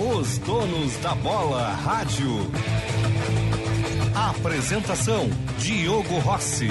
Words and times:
Os 0.00 0.38
donos 0.38 0.96
da 0.98 1.12
bola 1.16 1.70
rádio. 1.70 2.48
Apresentação: 4.14 5.28
Diogo 5.58 6.18
Rossi. 6.20 6.70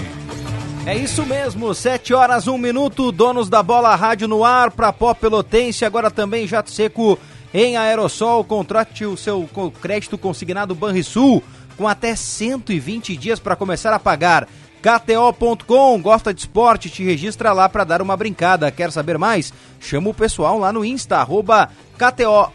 É 0.86 0.96
isso 0.96 1.26
mesmo, 1.26 1.74
7 1.74 2.14
horas, 2.14 2.48
1 2.48 2.58
minuto, 2.58 3.12
donos 3.12 3.50
da 3.50 3.62
bola 3.62 3.94
rádio 3.98 4.30
no 4.30 4.46
ar 4.46 4.72
para 4.72 4.94
Pó 4.94 5.14
Pelotense, 5.14 5.84
agora 5.84 6.10
também 6.10 6.48
jato 6.48 6.72
seco 6.72 7.20
em 7.54 7.76
aerossol, 7.76 8.46
contrate 8.46 9.06
o 9.06 9.18
seu 9.18 9.50
crédito 9.82 10.18
consignado 10.18 10.74
Banrisul 10.74 11.44
com 11.76 11.86
até 11.86 12.16
120 12.16 13.18
dias 13.18 13.42
para 13.42 13.58
começar 13.58 13.92
a 13.92 14.00
pagar. 14.00 14.48
KTO.com, 14.82 16.02
gosta 16.02 16.34
de 16.34 16.42
esporte, 16.42 16.90
te 16.90 17.04
registra 17.04 17.52
lá 17.52 17.68
para 17.68 17.84
dar 17.84 18.02
uma 18.02 18.16
brincada. 18.16 18.72
Quer 18.72 18.92
saber 18.92 19.18
mais? 19.18 19.52
Chama 19.80 20.10
o 20.10 20.14
pessoal 20.14 20.58
lá 20.58 20.74
no 20.74 20.84
Insta, 20.84 21.18
arroba 21.18 21.70
KTO 21.98 22.52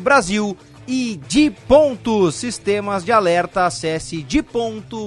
Brasil 0.00 0.56
e 0.86 1.20
de 1.28 1.50
ponto 1.50 2.30
sistemas 2.32 3.04
de 3.04 3.12
alerta, 3.12 3.66
acesse 3.66 4.22
de 4.22 4.42
ponto.com.br. 4.42 5.06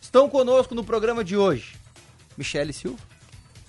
Estão 0.00 0.28
conosco 0.28 0.74
no 0.74 0.84
programa 0.84 1.24
de 1.24 1.36
hoje. 1.36 1.76
Michele 2.36 2.72
Silva. 2.72 2.98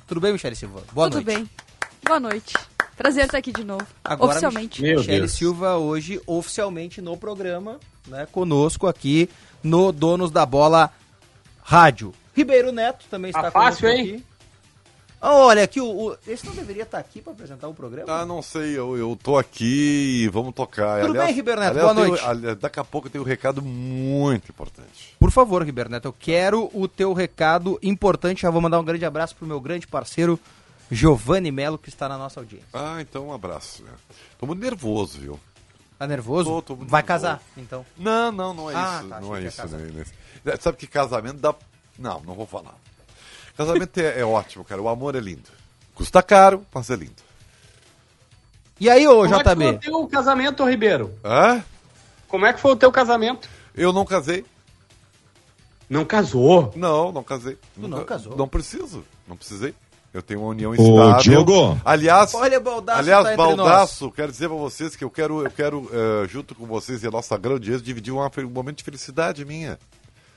Tudo 0.08 0.22
bem, 0.22 0.32
Michele 0.32 0.56
Silva? 0.56 0.84
Boa 0.92 1.10
Tudo 1.10 1.26
noite. 1.26 1.26
Tudo 1.26 1.48
bem. 1.48 1.63
Boa 2.06 2.20
noite. 2.20 2.54
Prazer 2.98 3.26
estar 3.26 3.38
aqui 3.38 3.52
de 3.52 3.64
novo. 3.64 3.88
Agora, 4.04 4.32
oficialmente. 4.32 4.82
Michele 4.82 5.28
Silva 5.28 5.78
hoje 5.78 6.22
oficialmente 6.28 7.02
no 7.02 7.18
programa, 7.18 7.80
né, 8.08 8.28
conosco 8.32 8.88
aqui 8.88 9.30
no 9.64 9.92
Donos 9.92 10.30
da 10.30 10.46
Bola 10.46 10.92
Rádio. 11.62 12.14
Ribeiro 12.36 12.72
Neto 12.72 13.06
também 13.10 13.30
está 13.30 13.44
tá 13.44 13.52
fácil, 13.52 13.88
conosco 13.88 14.06
hein? 14.06 14.16
aqui. 14.16 14.26
Olha, 15.26 15.64
aqui 15.64 15.80
o, 15.80 15.86
o, 15.86 16.18
esse 16.28 16.46
não 16.46 16.54
deveria 16.54 16.84
estar 16.84 16.98
aqui 16.98 17.22
para 17.22 17.32
apresentar 17.32 17.70
o 17.70 17.74
programa? 17.74 18.12
Ah, 18.12 18.26
não 18.26 18.42
sei, 18.42 18.78
eu, 18.78 18.98
eu 18.98 19.18
tô 19.22 19.38
aqui 19.38 20.24
e 20.24 20.28
vamos 20.28 20.54
tocar. 20.54 21.00
Tudo 21.00 21.12
aliás, 21.12 21.28
bem, 21.28 21.36
Ribeiro 21.36 21.62
Neto? 21.62 21.72
Aliás, 21.72 21.96
Boa 21.96 22.08
noite. 22.08 22.42
Tenho, 22.42 22.56
daqui 22.58 22.80
a 22.80 22.84
pouco 22.84 23.08
eu 23.08 23.12
tenho 23.12 23.24
um 23.24 23.28
recado 23.28 23.62
muito 23.62 24.50
importante. 24.50 25.16
Por 25.18 25.32
favor, 25.32 25.64
Ribeiro 25.64 25.90
Neto, 25.90 26.10
eu 26.10 26.16
quero 26.18 26.70
o 26.74 26.90
teu 26.90 27.14
recado 27.14 27.80
importante. 27.82 28.42
Já 28.42 28.50
vou 28.50 28.62
mandar 28.62 28.82
um 28.82 28.84
grande 28.84 29.06
abraço 29.06 29.34
pro 29.34 29.48
meu 29.48 29.62
grande 29.62 29.88
parceiro 29.88 30.38
Giovanni 30.94 31.52
Melo, 31.52 31.78
que 31.78 31.90
está 31.90 32.08
na 32.08 32.18
nossa 32.18 32.40
audiência. 32.40 32.68
Ah, 32.74 33.02
então 33.02 33.28
um 33.28 33.34
abraço. 33.34 33.84
Né? 33.84 33.92
Tô 34.38 34.46
muito 34.46 34.62
nervoso, 34.62 35.20
viu? 35.20 35.40
Tá 35.98 36.08
nervoso? 36.08 36.50
Tô, 36.50 36.62
tô 36.62 36.76
Vai 36.76 37.02
nervoso. 37.02 37.04
casar, 37.04 37.42
então? 37.58 37.86
Não, 37.98 38.32
não, 38.32 38.54
não 38.54 38.72
é 38.72 38.76
ah, 38.76 39.00
isso. 39.00 39.10
Tá, 39.10 39.22
não 39.22 39.36
é 39.36 39.42
isso. 39.42 39.62
Né? 40.44 40.56
Sabe 40.60 40.78
que 40.78 40.88
casamento 40.88 41.38
dá. 41.38 41.56
Não, 41.98 42.22
não 42.22 42.34
vou 42.34 42.46
falar. 42.46 42.76
Casamento 43.56 43.98
é, 44.00 44.20
é 44.20 44.26
ótimo, 44.26 44.64
cara. 44.66 44.82
O 44.82 44.90
amor 44.90 45.16
é 45.16 45.20
lindo. 45.20 45.50
Custa 45.94 46.22
caro, 46.24 46.66
mas 46.74 46.90
é 46.90 46.96
lindo. 46.96 47.24
E 48.80 48.90
aí, 48.90 49.08
ô? 49.08 49.24
Como 49.24 49.36
é 49.36 49.44
que 49.44 49.56
foi 49.56 49.72
o 49.72 49.80
teu 49.80 50.08
casamento, 50.08 50.66
Ribeiro? 50.66 51.14
Hã? 51.24 51.64
Como 52.28 52.46
é 52.46 52.54
que 52.54 52.60
foi 52.60 52.72
o 52.72 52.76
teu 52.76 52.92
casamento? 52.92 53.48
Eu 53.76 53.94
não 53.94 54.06
casei. 54.06 54.46
Não 55.90 56.04
casou? 56.04 56.74
Não, 56.76 57.12
não 57.12 57.24
casei. 57.24 57.58
Tu 57.76 57.88
não 57.88 58.04
casou? 58.04 58.36
Não 58.36 58.48
preciso. 58.48 59.06
Não 59.28 59.38
precisei. 59.38 59.76
Eu 60.14 60.22
tenho 60.22 60.42
uma 60.42 60.50
união 60.50 60.76
estável. 60.76 60.94
Ô, 60.96 61.18
Diogo. 61.18 61.82
Aliás, 61.84 62.36
Olha, 62.36 62.60
Baldaço 62.60 63.00
aliás, 63.00 63.24
tá 63.30 63.36
Baldaço, 63.36 64.12
quero 64.12 64.32
dizer 64.32 64.48
pra 64.48 64.58
vocês 64.58 64.96
que 64.96 65.04
eu 65.04 65.10
quero, 65.10 65.44
eu 65.44 65.50
quero 65.50 65.80
uh, 65.80 66.28
junto 66.28 66.54
com 66.54 66.68
vocês 66.68 67.02
e 67.02 67.08
a 67.08 67.12
nossa 67.12 67.36
grande 67.36 67.82
dividir 67.82 68.14
uma, 68.14 68.30
um 68.38 68.50
momento 68.50 68.78
de 68.78 68.84
felicidade 68.84 69.44
minha. 69.44 69.80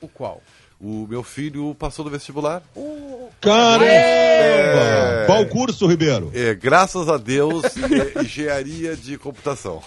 O 0.01 0.07
qual? 0.07 0.41
O 0.79 1.07
meu 1.07 1.23
filho 1.23 1.75
passou 1.75 2.05
no 2.05 2.11
vestibular. 2.11 2.61
O... 2.75 3.29
Caramba! 3.41 3.85
É... 3.85 5.25
Qual 5.25 5.45
curso, 5.47 5.87
Ribeiro? 5.87 6.31
É, 6.33 6.55
graças 6.55 7.07
a 7.09 7.17
Deus, 7.17 7.63
é 7.77 8.23
engenharia 8.23 8.95
de 8.95 9.17
computação. 9.17 9.81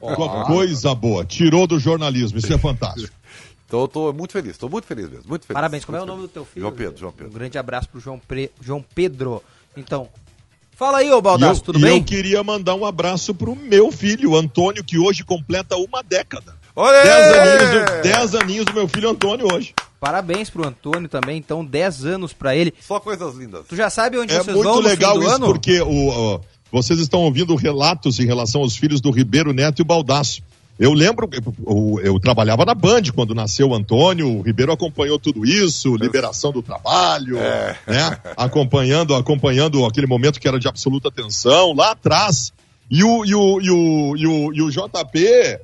Oh. 0.00 0.44
Coisa 0.44 0.94
boa. 0.94 1.24
Tirou 1.24 1.66
do 1.66 1.78
jornalismo, 1.78 2.38
isso 2.38 2.52
é 2.52 2.58
fantástico. 2.58 3.14
Então 3.72 3.80
eu 3.80 3.88
tô 3.88 4.12
muito 4.12 4.32
feliz, 4.32 4.58
tô 4.58 4.68
muito 4.68 4.86
feliz 4.86 5.08
mesmo, 5.08 5.24
muito 5.26 5.46
feliz. 5.46 5.54
Parabéns, 5.54 5.82
como 5.82 5.96
muito 5.96 6.10
é 6.10 6.12
o 6.12 6.14
nome 6.14 6.28
feliz. 6.28 6.30
do 6.30 6.34
teu 6.34 6.44
filho? 6.44 6.60
João 6.60 6.72
Pedro, 6.74 7.00
João 7.00 7.12
Pedro. 7.12 7.32
Um 7.32 7.34
grande 7.34 7.56
abraço 7.56 7.88
pro 7.88 7.98
João, 7.98 8.18
Pre... 8.18 8.50
João 8.60 8.84
Pedro. 8.94 9.42
Então, 9.74 10.10
fala 10.72 10.98
aí, 10.98 11.10
ô 11.10 11.22
Baldasso, 11.22 11.62
eu, 11.62 11.64
tudo 11.64 11.78
bem? 11.78 11.96
eu 11.96 12.04
queria 12.04 12.44
mandar 12.44 12.74
um 12.74 12.84
abraço 12.84 13.34
pro 13.34 13.56
meu 13.56 13.90
filho, 13.90 14.36
Antônio, 14.36 14.84
que 14.84 14.98
hoje 14.98 15.24
completa 15.24 15.74
uma 15.76 16.02
década. 16.02 16.54
Olha! 16.76 17.02
Dez 17.02 17.34
aninhos, 17.34 18.02
dez 18.02 18.34
aninhos 18.34 18.64
do 18.66 18.74
meu 18.74 18.86
filho 18.86 19.08
Antônio 19.08 19.50
hoje. 19.50 19.74
Parabéns 19.98 20.50
pro 20.50 20.68
Antônio 20.68 21.08
também, 21.08 21.38
então 21.38 21.64
10 21.64 22.04
anos 22.04 22.34
para 22.34 22.54
ele. 22.54 22.74
Só 22.78 23.00
coisas 23.00 23.34
lindas. 23.36 23.64
Tu 23.68 23.74
já 23.74 23.88
sabe 23.88 24.18
onde 24.18 24.34
é 24.34 24.36
vocês 24.42 24.54
vão 24.54 24.70
É 24.70 24.74
muito 24.74 24.86
legal 24.86 25.18
isso, 25.18 25.30
ano? 25.30 25.46
porque 25.46 25.80
o, 25.80 26.34
o, 26.34 26.40
vocês 26.70 26.98
estão 26.98 27.20
ouvindo 27.20 27.54
relatos 27.54 28.20
em 28.20 28.26
relação 28.26 28.60
aos 28.60 28.76
filhos 28.76 29.00
do 29.00 29.10
Ribeiro 29.10 29.54
Neto 29.54 29.80
e 29.80 29.84
Baldaço. 29.84 30.42
Eu 30.78 30.92
lembro, 30.92 31.28
eu, 31.66 32.00
eu, 32.02 32.20
trabalhava 32.20 32.64
na 32.64 32.74
Band 32.74 33.02
quando 33.14 33.34
nasceu 33.34 33.68
o 33.68 33.74
Antônio, 33.74 34.38
o 34.38 34.42
Ribeiro 34.42 34.72
acompanhou 34.72 35.18
tudo 35.18 35.44
isso, 35.44 35.96
liberação 35.96 36.50
do 36.50 36.62
trabalho, 36.62 37.38
é. 37.38 37.76
né? 37.86 38.18
acompanhando, 38.36 39.14
acompanhando 39.14 39.84
aquele 39.84 40.06
momento 40.06 40.40
que 40.40 40.48
era 40.48 40.58
de 40.58 40.66
absoluta 40.66 41.10
tensão, 41.10 41.74
lá 41.74 41.92
atrás. 41.92 42.52
E 42.90 43.04
o, 43.04 43.24
e 43.24 43.34
o, 43.34 43.60
e 43.60 43.70
o, 43.70 44.16
e 44.16 44.26
o, 44.26 44.54
e 44.54 44.62
o 44.62 44.70
JP, 44.70 45.60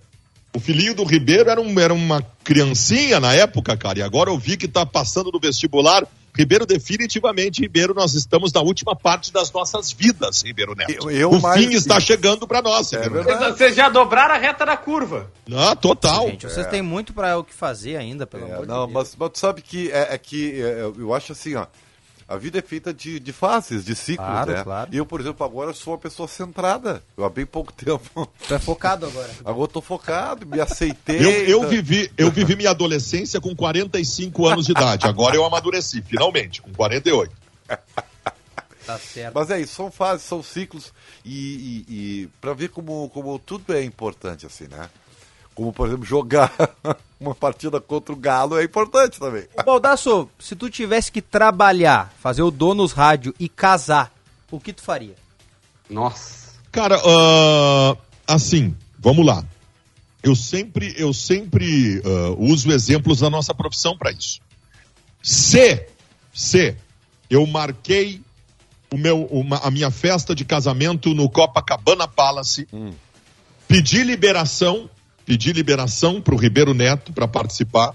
o 0.54 0.60
filhinho 0.60 0.94
do 0.94 1.04
Ribeiro 1.04 1.50
era, 1.50 1.60
um, 1.60 1.78
era 1.78 1.92
uma 1.92 2.22
criancinha 2.44 3.18
na 3.18 3.34
época, 3.34 3.76
cara, 3.76 3.98
e 3.98 4.02
agora 4.02 4.30
eu 4.30 4.38
vi 4.38 4.56
que 4.56 4.68
tá 4.68 4.86
passando 4.86 5.30
no 5.32 5.40
vestibular. 5.40 6.06
Ribeiro, 6.36 6.64
definitivamente, 6.64 7.60
Ribeiro, 7.60 7.92
nós 7.94 8.14
estamos 8.14 8.52
na 8.52 8.60
última 8.60 8.94
parte 8.94 9.32
das 9.32 9.50
nossas 9.52 9.90
vidas, 9.92 10.42
Ribeiro 10.42 10.74
Neto. 10.74 10.92
Eu, 10.92 11.10
eu 11.10 11.30
o 11.30 11.40
mais... 11.40 11.60
fim 11.64 11.72
está 11.72 11.98
chegando 11.98 12.46
para 12.46 12.62
nós, 12.62 12.92
é. 12.92 13.08
Vocês 13.08 13.74
já 13.74 13.88
dobraram 13.88 14.34
a 14.34 14.38
reta 14.38 14.64
da 14.64 14.76
curva. 14.76 15.30
Ah, 15.52 15.74
total. 15.74 16.28
Gente, 16.28 16.48
vocês 16.48 16.66
É. 16.66 16.70
têm 16.70 16.82
muito 16.82 17.12
para 17.12 17.38
o 17.38 17.44
que 17.44 17.52
fazer 17.54 17.96
ainda, 17.96 18.26
pelo 18.26 18.46
É, 18.46 18.52
amor 18.52 18.66
não, 18.66 18.86
de 18.86 18.92
Deus. 18.92 19.08
mas, 19.08 19.16
mas 19.18 19.30
tu 19.30 19.38
sabe 19.38 19.62
que 19.62 19.90
é, 19.90 20.14
é 20.14 20.18
que 20.18 20.60
é, 20.60 20.82
eu 20.96 21.12
acho 21.14 21.32
assim, 21.32 21.54
ó. 21.56 21.66
A 22.28 22.36
vida 22.36 22.58
é 22.58 22.62
feita 22.62 22.92
de, 22.92 23.18
de 23.18 23.32
fases, 23.32 23.82
de 23.84 23.96
ciclos, 23.96 24.28
Claro, 24.28 24.52
né? 24.52 24.62
claro. 24.62 24.90
E 24.92 24.98
eu, 24.98 25.06
por 25.06 25.18
exemplo, 25.18 25.46
agora 25.46 25.72
sou 25.72 25.94
uma 25.94 25.98
pessoa 25.98 26.28
centrada. 26.28 27.02
Eu 27.16 27.24
há 27.24 27.30
bem 27.30 27.46
pouco 27.46 27.72
tempo. 27.72 28.30
Tu 28.46 28.54
é 28.54 28.58
focado 28.58 29.06
agora. 29.06 29.30
Agora 29.44 29.62
eu 29.64 29.68
tô 29.68 29.80
focado, 29.80 30.44
me 30.46 30.60
aceitei. 30.60 31.24
Eu, 31.24 31.30
eu, 31.62 31.68
vivi, 31.68 32.12
eu 32.18 32.30
vivi 32.30 32.54
minha 32.54 32.70
adolescência 32.70 33.40
com 33.40 33.56
45 33.56 34.46
anos 34.46 34.66
de 34.66 34.72
idade. 34.72 35.06
Agora 35.06 35.34
eu 35.36 35.44
amadureci, 35.44 36.02
finalmente, 36.02 36.60
com 36.60 36.70
48. 36.72 37.32
Tá 38.88 38.96
certo. 38.98 39.34
Mas 39.34 39.50
é 39.50 39.60
isso, 39.60 39.74
são 39.74 39.90
fases, 39.90 40.24
são 40.24 40.42
ciclos. 40.42 40.94
E, 41.22 41.84
e, 41.86 41.92
e 42.22 42.26
para 42.40 42.54
ver 42.54 42.70
como, 42.70 43.10
como 43.10 43.38
tudo 43.38 43.74
é 43.74 43.84
importante, 43.84 44.46
assim, 44.46 44.66
né? 44.66 44.88
Como, 45.58 45.72
por 45.72 45.88
exemplo, 45.88 46.04
jogar 46.04 46.52
uma 47.18 47.34
partida 47.34 47.80
contra 47.80 48.12
o 48.12 48.16
Galo 48.16 48.56
é 48.56 48.62
importante 48.62 49.18
também. 49.18 49.42
Baldasso, 49.66 50.28
se 50.38 50.54
tu 50.54 50.70
tivesse 50.70 51.10
que 51.10 51.20
trabalhar, 51.20 52.14
fazer 52.20 52.42
o 52.42 52.50
Donos 52.52 52.92
Rádio 52.92 53.34
e 53.40 53.48
casar, 53.48 54.14
o 54.52 54.60
que 54.60 54.72
tu 54.72 54.80
faria? 54.82 55.16
Nossa. 55.90 56.50
Cara, 56.70 56.96
ah, 57.04 57.96
assim, 58.24 58.72
vamos 59.00 59.26
lá. 59.26 59.44
Eu 60.22 60.36
sempre, 60.36 60.94
eu 60.96 61.12
sempre 61.12 62.00
ah, 62.04 62.36
uso 62.38 62.70
exemplos 62.70 63.18
da 63.18 63.28
nossa 63.28 63.52
profissão 63.52 63.98
para 63.98 64.12
isso. 64.12 64.38
Se, 65.20 65.88
se 66.32 66.76
eu 67.28 67.44
marquei 67.48 68.22
o 68.92 68.96
meu, 68.96 69.24
uma- 69.24 69.58
a 69.58 69.72
minha 69.72 69.90
festa 69.90 70.36
de 70.36 70.44
casamento 70.44 71.12
no 71.14 71.28
Copacabana 71.28 72.06
Palace, 72.06 72.68
pedi 73.66 74.04
liberação, 74.04 74.88
pedi 75.28 75.52
liberação 75.52 76.22
para 76.22 76.34
o 76.34 76.38
Ribeiro 76.38 76.72
Neto 76.72 77.12
para 77.12 77.28
participar. 77.28 77.94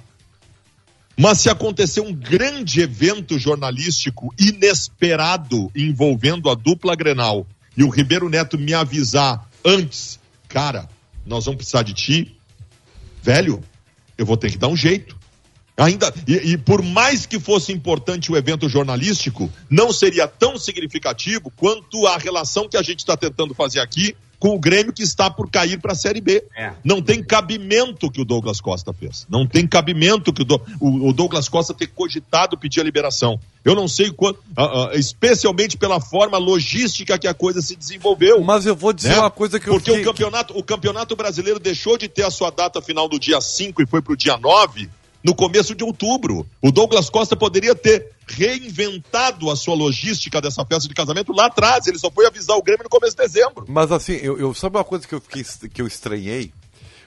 Mas 1.18 1.39
se 1.39 1.50
acontecer 1.50 2.00
um 2.00 2.13
grande 2.13 2.80
evento 2.80 3.39
jornalístico 3.39 4.31
inesperado 4.39 5.71
envolvendo 5.75 6.47
a 6.47 6.53
dupla 6.53 6.95
Grenal 6.95 7.47
e 7.75 7.83
o 7.83 7.89
Ribeiro 7.89 8.30
Neto 8.30 8.56
me 8.56 8.71
avisar 8.71 9.50
antes, 9.65 10.19
cara, 10.47 10.88
nós 11.25 11.45
vamos 11.45 11.57
precisar 11.57 11.81
de 11.81 11.95
ti, 11.95 12.38
velho, 13.24 13.63
eu 14.15 14.27
vou 14.27 14.38
ter 14.38 14.51
que 14.51 14.57
dar 14.59 14.68
um 14.68 14.77
jeito. 14.77 15.18
Ainda 15.75 16.13
e, 16.27 16.51
e 16.51 16.57
por 16.57 16.83
mais 16.83 17.25
que 17.25 17.39
fosse 17.39 17.71
importante 17.71 18.31
o 18.31 18.38
evento 18.38 18.69
jornalístico, 18.69 19.51
não 19.68 19.91
seria 19.91 20.27
tão 20.27 20.56
significativo 20.56 21.51
quanto 21.56 22.06
a 22.06 22.15
relação 22.15 22.69
que 22.69 22.77
a 22.77 22.83
gente 22.83 23.00
está 23.00 23.18
tentando 23.18 23.56
fazer 23.56 23.80
aqui 23.80 24.15
com 24.44 24.54
o 24.56 24.60
Grêmio 24.60 24.92
que 24.92 25.01
está 25.04 25.30
por 25.30 25.50
cair 25.50 25.80
para 25.80 25.94
a 25.94 25.95
Série 25.95 26.19
B. 26.19 26.44
É. 26.54 26.74
Não 26.84 27.01
tem 27.01 27.24
cabimento 27.24 28.12
que 28.12 28.19
o 28.19 28.25
Douglas 28.25 28.60
Costa 28.60 28.92
fez. 28.92 29.25
Não 29.30 29.48
tem 29.48 29.66
cabimento 29.66 30.34
que 30.34 30.42
o, 30.42 30.44
Do- 30.44 30.62
o- 30.81 31.07
o 31.07 31.13
Douglas 31.13 31.48
Costa 31.48 31.74
ter 31.74 31.88
cogitado 31.88 32.57
pedir 32.57 32.81
a 32.81 32.84
liberação. 32.84 33.40
Eu 33.63 33.74
não 33.74 33.88
sei 33.88 34.12
quanto, 34.12 34.42
ah, 34.57 34.90
ah, 34.92 34.98
especialmente 34.98 35.78
pela 35.78 36.01
forma 36.01 36.38
logística 36.38 37.18
que 37.18 37.25
a 37.25 37.34
coisa 37.34 37.62
se 37.62 37.74
desenvolveu. 37.78 38.42
Mas 38.44 38.66
eu 38.66 38.75
vou 38.75 38.92
dizer 38.92 39.12
né? 39.12 39.19
uma 39.19 39.31
coisa 39.31 39.62
que 39.62 39.69
eu 39.69 39.75
Porque 39.75 39.92
fiquei- 39.92 40.04
o, 40.04 40.07
campeonato, 40.12 40.57
o 40.60 40.62
campeonato 40.62 41.16
brasileiro 41.16 41.57
deixou 41.57 41.98
de 41.98 42.10
ter 42.10 42.24
a 42.24 42.30
sua 42.30 42.50
data 42.50 42.81
final 42.81 43.07
do 43.07 43.18
dia 43.18 43.40
5 43.40 43.81
e 43.81 43.86
foi 43.88 44.01
para 44.01 44.12
o 44.12 44.18
dia 44.18 44.36
9 44.36 44.90
no 45.24 45.34
começo 45.34 45.74
de 45.74 45.84
outubro. 45.84 46.46
O 46.62 46.72
Douglas 46.72 47.10
Costa 47.10 47.36
poderia 47.36 47.74
ter 47.74 48.12
reinventado 48.28 49.50
a 49.50 49.56
sua 49.56 49.75
logística 49.75 50.42
dessa 50.42 50.66
festa 50.66 50.88
de 50.88 50.94
casamento 50.94 51.31
lá 51.31 51.46
atrás. 51.46 51.88
Ele 51.88 51.98
só 51.98 52.10
foi 52.12 52.25
avisar 52.25 52.58
o 52.58 52.62
Grêmio 52.64 52.84
no 52.84 52.90
começo 52.90 53.16
de 53.16 53.24
dezembro. 53.24 53.66
Mas 53.68 53.92
assim, 53.92 54.14
eu, 54.14 54.38
eu 54.38 54.54
sabe 54.54 54.78
uma 54.78 54.84
coisa 54.84 55.08
que 55.08 55.14
eu 55.16 55.22
fiquei 55.22 55.44
que 55.70 55.81
eu 55.81 55.88
estranhei? 55.88 56.52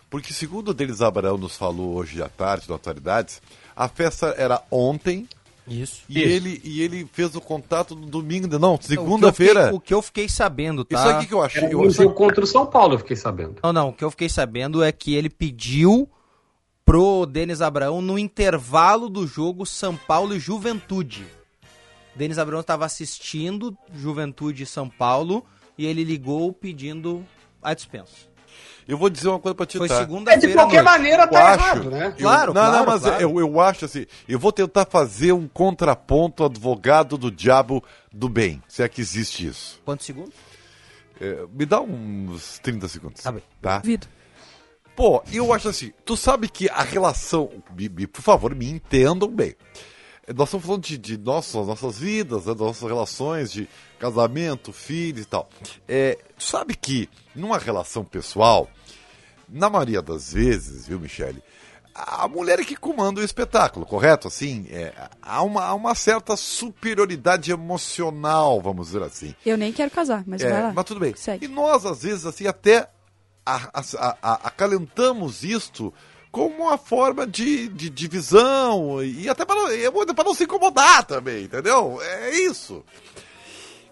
Porque 0.08 0.32
segundo 0.32 0.68
o 0.68 0.74
Denis 0.74 1.02
Abraão 1.02 1.36
nos 1.36 1.56
falou 1.56 1.94
hoje 1.94 2.22
à 2.22 2.28
tarde, 2.28 2.68
no 2.68 2.74
Atualidades, 2.76 3.42
a 3.74 3.88
festa 3.88 4.34
era 4.38 4.62
ontem 4.70 5.28
Isso. 5.66 6.02
e 6.08 6.20
Isso. 6.20 6.28
ele 6.28 6.60
e 6.64 6.80
ele 6.80 7.08
fez 7.12 7.34
o 7.34 7.40
contato 7.40 7.96
no 7.96 8.06
domingo, 8.06 8.46
não, 8.58 8.74
O 8.76 8.78
segunda-feira. 8.82 9.62
fiquei- 9.64 9.76
O 9.76 9.80
que 9.80 9.92
eu 9.94 10.00
fiquei 10.00 10.28
sabendo, 10.28 10.84
tá? 10.84 10.96
Isso 10.98 11.08
aqui 11.08 11.26
que 11.26 11.34
eu 11.34 11.42
achei. 11.42 11.64
Era 11.64 11.72
Eu 11.72 11.84
achei 11.84 12.08
contra 12.08 12.44
o 12.44 12.46
São 12.46 12.64
Paulo, 12.66 12.94
eu 12.94 12.98
fiquei 13.00 13.16
sabendo. 13.16 13.56
Não, 13.62 13.72
não. 13.72 13.88
O 13.88 13.92
que 13.92 14.04
eu 14.04 14.10
fiquei 14.10 14.28
sabendo 14.28 14.82
é 14.82 14.92
que 14.92 15.14
ele 15.14 15.28
pediu 15.28 16.08
pro 16.86 17.26
Denis 17.26 17.60
Abraão 17.60 18.00
no 18.00 18.16
intervalo 18.18 19.08
do 19.10 19.26
jogo 19.26 19.66
São 19.66 19.96
Paulo 19.96 20.34
e 20.34 20.38
Juventude. 20.38 21.26
Denis 22.14 22.38
Abraão 22.38 22.60
estava 22.60 22.86
assistindo 22.86 23.76
Juventude 23.92 24.62
e 24.62 24.66
São 24.66 24.88
Paulo 24.88 25.44
e 25.76 25.84
ele 25.84 26.04
ligou 26.04 26.50
pedindo 26.52 27.26
a 27.62 27.74
dispensa. 27.74 28.12
eu 28.88 28.96
vou 28.96 29.10
dizer 29.10 29.28
uma 29.28 29.40
coisa 29.40 29.54
pra 29.54 29.66
ti, 29.66 29.76
Foi 29.78 29.88
tá? 29.88 29.96
É, 29.96 29.98
segunda-feira. 29.98 30.46
de 30.46 30.54
qualquer 30.54 30.82
noite. 30.84 30.96
maneira 30.96 31.22
Eu 31.24 31.28
tá 31.28 31.48
acho. 31.54 31.58
errado, 31.64 31.90
né? 31.90 32.06
Eu- 32.06 32.12
Claro, 32.24 32.54
não, 32.54 32.62
não, 32.62 32.70
claro, 32.70 32.86
mas 32.86 33.02
claro. 33.02 33.20
Eu, 33.22 33.40
eu 33.40 33.60
acho 33.60 33.84
assim, 33.84 34.06
eu 34.28 34.38
vou 34.38 34.52
tentar 34.52 34.86
fazer 34.86 35.32
um 35.32 35.48
contraponto 35.48 36.44
advogado 36.44 37.18
do 37.18 37.30
diabo 37.30 37.82
do 38.12 38.28
bem, 38.28 38.62
se 38.68 38.82
é 38.84 38.88
que 38.88 39.00
existe 39.00 39.44
isso. 39.48 39.78
Quantos 39.84 40.06
segundos? 40.06 40.32
É, 41.20 41.44
me 41.52 41.66
dá 41.66 41.80
uns 41.80 42.58
30 42.60 42.86
segundos. 42.88 43.22
Tá 43.22 43.32
bem. 43.32 43.42
Tá? 43.60 43.78
Duvido. 43.78 44.06
Pô, 44.96 45.22
eu 45.32 45.52
acho 45.52 45.68
assim, 45.68 45.92
tu 46.04 46.16
sabe 46.16 46.48
que 46.48 46.68
a 46.70 46.82
relação, 46.82 47.50
me- 47.76 47.88
me- 47.88 48.06
por 48.06 48.22
favor, 48.22 48.54
me 48.54 48.68
entendam 48.70 49.28
bem. 49.28 49.54
Nós 50.34 50.48
estamos 50.48 50.66
falando 50.66 50.82
de, 50.82 50.98
de 50.98 51.16
nossas, 51.18 51.66
nossas 51.66 51.98
vidas, 51.98 52.46
né, 52.46 52.52
das 52.54 52.60
nossas 52.66 52.88
relações 52.88 53.52
de 53.52 53.68
casamento, 53.98 54.72
filhos 54.72 55.22
e 55.22 55.28
tal. 55.28 55.48
É, 55.86 56.18
tu 56.36 56.42
sabe 56.42 56.74
que 56.74 57.08
numa 57.34 57.58
relação 57.58 58.04
pessoal, 58.04 58.68
na 59.48 59.70
maioria 59.70 60.02
das 60.02 60.32
vezes, 60.32 60.88
viu, 60.88 60.98
Michele, 60.98 61.40
a 61.94 62.26
mulher 62.26 62.58
é 62.58 62.64
que 62.64 62.74
comanda 62.74 63.20
o 63.20 63.24
espetáculo, 63.24 63.86
correto? 63.86 64.26
Assim, 64.28 64.66
é, 64.70 64.92
há, 65.22 65.42
uma, 65.42 65.62
há 65.64 65.74
uma 65.74 65.94
certa 65.94 66.36
superioridade 66.36 67.52
emocional, 67.52 68.60
vamos 68.60 68.88
dizer 68.88 69.02
assim. 69.02 69.34
Eu 69.46 69.56
nem 69.56 69.72
quero 69.72 69.90
casar, 69.90 70.24
mas 70.26 70.42
É, 70.42 70.50
vai 70.50 70.62
lá. 70.62 70.72
mas 70.74 70.84
tudo 70.84 70.98
bem. 71.00 71.14
Segue. 71.14 71.44
E 71.44 71.48
nós, 71.48 71.86
às 71.86 72.02
vezes, 72.02 72.26
assim, 72.26 72.46
até 72.46 72.88
a- 73.46 73.70
a- 73.72 74.16
a- 74.22 74.40
acalentamos 74.48 75.44
isto 75.44 75.94
como 76.32 76.64
uma 76.64 76.76
forma 76.76 77.26
de, 77.26 77.68
de 77.68 77.88
divisão 77.88 79.02
e 79.02 79.28
até 79.28 79.44
para 79.44 79.54
não, 79.56 80.14
para 80.14 80.24
não 80.24 80.34
se 80.34 80.44
incomodar 80.44 81.04
também, 81.04 81.44
entendeu? 81.44 81.98
É 82.02 82.36
isso. 82.36 82.84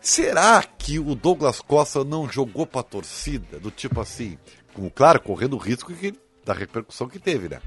Será 0.01 0.62
que 0.62 0.99
o 0.99 1.15
Douglas 1.15 1.61
Costa 1.61 2.05
não 2.05 2.29
jogou 2.29 2.67
pra 2.67 2.83
torcida? 2.83 3.59
Do 3.59 3.71
tipo 3.71 4.01
assim, 4.01 4.37
como, 4.75 4.91
claro, 4.91 5.21
correndo 5.21 5.55
o 5.55 5.59
risco 5.59 5.93
que- 5.95 6.15
da 6.45 6.53
repercussão 6.53 7.09
que 7.09 7.19
teve, 7.19 7.49
né? 7.49 7.61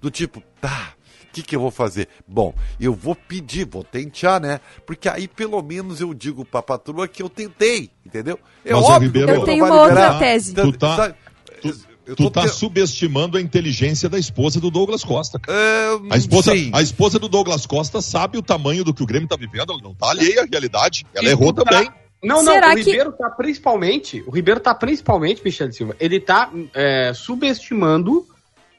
Do 0.00 0.10
tipo, 0.10 0.42
tá, 0.58 0.94
o 1.28 1.32
que, 1.34 1.42
que 1.42 1.54
eu 1.54 1.60
vou 1.60 1.70
fazer? 1.70 2.08
Bom, 2.26 2.54
eu 2.80 2.94
vou 2.94 3.14
pedir, 3.14 3.66
vou 3.66 3.84
tentar, 3.84 4.40
né? 4.40 4.58
Porque 4.86 5.06
aí 5.06 5.28
pelo 5.28 5.60
menos 5.62 6.00
eu 6.00 6.14
digo 6.14 6.42
pra 6.46 6.62
patroa 6.62 7.06
que 7.06 7.22
eu 7.22 7.28
tentei, 7.28 7.90
entendeu? 8.06 8.38
É 8.64 8.72
Mas, 8.72 8.84
óbvio 8.84 9.08
Ribeiro, 9.08 9.32
Eu 9.32 9.44
tenho 9.44 9.64
uma 9.66 9.82
outra 9.82 10.18
tese. 10.18 10.54
Tu 10.54 10.72
tá- 10.72 11.14
eu 12.06 12.16
Tu 12.16 12.30
tá 12.30 12.42
te- 12.42 12.48
subestimando 12.50 13.36
a 13.38 13.40
inteligência 13.40 14.08
da 14.08 14.18
esposa 14.18 14.60
do 14.60 14.70
Douglas 14.70 15.04
Costa. 15.04 15.38
cara. 15.38 15.56
É, 15.58 15.98
A 16.10 16.16
esposa, 16.16 16.52
sim. 16.52 16.70
a 16.74 16.82
esposa 16.82 17.18
do 17.18 17.28
Douglas 17.28 17.66
Costa 17.66 18.00
sabe 18.00 18.36
o 18.38 18.42
tamanho 18.42 18.82
do 18.84 18.92
que 18.92 19.02
o 19.02 19.06
Grêmio 19.06 19.28
tá 19.28 19.36
vivendo, 19.36 19.72
ela 19.72 19.82
não 19.82 19.94
tá 19.94 20.10
alheia 20.10 20.42
à 20.42 20.46
realidade. 20.50 21.06
Ela 21.14 21.26
E 21.28 21.30
errou 21.30 21.52
tá- 21.52 21.62
também. 21.64 21.90
Não, 22.22 22.42
não, 22.42 22.52
Será 22.52 22.70
o 22.72 22.76
que- 22.76 22.82
Ribeiro 22.82 23.12
tá 23.12 23.28
principalmente, 23.30 24.22
o 24.26 24.30
Ribeiro 24.30 24.60
tá 24.60 24.72
principalmente, 24.74 25.42
Michel 25.44 25.72
Silva, 25.72 25.96
ele 25.98 26.20
tá 26.20 26.50
é, 26.72 27.12
subestimando 27.14 28.24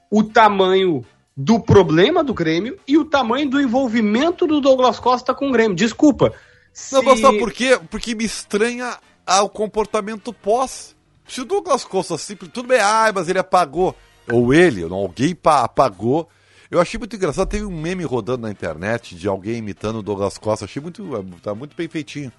o 0.09 0.23
tamanho 0.23 1.03
do 1.35 1.59
problema 1.59 2.23
do 2.23 2.33
Grêmio 2.33 2.77
e 2.87 2.97
o 2.97 3.03
tamanho 3.05 3.49
do 3.49 3.59
envolvimento 3.59 4.45
do 4.47 4.61
Douglas 4.61 4.99
Costa 4.99 5.33
com 5.33 5.49
o 5.49 5.51
Grêmio. 5.51 5.75
Desculpa. 5.75 6.31
Não, 6.91 6.99
se- 7.01 7.05
mas 7.05 7.19
sabe 7.19 7.37
por 7.39 7.51
quê? 7.51 7.79
Porque 7.89 8.15
me 8.15 8.23
estranha 8.23 8.97
o 9.41 9.49
comportamento 9.49 10.31
pós. 10.31 10.95
Se 11.27 11.41
o 11.41 11.45
Douglas 11.45 11.83
Costa 11.85 12.17
simples, 12.17 12.51
tudo 12.53 12.67
bem, 12.67 12.79
ai, 12.79 13.11
mas 13.13 13.27
ele 13.29 13.39
apagou. 13.39 13.95
Ou 14.31 14.53
ele, 14.53 14.83
ou 14.85 14.93
alguém 14.93 15.33
pa- 15.35 15.63
apagou. 15.63 16.29
Eu 16.71 16.81
achei 16.81 16.97
muito 16.97 17.15
engraçado, 17.15 17.47
teve 17.47 17.65
um 17.65 17.69
meme 17.81 18.03
rodando 18.03 18.41
na 18.43 18.49
internet 18.51 19.15
de 19.15 19.27
alguém 19.27 19.57
imitando 19.57 19.97
o 19.99 20.01
Douglas 20.01 20.39
Costa, 20.39 20.65
achei 20.65 20.81
muito, 20.81 21.03
tá 21.43 21.53
muito 21.53 21.75
bem 21.75 21.87
feitinho. 21.87 22.31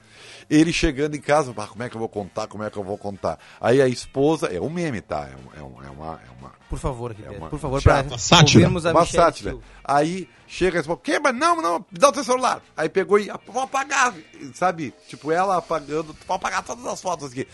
Ele 0.50 0.72
chegando 0.72 1.14
em 1.14 1.20
casa, 1.20 1.54
ah, 1.56 1.66
como 1.68 1.84
é 1.84 1.88
que 1.88 1.94
eu 1.94 2.00
vou 2.00 2.08
contar, 2.08 2.48
como 2.48 2.64
é 2.64 2.70
que 2.70 2.76
eu 2.76 2.82
vou 2.82 2.98
contar? 2.98 3.38
Aí 3.60 3.80
a 3.80 3.86
esposa, 3.86 4.48
é 4.48 4.60
um 4.60 4.68
meme, 4.70 5.00
tá? 5.00 5.28
É, 5.28 5.36
um- 5.36 5.60
é 5.60 5.62
um- 5.62 5.84
é 5.84 5.90
uma, 5.90 6.12
é 6.14 6.30
uma, 6.40 6.52
Por 6.68 6.78
favor, 6.80 7.12
Ribeiro, 7.12 7.38
uma- 7.38 7.48
por 7.48 7.58
favor, 7.60 7.80
para 7.80 8.18
Sátira. 8.18 8.58
ouvirmos 8.64 8.84
a 8.86 8.90
uma 8.90 9.00
sátira. 9.06 9.56
Aí 9.84 10.28
chega 10.48 10.80
e 10.80 10.82
fala, 10.82 10.98
que, 10.98 11.20
mas 11.20 11.34
não, 11.36 11.62
não, 11.62 11.84
dá 11.92 12.08
o 12.08 12.12
teu 12.12 12.24
celular. 12.24 12.60
Aí 12.76 12.88
pegou 12.88 13.20
e, 13.20 13.30
vou 13.46 13.62
apagar, 13.62 14.12
sabe? 14.52 14.92
Tipo, 15.06 15.30
ela 15.30 15.58
apagando, 15.58 16.16
vou 16.26 16.34
apagar 16.36 16.64
todas 16.64 16.84
as 16.86 17.00
fotos 17.00 17.30
aqui. 17.30 17.46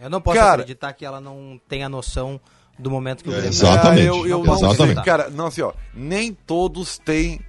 Eu 0.00 0.10
não 0.10 0.20
posso 0.20 0.38
Cara- 0.38 0.54
acreditar 0.62 0.92
que 0.92 1.04
ela 1.04 1.20
não 1.20 1.60
tenha 1.68 1.88
noção 1.88 2.40
do 2.78 2.90
momento 2.90 3.22
que 3.24 3.30
o 3.30 3.32
É, 3.32 3.36
Grêmio 3.36 3.50
Exatamente. 3.50 4.06
Eu, 4.06 4.26
eu 4.26 4.38
Não 4.38 4.44
não 4.44 4.54
Exatamente. 4.70 4.94
sei, 4.96 5.04
cara, 5.04 5.30
não, 5.30 5.46
assim, 5.46 5.62
ó, 5.62 5.72
nem 5.94 6.32
todos 6.34 6.98
têm 6.98 7.40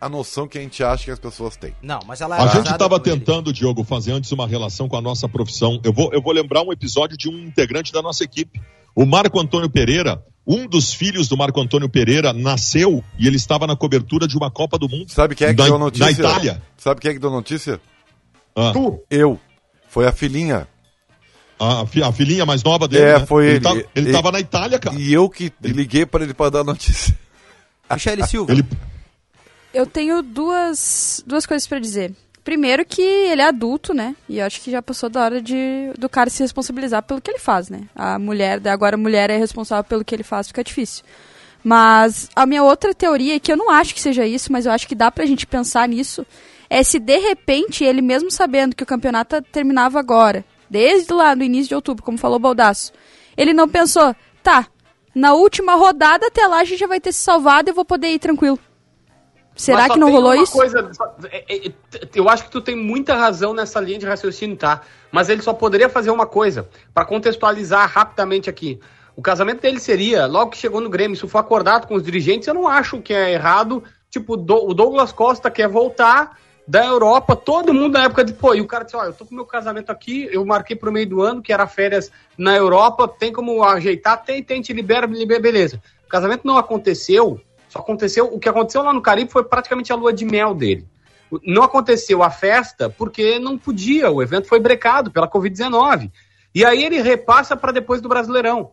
a 0.00 0.08
noção 0.08 0.46
que 0.46 0.58
a 0.58 0.60
gente 0.60 0.84
acha 0.84 1.04
que 1.06 1.10
as 1.10 1.18
pessoas 1.18 1.56
têm. 1.56 1.74
Não, 1.82 1.98
mas 2.06 2.20
ela 2.20 2.36
é 2.38 2.40
A 2.42 2.46
gente 2.48 2.70
estava 2.70 3.00
com 3.00 3.08
ele. 3.08 3.18
tentando, 3.18 3.52
Diogo, 3.52 3.82
fazer 3.82 4.12
antes 4.12 4.30
uma 4.30 4.46
relação 4.46 4.88
com 4.88 4.96
a 4.96 5.00
nossa 5.00 5.28
profissão. 5.28 5.80
Eu 5.82 5.92
vou, 5.92 6.12
eu 6.12 6.22
vou 6.22 6.32
lembrar 6.32 6.62
um 6.62 6.72
episódio 6.72 7.16
de 7.16 7.28
um 7.28 7.36
integrante 7.38 7.92
da 7.92 8.00
nossa 8.02 8.22
equipe. 8.22 8.60
O 8.94 9.04
Marco 9.04 9.40
Antônio 9.40 9.68
Pereira, 9.68 10.22
um 10.46 10.68
dos 10.68 10.92
filhos 10.92 11.28
do 11.28 11.36
Marco 11.36 11.60
Antônio 11.60 11.88
Pereira, 11.88 12.32
nasceu 12.32 13.02
e 13.18 13.26
ele 13.26 13.36
estava 13.36 13.66
na 13.66 13.74
cobertura 13.74 14.28
de 14.28 14.36
uma 14.36 14.50
Copa 14.50 14.78
do 14.78 14.88
Mundo. 14.88 15.10
Sabe 15.10 15.34
quem 15.34 15.48
é 15.48 15.54
que 15.54 15.58
Na- 15.60 15.64
deu 15.64 15.78
notícia? 15.78 16.04
na 16.06 16.12
Itália. 16.12 16.62
Sabe 16.76 17.00
quem 17.00 17.10
é 17.10 17.14
que 17.14 17.20
deu 17.20 17.30
notícia? 17.30 17.80
Ah, 18.54 18.70
Tu, 18.72 19.00
Eu. 19.10 19.40
Foi 19.88 20.06
a 20.06 20.12
filhinha. 20.12 20.68
A, 21.58 21.86
fi- 21.86 22.02
a 22.02 22.12
filhinha 22.12 22.44
mais 22.46 22.62
nova 22.62 22.86
dele. 22.88 23.04
É, 23.04 23.18
né? 23.18 23.26
foi 23.26 23.46
ele. 23.46 23.60
Tá- 23.60 23.72
ele 23.72 23.86
Ele- 23.94 24.06
estava 24.10 24.30
na 24.32 24.40
Itália, 24.40 24.78
cara. 24.78 24.96
E 24.98 25.12
eu 25.12 25.28
que 25.28 25.52
liguei 25.62 26.04
para 26.06 26.24
ele 26.24 26.34
para 26.34 26.50
dar 26.50 26.64
notícia. 26.64 27.16
Michele 27.90 28.26
Silva. 28.26 28.52
Ele, 28.52 28.64
Eu 29.72 29.86
tenho 29.86 30.22
duas, 30.22 31.22
duas 31.26 31.46
coisas 31.46 31.66
pra 31.66 31.78
dizer. 31.78 32.12
Primeiro 32.42 32.84
que 32.84 33.02
ele 33.02 33.42
é 33.42 33.48
adulto, 33.48 33.92
né? 33.92 34.14
E 34.28 34.38
eu 34.38 34.46
acho 34.46 34.60
que 34.60 34.70
já 34.70 34.80
passou 34.80 35.08
da 35.10 35.24
hora 35.24 35.42
de 35.42 35.90
do 35.98 36.08
cara 36.08 36.30
se 36.30 36.42
responsabilizar 36.42 37.02
pelo 37.02 37.20
que 37.20 37.30
ele 37.30 37.40
faz, 37.40 37.68
né? 37.68 37.82
A 37.94 38.18
mulher, 38.20 38.60
agora 38.68 38.94
a 38.94 38.98
mulher 38.98 39.30
é 39.30 39.36
responsável 39.36 39.82
pelo 39.82 40.04
que 40.04 40.14
ele 40.14 40.22
faz, 40.22 40.46
fica 40.48 40.62
difícil. 40.62 41.02
Mas 41.64 42.28
a 42.36 42.46
minha 42.46 42.62
outra 42.62 42.94
teoria, 42.94 43.40
que 43.40 43.50
eu 43.50 43.56
não 43.56 43.68
acho 43.70 43.92
que 43.94 44.00
seja 44.00 44.24
isso, 44.24 44.52
mas 44.52 44.66
eu 44.66 44.72
acho 44.72 44.86
que 44.86 44.94
dá 44.94 45.10
pra 45.10 45.26
gente 45.26 45.44
pensar 45.46 45.88
nisso, 45.88 46.24
é 46.70 46.82
se 46.84 47.00
de 47.00 47.18
repente 47.18 47.82
ele 47.82 48.00
mesmo 48.00 48.30
sabendo 48.30 48.76
que 48.76 48.84
o 48.84 48.86
campeonato 48.86 49.42
terminava 49.50 49.98
agora, 49.98 50.44
desde 50.68 51.12
lá 51.12 51.34
no 51.34 51.42
início 51.42 51.68
de 51.68 51.74
outubro, 51.74 52.02
como 52.02 52.18
falou 52.18 52.36
o 52.36 52.40
Baldaço, 52.40 52.92
ele 53.36 53.52
não 53.52 53.68
pensou, 53.68 54.14
tá, 54.42 54.66
na 55.14 55.34
última 55.34 55.74
rodada 55.74 56.26
até 56.26 56.46
lá 56.46 56.58
a 56.58 56.64
gente 56.64 56.78
já 56.78 56.86
vai 56.86 57.00
ter 57.00 57.12
se 57.12 57.20
salvado 57.20 57.68
e 57.68 57.70
eu 57.70 57.74
vou 57.74 57.84
poder 57.84 58.08
ir 58.08 58.18
tranquilo. 58.18 58.58
Será 59.54 59.88
que 59.88 59.98
não 59.98 60.10
rolou 60.10 60.34
isso? 60.34 60.52
Coisa, 60.52 60.90
é- 61.30 61.44
é- 61.48 61.68
é- 61.68 61.72
eu 62.14 62.28
acho 62.28 62.44
que 62.44 62.50
tu 62.50 62.60
tem 62.60 62.76
muita 62.76 63.14
razão 63.14 63.54
nessa 63.54 63.80
linha 63.80 63.98
de 63.98 64.04
raciocínio, 64.04 64.54
tá? 64.54 64.82
Mas 65.10 65.30
ele 65.30 65.40
só 65.40 65.54
poderia 65.54 65.88
fazer 65.88 66.10
uma 66.10 66.26
coisa, 66.26 66.68
pra 66.92 67.06
contextualizar 67.06 67.90
rapidamente 67.90 68.50
aqui. 68.50 68.78
O 69.16 69.22
casamento 69.22 69.62
dele 69.62 69.80
seria, 69.80 70.26
logo 70.26 70.50
que 70.50 70.58
chegou 70.58 70.78
no 70.82 70.90
Grêmio, 70.90 71.14
isso 71.14 71.26
foi 71.26 71.40
acordado 71.40 71.86
com 71.86 71.94
os 71.94 72.02
dirigentes, 72.02 72.46
eu 72.46 72.52
não 72.52 72.68
acho 72.68 73.00
que 73.00 73.14
é 73.14 73.32
errado. 73.32 73.82
Tipo, 74.10 74.34
o 74.34 74.74
Douglas 74.74 75.10
Costa 75.10 75.50
quer 75.50 75.68
voltar 75.68 76.38
da 76.66 76.84
Europa, 76.84 77.36
todo 77.36 77.72
mundo 77.72 77.92
na 77.92 78.04
época 78.04 78.24
de, 78.24 78.32
pô, 78.32 78.54
e 78.54 78.60
o 78.60 78.66
cara 78.66 78.84
disse, 78.84 78.96
ó, 78.96 79.04
eu 79.04 79.12
tô 79.12 79.24
com 79.24 79.34
meu 79.34 79.44
casamento 79.44 79.90
aqui, 79.90 80.28
eu 80.32 80.44
marquei 80.44 80.74
pro 80.74 80.90
meio 80.90 81.08
do 81.08 81.22
ano, 81.22 81.40
que 81.40 81.52
era 81.52 81.66
férias 81.66 82.10
na 82.36 82.56
Europa, 82.56 83.06
tem 83.06 83.32
como 83.32 83.62
ajeitar? 83.62 84.24
Tem, 84.24 84.42
tem, 84.42 84.60
te 84.60 84.72
libera, 84.72 85.06
me 85.06 85.16
libera, 85.16 85.40
beleza. 85.40 85.80
O 86.04 86.08
casamento 86.08 86.44
não 86.44 86.56
aconteceu, 86.56 87.40
só 87.68 87.78
aconteceu, 87.78 88.26
o 88.26 88.40
que 88.40 88.48
aconteceu 88.48 88.82
lá 88.82 88.92
no 88.92 89.00
Caribe 89.00 89.30
foi 89.30 89.44
praticamente 89.44 89.92
a 89.92 89.96
lua 89.96 90.12
de 90.12 90.24
mel 90.24 90.54
dele. 90.54 90.86
Não 91.44 91.62
aconteceu 91.62 92.22
a 92.22 92.30
festa 92.30 92.88
porque 92.88 93.38
não 93.38 93.58
podia, 93.58 94.10
o 94.10 94.22
evento 94.22 94.48
foi 94.48 94.58
brecado 94.58 95.10
pela 95.10 95.28
Covid-19. 95.28 96.10
E 96.54 96.64
aí 96.64 96.84
ele 96.84 97.00
repassa 97.00 97.56
para 97.56 97.72
depois 97.72 98.00
do 98.00 98.08
Brasileirão. 98.08 98.70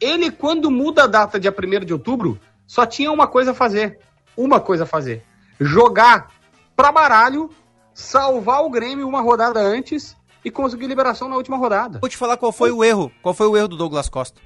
Ele, 0.00 0.30
quando 0.30 0.70
muda 0.70 1.04
a 1.04 1.06
data 1.06 1.40
dia 1.40 1.52
1 1.52 1.84
de 1.84 1.92
outubro, 1.92 2.38
só 2.66 2.84
tinha 2.84 3.10
uma 3.10 3.26
coisa 3.26 3.52
a 3.52 3.54
fazer. 3.54 3.98
Uma 4.36 4.60
coisa 4.60 4.84
a 4.84 4.86
fazer. 4.86 5.22
Jogar 5.58 6.30
pra 6.76 6.92
baralho, 6.92 7.50
salvar 7.94 8.62
o 8.62 8.70
Grêmio 8.70 9.08
uma 9.08 9.22
rodada 9.22 9.58
antes 9.58 10.14
e 10.44 10.50
conseguir 10.50 10.86
liberação 10.86 11.28
na 11.28 11.36
última 11.36 11.56
rodada. 11.56 11.98
Vou 11.98 12.08
te 12.08 12.16
falar 12.16 12.36
qual 12.36 12.52
foi 12.52 12.70
o 12.70 12.84
erro. 12.84 13.10
Qual 13.22 13.34
foi 13.34 13.46
o 13.48 13.56
erro 13.56 13.68
do 13.68 13.76
Douglas 13.76 14.08
Costa? 14.08 14.40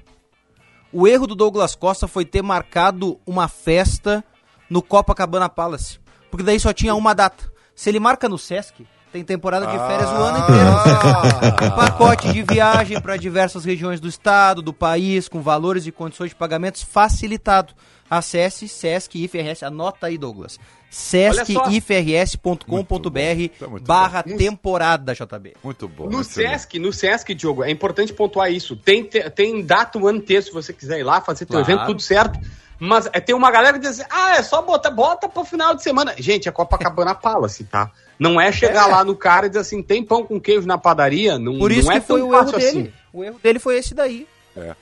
O 0.91 1.07
erro 1.07 1.27
do 1.27 1.35
Douglas 1.35 1.75
Costa 1.75 2.07
foi 2.07 2.25
ter 2.25 2.41
marcado 2.41 3.19
uma 3.25 3.47
festa 3.47 4.23
no 4.69 4.81
Copacabana 4.81 5.47
Palace. 5.47 5.99
Porque 6.31 6.43
daí 6.43 6.59
só 6.59 6.73
tinha 6.73 6.95
uma 6.95 7.13
data. 7.13 7.51
Se 7.75 7.89
ele 7.89 7.99
marca 7.99 8.27
no 8.27 8.37
Sesc, 8.37 8.87
tem 9.11 9.23
temporada 9.23 9.67
de 9.67 9.77
férias 9.77 10.09
o 10.09 10.15
ano 10.15 10.39
inteiro. 10.39 11.75
Pacote 11.75 12.31
de 12.31 12.41
viagem 12.43 12.99
para 13.01 13.17
diversas 13.17 13.65
regiões 13.65 13.99
do 13.99 14.07
estado, 14.07 14.61
do 14.61 14.73
país, 14.73 15.27
com 15.27 15.41
valores 15.41 15.85
e 15.85 15.91
condições 15.91 16.29
de 16.29 16.35
pagamentos 16.35 16.81
facilitado. 16.81 17.73
Acesse 18.13 18.67
Sesc 18.67 19.23
IFRS, 19.23 19.63
anota 19.63 20.07
aí, 20.07 20.17
Douglas. 20.17 20.59
sescifrs.com.br 20.89 23.81
barra 23.81 24.23
temporada, 24.23 25.13
JB. 25.13 25.53
Muito 25.63 25.87
bom. 25.87 26.09
No 26.09 26.21
excelente. 26.21 26.51
Sesc, 26.59 26.79
no 26.79 26.91
Sesc, 26.91 27.33
Diogo, 27.33 27.63
é 27.63 27.71
importante 27.71 28.11
pontuar 28.13 28.51
isso. 28.51 28.75
Tem, 28.75 29.03
te- 29.03 29.29
tem 29.29 29.63
data 29.65 29.97
o 29.97 30.07
ano 30.07 30.21
se 30.27 30.51
você 30.51 30.73
quiser 30.73 30.99
ir 30.99 31.03
lá, 31.03 31.21
fazer 31.21 31.45
teu 31.45 31.55
Claro. 31.63 31.71
evento, 31.71 31.85
tudo 31.87 32.01
certo. 32.01 32.39
Mas 32.83 33.07
é, 33.13 33.19
tem 33.19 33.35
uma 33.35 33.51
galera 33.51 33.73
que 33.79 33.87
diz 33.87 33.99
assim, 33.99 34.09
ah, 34.11 34.37
é 34.37 34.43
só 34.43 34.59
botar, 34.61 34.89
bota 34.89 35.29
pro 35.29 35.45
final 35.45 35.75
de 35.75 35.83
semana. 35.83 36.15
Gente, 36.17 36.49
é 36.49 36.51
Copacabana 36.51 37.13
Palace, 37.15 37.63
tá? 37.63 37.91
Não 38.17 38.41
é 38.41 38.51
chegar 38.51 38.87
lá 38.87 39.03
no 39.03 39.15
cara 39.15 39.45
e 39.45 39.49
dizer 39.49 39.61
assim, 39.61 39.83
tem 39.83 40.03
pão 40.03 40.25
com 40.25 40.39
queijo 40.39 40.65
na 40.67 40.79
padaria? 40.79 41.37
Não, 41.37 41.59
Por 41.59 41.71
isso 41.71 41.87
não 41.87 41.95
é 41.95 41.99
que 41.99 42.07
foi 42.07 42.21
o 42.23 42.33
erro 42.33 42.43
fácil 42.45 42.57
dele. 42.59 42.79
assim. 42.79 42.91
O 43.13 43.23
erro 43.23 43.39
dele 43.41 43.59
foi 43.59 43.77
esse 43.77 43.93
daí. 43.93 44.27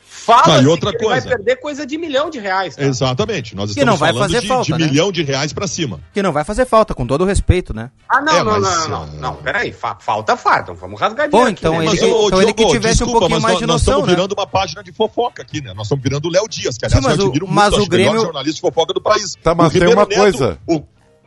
Fala 0.03 0.55
Ah, 0.57 0.61
e 0.61 0.67
outra 0.67 0.91
que 0.91 0.97
ele 0.97 1.07
vai 1.09 1.21
coisa. 1.21 1.35
perder 1.35 1.55
coisa 1.57 1.85
de 1.85 1.97
milhão 1.97 2.29
de 2.29 2.39
reais. 2.39 2.75
tá? 2.75 2.83
Exatamente. 2.83 3.55
Nós 3.55 3.71
Que 3.73 3.85
não 3.85 3.93
estamos 3.95 3.99
vai 3.99 4.09
falando 4.13 4.27
fazer 4.31 4.41
de, 4.41 4.47
falta, 4.47 4.65
de 4.65 4.71
né? 4.71 4.77
milhão 4.88 5.11
de 5.11 5.23
reais 5.23 5.53
pra 5.53 5.67
cima. 5.67 5.99
Que 6.13 6.23
não 6.23 6.31
vai 6.31 6.43
fazer 6.43 6.65
falta, 6.65 6.93
com 6.95 7.05
todo 7.05 7.21
o 7.21 7.25
respeito, 7.25 7.73
né? 7.73 7.91
Ah, 8.09 8.19
não, 8.21 8.33
É, 8.33 8.43
não, 8.43 8.51
mas, 8.59 8.61
não, 8.61 8.69
não, 8.89 9.03
ah, 9.03 9.05
não, 9.07 9.19
não, 9.19 9.35
peraí, 9.35 9.71
fa- 9.71 9.97
falta, 9.99 10.35
falta, 10.35 10.73
vamos 10.73 10.99
rasgar 10.99 11.29
Bom, 11.29 11.43
aqui, 11.43 11.51
então 11.51 11.73
né? 11.73 11.85
ele- 11.85 11.85
Mas, 11.88 12.01
ô, 12.01 12.27
então 12.27 12.41
ele 12.41 12.53
que 12.53 12.65
tivesse 12.67 13.03
um 13.03 13.07
pouquinho 13.11 13.31
mas 13.31 13.41
mais 13.43 13.53
nós, 13.53 13.59
de 13.61 13.65
nós 13.67 13.73
noção, 13.81 13.93
estamos 13.93 14.07
né? 14.09 14.15
virando 14.15 14.33
uma 14.33 14.47
página 14.47 14.83
de 14.83 14.91
fofoca 14.91 15.41
aqui, 15.43 15.61
né? 15.61 15.73
Nós 15.73 15.85
estamos 15.85 16.03
virando 16.03 16.27
o 16.27 16.31
Léo 16.31 16.47
Dias, 16.49 16.77
que 16.77 16.89
Sim, 16.89 16.97
aliás 16.97 17.05
mas 17.05 17.19
eu 17.19 17.25
o- 17.25 17.27
admiro 17.29 17.47
mas 17.47 17.69
muito, 17.71 17.85
o 17.85 17.89
Grêmio- 17.89 18.21
jornalista 18.21 18.55
de 18.55 18.61
fofoca 18.61 18.93
do 18.93 19.01
país. 19.01 19.35
Tá, 19.43 19.53
mas 19.55 19.67
O 19.67 19.79
tem 19.79 19.88
uma 19.88 20.05
Neto- 20.05 20.15
coisa. 20.15 20.57
O, 20.67 20.81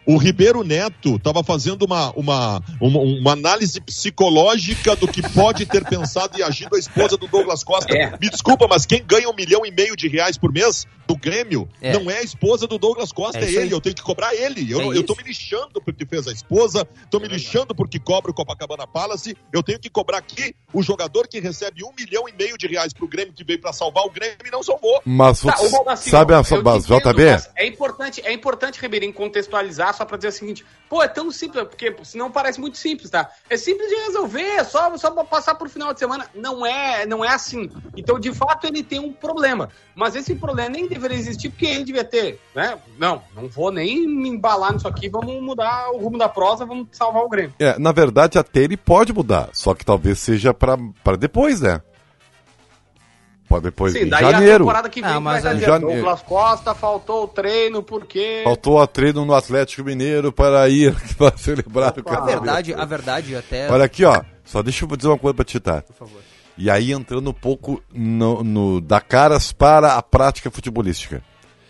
o 0.06 0.16
Ribeiro 0.16 0.62
Neto 0.64 1.16
estava 1.16 1.42
fazendo 1.42 1.84
uma, 1.84 2.10
uma, 2.12 2.62
uma, 2.80 2.98
uma 3.00 3.32
análise 3.32 3.80
psicológica 3.80 4.96
do 4.96 5.08
que 5.08 5.22
pode 5.30 5.66
ter 5.66 5.84
pensado 5.84 6.38
e 6.38 6.42
agido 6.42 6.76
a 6.76 6.78
esposa 6.78 7.16
do 7.16 7.26
Douglas 7.26 7.62
Costa. 7.64 7.96
É. 7.96 8.10
Me 8.20 8.28
desculpa, 8.30 8.66
mas 8.68 8.86
quem 8.86 9.02
ganha 9.04 9.28
um 9.28 9.34
milhão 9.34 9.64
e 9.64 9.70
meio 9.70 9.96
de 9.96 10.08
reais 10.08 10.36
por 10.36 10.52
mês 10.52 10.86
do 11.06 11.16
Grêmio 11.16 11.68
É. 11.80 11.92
não 11.92 12.10
é 12.10 12.18
a 12.18 12.22
esposa 12.22 12.66
do 12.66 12.78
Douglas 12.78 13.12
Costa, 13.12 13.38
É 13.38 13.44
é, 13.44 13.50
ele. 13.50 13.74
Eu 13.74 13.80
tenho 13.80 13.94
que 13.94 14.02
cobrar 14.02 14.34
ele. 14.34 14.70
Eu, 14.70 14.92
É 14.92 14.96
eu 14.96 15.04
tô 15.04 15.14
me 15.14 15.22
lixando 15.22 15.80
porque 15.84 16.06
fez 16.06 16.26
a 16.26 16.32
esposa, 16.32 16.86
tô 17.10 17.18
me 17.18 17.28
lixando 17.28 17.74
porque 17.74 17.98
cobra 17.98 18.30
o 18.30 18.34
Copacabana 18.34 18.86
Palace. 18.86 19.36
Eu 19.52 19.62
tenho 19.62 19.78
que 19.78 19.90
cobrar 19.90 20.18
aqui 20.18 20.54
o 20.72 20.82
jogador 20.82 21.28
que 21.28 21.40
recebe 21.40 21.84
um 21.84 21.92
milhão 21.98 22.28
e 22.28 22.32
meio 22.32 22.56
de 22.56 22.66
reais 22.66 22.92
pro 22.92 23.06
Grêmio, 23.06 23.32
que 23.32 23.44
veio 23.44 23.60
pra 23.60 23.72
salvar 23.72 24.04
o 24.04 24.10
Grêmio 24.10 24.38
e 24.46 24.50
não 24.50 24.62
salvou. 24.62 25.00
Mas, 25.04 25.40
Tá, 25.40 25.56
ô, 25.60 25.70
Baldassi, 25.70 26.10
sabe 26.10 26.34
a 26.34 26.40
entendo, 26.40 26.80
JB? 26.80 27.22
É 27.56 27.66
importante, 27.66 28.20
é 28.24 28.32
importante, 28.32 28.80
Ribeirinho, 28.80 29.12
contextualizar 29.12 29.91
só 29.92 30.04
pra 30.04 30.16
dizer 30.16 30.28
o 30.28 30.32
seguinte: 30.32 30.66
pô, 30.88 31.02
é 31.02 31.08
tão 31.08 31.30
simples, 31.30 31.64
porque 31.64 31.94
senão 32.04 32.30
parece 32.30 32.60
muito 32.60 32.78
simples, 32.78 33.10
tá? 33.10 33.30
É 33.48 33.56
simples 33.56 33.88
de 33.88 33.94
resolver, 34.06 34.42
é 34.42 34.64
só, 34.64 34.96
só 34.96 35.10
passar 35.24 35.54
por 35.54 35.68
final 35.68 35.92
de 35.92 35.98
semana. 35.98 36.26
Não 36.34 36.64
é, 36.64 37.06
não 37.06 37.24
é 37.24 37.28
assim. 37.28 37.70
Então, 37.96 38.18
de 38.18 38.32
fato, 38.32 38.66
ele 38.66 38.82
tem 38.82 38.98
um 38.98 39.12
problema. 39.12 39.68
Mas 39.94 40.16
esse 40.16 40.34
problema 40.34 40.70
nem 40.70 40.88
deveria 40.88 41.16
existir, 41.16 41.50
porque 41.50 41.66
ele 41.66 41.84
devia 41.84 42.04
ter, 42.04 42.40
né? 42.54 42.78
Não, 42.98 43.22
não 43.34 43.48
vou 43.48 43.70
nem 43.70 44.06
me 44.06 44.28
embalar 44.28 44.72
nisso 44.72 44.88
aqui, 44.88 45.08
vamos 45.08 45.42
mudar 45.42 45.90
o 45.90 45.98
rumo 45.98 46.18
da 46.18 46.28
prosa, 46.28 46.64
vamos 46.64 46.88
salvar 46.92 47.22
o 47.22 47.28
Grêmio. 47.28 47.54
É, 47.58 47.78
na 47.78 47.92
verdade, 47.92 48.38
até 48.38 48.60
ele 48.60 48.76
pode 48.76 49.12
mudar, 49.12 49.50
só 49.52 49.74
que 49.74 49.84
talvez 49.84 50.18
seja 50.18 50.54
pra 50.54 50.76
depois, 51.18 51.60
né? 51.60 51.80
Pode 53.52 53.64
depois 53.64 53.92
Sim, 53.92 54.00
em 54.04 54.08
daí 54.08 54.24
a 54.24 54.30
janeiro. 54.32 54.58
temporada 54.64 54.88
que 54.88 55.00
vem 55.00 55.10
Ah, 55.10 55.12
vai 55.14 55.20
mas 55.20 55.36
estar 55.44 55.56
é 55.56 55.58
janeiro. 55.60 55.94
Douglas 56.02 56.22
Costa 56.22 56.74
faltou 56.74 57.24
o 57.24 57.28
treino 57.28 57.82
porque... 57.82 58.40
Faltou 58.44 58.80
a 58.80 58.86
treino 58.86 59.24
no 59.24 59.34
Atlético 59.34 59.84
Mineiro 59.84 60.32
para 60.32 60.68
ir 60.68 60.94
para 61.18 61.36
celebrar 61.36 61.94
o 61.96 62.00
A 62.00 62.02
casamento. 62.02 62.26
verdade, 62.40 62.74
a 62.74 62.84
verdade 62.84 63.36
até. 63.36 63.70
Olha 63.70 63.84
aqui, 63.84 64.04
ó. 64.04 64.22
Só 64.44 64.62
deixa 64.62 64.84
eu 64.84 64.96
dizer 64.96 65.08
uma 65.08 65.18
coisa 65.18 65.34
pra 65.34 65.44
te 65.44 65.60
tá? 65.60 65.82
Por 65.82 65.94
favor. 65.94 66.20
E 66.56 66.70
aí 66.70 66.92
entrando 66.92 67.30
um 67.30 67.34
pouco 67.34 67.82
no, 67.92 68.42
no- 68.42 68.80
da 68.80 69.00
caras 69.00 69.52
para 69.52 69.94
a 69.96 70.02
prática 70.02 70.50
futebolística. 70.50 71.22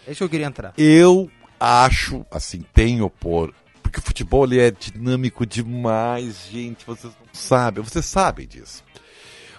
É 0.06 0.10
isso 0.12 0.18
que 0.18 0.24
eu 0.24 0.28
queria 0.28 0.46
entrar. 0.46 0.72
Eu 0.76 1.30
acho, 1.60 2.24
assim, 2.30 2.64
tenho 2.74 3.08
por. 3.10 3.52
Porque 3.82 3.98
o 3.98 4.02
futebol 4.02 4.44
ele 4.44 4.58
é 4.60 4.70
dinâmico 4.70 5.44
demais, 5.44 6.46
gente. 6.50 6.84
Vocês 6.86 7.12
não 7.12 7.26
sabem, 7.32 7.82
vocês 7.84 8.06
sabem 8.06 8.46
disso. 8.46 8.82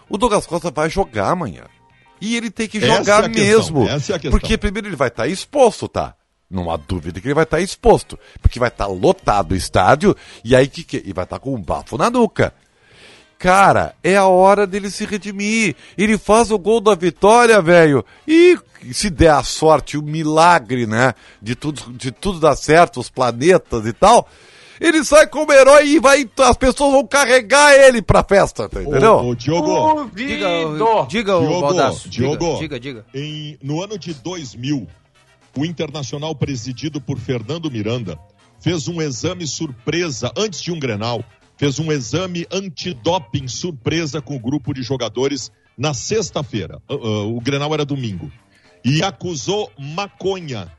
O 0.09 0.17
Douglas 0.17 0.45
Costa 0.45 0.69
vai 0.71 0.89
jogar 0.89 1.29
amanhã. 1.29 1.63
E 2.23 2.37
ele 2.37 2.49
tem 2.49 2.69
que 2.69 2.77
Essa 2.77 2.87
jogar 2.87 3.25
é 3.25 3.27
mesmo. 3.27 3.85
é 3.85 4.29
porque 4.29 4.57
primeiro 4.57 4.87
ele 4.87 4.95
vai 4.95 5.09
estar 5.09 5.27
exposto, 5.27 5.89
tá? 5.89 6.15
Não 6.49 6.71
há 6.71 6.77
dúvida 6.77 7.19
que 7.19 7.27
ele 7.27 7.33
vai 7.33 7.43
estar 7.43 7.59
exposto. 7.59 8.17
Porque 8.41 8.59
vai 8.59 8.69
estar 8.69 8.87
lotado 8.87 9.51
o 9.51 9.55
estádio 9.57 10.15
e 10.41 10.55
aí 10.55 10.69
que, 10.69 10.85
que 10.85 11.03
e 11.05 11.11
vai 11.11 11.25
estar 11.25 11.37
com 11.39 11.53
um 11.53 11.61
bafo 11.61 11.97
na 11.97 12.09
nuca. 12.09 12.53
Cara, 13.37 13.93
é 14.01 14.15
a 14.15 14.25
hora 14.25 14.65
dele 14.65 14.89
se 14.89 15.03
redimir. 15.03 15.75
Ele 15.97 16.17
faz 16.17 16.49
o 16.49 16.57
gol 16.57 16.79
da 16.79 16.95
vitória, 16.95 17.61
velho. 17.61 18.05
E 18.25 18.57
se 18.93 19.09
der 19.09 19.31
a 19.31 19.43
sorte, 19.43 19.97
o 19.97 20.01
milagre, 20.01 20.87
né? 20.87 21.13
De 21.41 21.55
tudo, 21.55 21.91
de 21.91 22.09
tudo 22.09 22.39
dar 22.39 22.55
certo, 22.55 23.01
os 23.01 23.09
planetas 23.09 23.85
e 23.85 23.91
tal. 23.91 24.29
Ele 24.79 25.03
sai 25.03 25.27
como 25.27 25.51
herói 25.51 25.87
e 25.87 25.99
vai. 25.99 26.29
As 26.39 26.57
pessoas 26.57 26.91
vão 26.91 27.05
carregar 27.05 27.73
ele 27.73 28.01
pra 28.01 28.23
festa, 28.23 28.67
tá 28.67 28.81
entendeu? 28.81 29.13
Ô, 29.15 29.29
ô, 29.29 29.35
Diogo, 29.35 30.09
Diga, 30.15 30.47
diga 31.07 31.37
o 31.37 31.41
Diogo, 31.41 31.61
Baldasso. 31.61 32.09
Diogo. 32.09 32.57
Diga, 32.59 32.79
diga. 32.79 33.03
diga. 33.03 33.05
em- 33.13 33.57
no 33.61 33.83
ano 33.83 33.97
de 33.97 34.13
2000, 34.13 34.87
o 35.57 35.65
Internacional, 35.65 36.35
presidido 36.35 36.99
por 36.99 37.17
Fernando 37.19 37.69
Miranda, 37.69 38.17
fez 38.59 38.87
um 38.87 39.01
exame 39.01 39.45
surpresa 39.45 40.31
antes 40.35 40.61
de 40.61 40.71
um 40.71 40.79
Grenal. 40.79 41.23
Fez 41.55 41.77
um 41.79 41.91
exame 41.91 42.47
antidoping 42.51 43.47
surpresa 43.47 44.19
com 44.21 44.35
o 44.35 44.39
grupo 44.39 44.73
de 44.73 44.81
jogadores 44.81 45.51
na 45.77 45.93
sexta-feira. 45.93 46.81
Ah, 46.89 46.93
ah, 46.93 47.23
o 47.25 47.39
Grenal 47.39 47.73
era 47.73 47.85
domingo. 47.85 48.31
E 48.83 49.03
acusou 49.03 49.71
maconha 49.77 50.71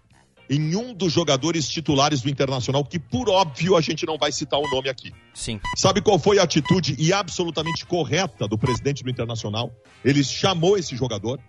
em 0.49 0.77
um 0.77 0.93
dos 0.93 1.13
jogadores 1.13 1.69
titulares 1.69 2.21
do 2.21 2.29
Internacional, 2.29 2.85
que 2.85 2.99
por 2.99 3.29
óbvio 3.31 3.77
a 3.77 3.81
gente 3.81 4.05
não 4.07 4.19
vai 4.19 4.31
citar 4.31 4.61
o 4.61 4.69
nome 4.71 4.89
aqui. 4.89 5.13
Sim. 5.33 5.59
Sabe 5.77 6.01
qual 6.03 6.19
foi 6.19 6.39
a 6.39 6.43
atitude 6.43 6.95
e 6.99 7.13
absolutamente 7.13 7.87
correta 7.87 8.47
do 8.47 8.59
presidente 8.59 9.03
do 9.03 9.11
Internacional? 9.11 9.73
Ele 10.05 10.23
chamou 10.23 10.77
esse 10.77 10.95
jogador 10.97 11.41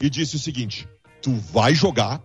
e 0.00 0.08
disse 0.08 0.36
o 0.36 0.38
seguinte: 0.38 0.88
tu 1.20 1.32
vai 1.34 1.74
jogar 1.74 2.22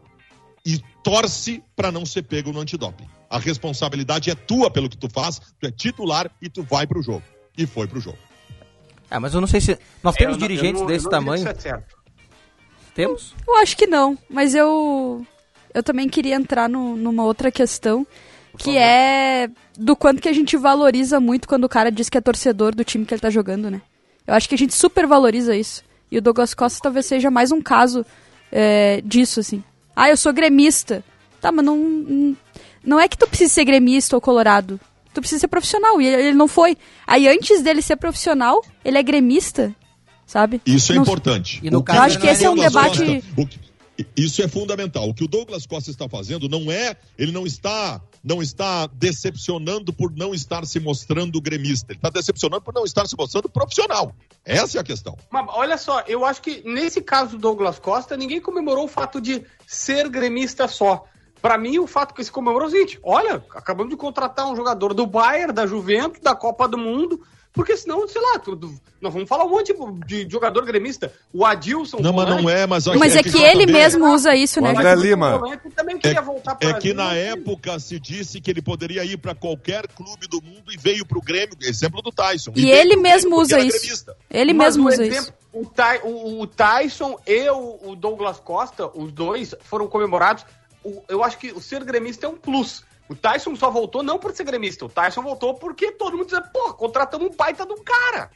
e 0.65 0.79
torce 1.03 1.61
para 1.75 1.91
não 1.91 2.05
ser 2.05 2.23
pego 2.23 2.51
no 2.53 2.59
antidoping. 2.61 3.07
A 3.29 3.37
responsabilidade 3.37 4.29
é 4.31 4.35
tua 4.35 4.71
pelo 4.71 4.87
que 4.89 4.97
tu 4.97 5.09
faz, 5.09 5.39
tu 5.59 5.67
é 5.67 5.71
titular 5.71 6.31
e 6.41 6.49
tu 6.49 6.63
vai 6.63 6.87
pro 6.87 7.01
jogo. 7.03 7.23
E 7.57 7.65
foi 7.65 7.87
pro 7.87 7.99
jogo. 7.99 8.17
Ah, 9.09 9.19
mas 9.19 9.33
eu 9.33 9.41
não 9.41 9.47
sei 9.47 9.59
se. 9.61 9.77
Nós 10.03 10.15
temos 10.15 10.35
Eu 10.35 10.39
não- 10.39 10.47
dirigentes 10.47 10.81
eu 10.81 10.85
não- 10.85 10.91
eu 10.91 10.95
desse 10.97 11.09
tamanho. 11.09 11.47
é 11.47 11.53
certo. 11.53 11.95
Temos? 12.93 13.35
Eu 13.47 13.57
acho 13.57 13.75
que 13.75 13.85
não, 13.85 14.17
mas 14.29 14.55
eu 14.55 15.25
eu 15.75 15.83
também 15.83 16.09
queria 16.09 16.35
entrar 16.35 16.67
no- 16.67 16.95
numa 16.95 17.23
outra 17.23 17.51
questão, 17.51 18.07
que 18.57 18.77
é 18.77 19.49
do 19.77 19.95
quanto 19.95 20.21
que 20.21 20.29
a 20.29 20.33
gente 20.33 20.55
valoriza 20.57 21.19
muito 21.19 21.47
quando 21.47 21.65
o 21.65 21.69
cara 21.69 21.91
diz 21.91 22.09
que 22.09 22.17
é 22.17 22.21
torcedor 22.21 22.73
do 22.73 22.83
time 22.83 23.05
que 23.05 23.13
ele 23.13 23.21
tá 23.21 23.29
jogando, 23.29 23.69
né? 23.69 23.81
Eu 24.25 24.33
acho 24.33 24.47
que 24.49 24.55
a 24.55 24.57
gente 24.57 24.73
super 24.73 25.05
valoriza 25.05 25.55
isso. 25.55 25.83
E 26.11 26.17
o 26.17 26.21
Douglas 26.21 26.53
Costa 26.53 26.79
talvez 26.81 27.05
seja 27.05 27.29
mais 27.29 27.51
um 27.51 27.61
caso 27.61 28.05
é, 28.51 29.01
disso, 29.03 29.39
assim. 29.41 29.61
Ah, 29.95 30.09
eu 30.09 30.15
sou 30.17 30.31
gremista. 30.31 31.03
Tá, 31.41 31.51
mas 31.51 31.65
não, 31.65 31.75
não- 31.77 32.37
não 32.83 32.99
é 32.99 33.07
que 33.07 33.17
tu 33.17 33.27
precisa 33.27 33.53
ser 33.53 33.65
gremista 33.65 34.15
ou 34.15 34.21
colorado. 34.21 34.79
Tu 35.13 35.19
precisa 35.19 35.41
ser 35.41 35.47
profissional. 35.47 36.01
E 36.01 36.07
ele, 36.07 36.33
não 36.33 36.47
foi. 36.47 36.77
Aí 37.05 37.27
antes 37.27 37.61
dele 37.61 37.81
ser 37.81 37.97
profissional, 37.97 38.63
ele 38.83 38.97
é 38.97 39.03
gremista, 39.03 39.75
sabe? 40.25 40.61
Isso 40.65 40.91
é 40.91 40.95
Não- 40.95 41.01
importante. 41.03 41.59
E 41.61 41.69
no 41.69 41.83
caso, 41.83 41.99
Eu 41.99 42.03
acho 42.03 42.19
que 42.19 42.27
esse 42.27 42.45
é 42.45 42.49
um 42.49 42.55
debate. 42.55 42.99
Costa- 42.99 43.41
o 43.41 43.45
que- 43.47 43.59
isso 44.15 44.41
é 44.41 44.47
fundamental. 44.47 45.09
O 45.09 45.13
que 45.13 45.23
o 45.23 45.27
Douglas 45.27 45.65
Costa 45.65 45.89
está 45.89 46.07
fazendo 46.09 46.49
não 46.49 46.71
é, 46.71 46.95
ele 47.17 47.31
não 47.31 47.45
está, 47.45 48.01
não 48.23 48.41
está 48.41 48.87
decepcionando 48.87 49.93
por 49.93 50.11
não 50.15 50.33
estar 50.33 50.65
se 50.65 50.79
mostrando 50.79 51.39
gremista. 51.39 51.91
Ele 51.91 51.97
está 51.97 52.09
decepcionando 52.09 52.61
por 52.61 52.73
não 52.73 52.83
estar 52.83 53.07
se 53.07 53.15
mostrando 53.17 53.49
profissional. 53.49 54.13
Essa 54.43 54.77
é 54.77 54.81
a 54.81 54.83
questão. 54.83 55.17
Mas 55.29 55.45
olha 55.49 55.77
só, 55.77 56.01
eu 56.07 56.25
acho 56.25 56.41
que 56.41 56.61
nesse 56.65 57.01
caso 57.01 57.31
do 57.31 57.37
Douglas 57.37 57.79
Costa, 57.79 58.17
ninguém 58.17 58.41
comemorou 58.41 58.85
o 58.85 58.89
fato 58.89 59.21
de 59.21 59.43
ser 59.65 60.09
gremista 60.09 60.67
só. 60.67 61.05
Pra 61.41 61.57
mim, 61.57 61.77
o 61.77 61.87
fato 61.87 62.13
que 62.13 62.23
se 62.23 62.31
comemorou 62.31 62.67
é 62.67 62.69
o 62.69 62.71
seguinte: 62.71 62.99
olha, 63.03 63.43
acabamos 63.51 63.91
de 63.91 63.97
contratar 63.97 64.47
um 64.47 64.55
jogador 64.55 64.93
do 64.93 65.05
Bayern, 65.05 65.53
da 65.53 65.67
Juventus, 65.67 66.19
da 66.19 66.35
Copa 66.35 66.67
do 66.67 66.77
Mundo, 66.77 67.21
Porque 67.55 67.77
senão, 67.77 68.05
sei 68.07 68.21
lá, 68.21 68.37
tu, 68.37 68.55
tu- 68.55 68.75
nós 68.99 69.13
vamos 69.13 69.29
falar 69.29 69.45
um 69.45 69.49
monte 69.49 69.73
de, 70.05 70.25
de 70.25 70.31
jogador 70.31 70.65
gremista. 70.65 71.11
O 71.33 71.45
Adilson. 71.45 71.99
Não, 72.01 72.11
mas 72.11 72.27
não 72.27 72.49
é, 72.49 72.67
mas... 72.67 72.85
Mas 72.85 73.15
é 73.15 73.23
que 73.23 73.29
ele 73.41 73.65
JB 73.65 73.71
mesmo 73.71 74.13
usa 74.13 74.35
isso, 74.35 74.59
né? 74.59 74.71
O 74.71 74.75
mas 74.75 74.85
André 74.85 75.01
Lima. 75.01 75.37
volante 75.37 75.69
também 75.69 75.97
queria 75.97 76.21
voltar 76.21 76.55
pro 76.55 76.67
É 76.69 76.73
que 76.73 76.93
na 76.93 77.13
época 77.13 77.79
se 77.79 77.97
disse 77.99 78.41
que 78.41 78.51
ele 78.51 78.61
poderia 78.61 79.05
ir 79.05 79.17
para 79.17 79.33
qualquer 79.33 79.87
clube 79.87 80.27
do 80.27 80.41
mundo 80.41 80.69
e 80.71 80.77
veio 80.77 81.05
para 81.05 81.17
o 81.17 81.21
Grêmio, 81.21 81.55
exemplo 81.61 82.01
do 82.01 82.11
Tyson. 82.11 82.51
E 82.55 82.61
veio 82.63 82.73
ele 82.75 82.95
mesmo 82.97 83.39
usa 83.39 83.57
isso. 83.59 83.79
gremista. 83.79 84.17
Ele 84.29 84.53
Mas 84.53 84.75
mesmo 84.75 84.89
usa 84.89 85.05
exemplo- 85.05 85.21
isso. 85.23 85.33
O, 85.53 85.65
Ty- 85.65 86.01
o- 86.03 86.41
o 86.41 86.47
Tyson 86.47 87.17
e 87.25 87.49
o, 87.49 87.79
o 87.91 87.95
Douglas 87.95 88.37
Costa, 88.41 88.87
os 88.93 89.13
dois 89.13 89.55
foram 89.61 89.87
comemorados. 89.87 90.45
O- 90.83 91.01
eu 91.07 91.23
acho 91.23 91.37
que 91.37 91.53
o 91.53 91.61
ser 91.61 91.83
gremista 91.85 92.25
é 92.25 92.29
um 92.29 92.35
plus. 92.35 92.83
O 93.07 93.15
Tyson 93.15 93.55
só 93.55 93.69
voltou 93.69 94.01
não 94.01 94.17
por 94.17 94.33
ser 94.35 94.43
gremista. 94.43 94.85
O 94.85 94.89
Tyson 94.89 95.21
voltou 95.21 95.53
porque 95.53 95.91
todo 95.91 96.17
mundo 96.17 96.25
dizia, 96.25 96.41
pô, 96.41 96.73
contratamos 96.73 97.27
um 97.27 97.35
baita 97.35 97.65
de 97.65 97.73
um 97.73 97.83
cara. 97.83 98.31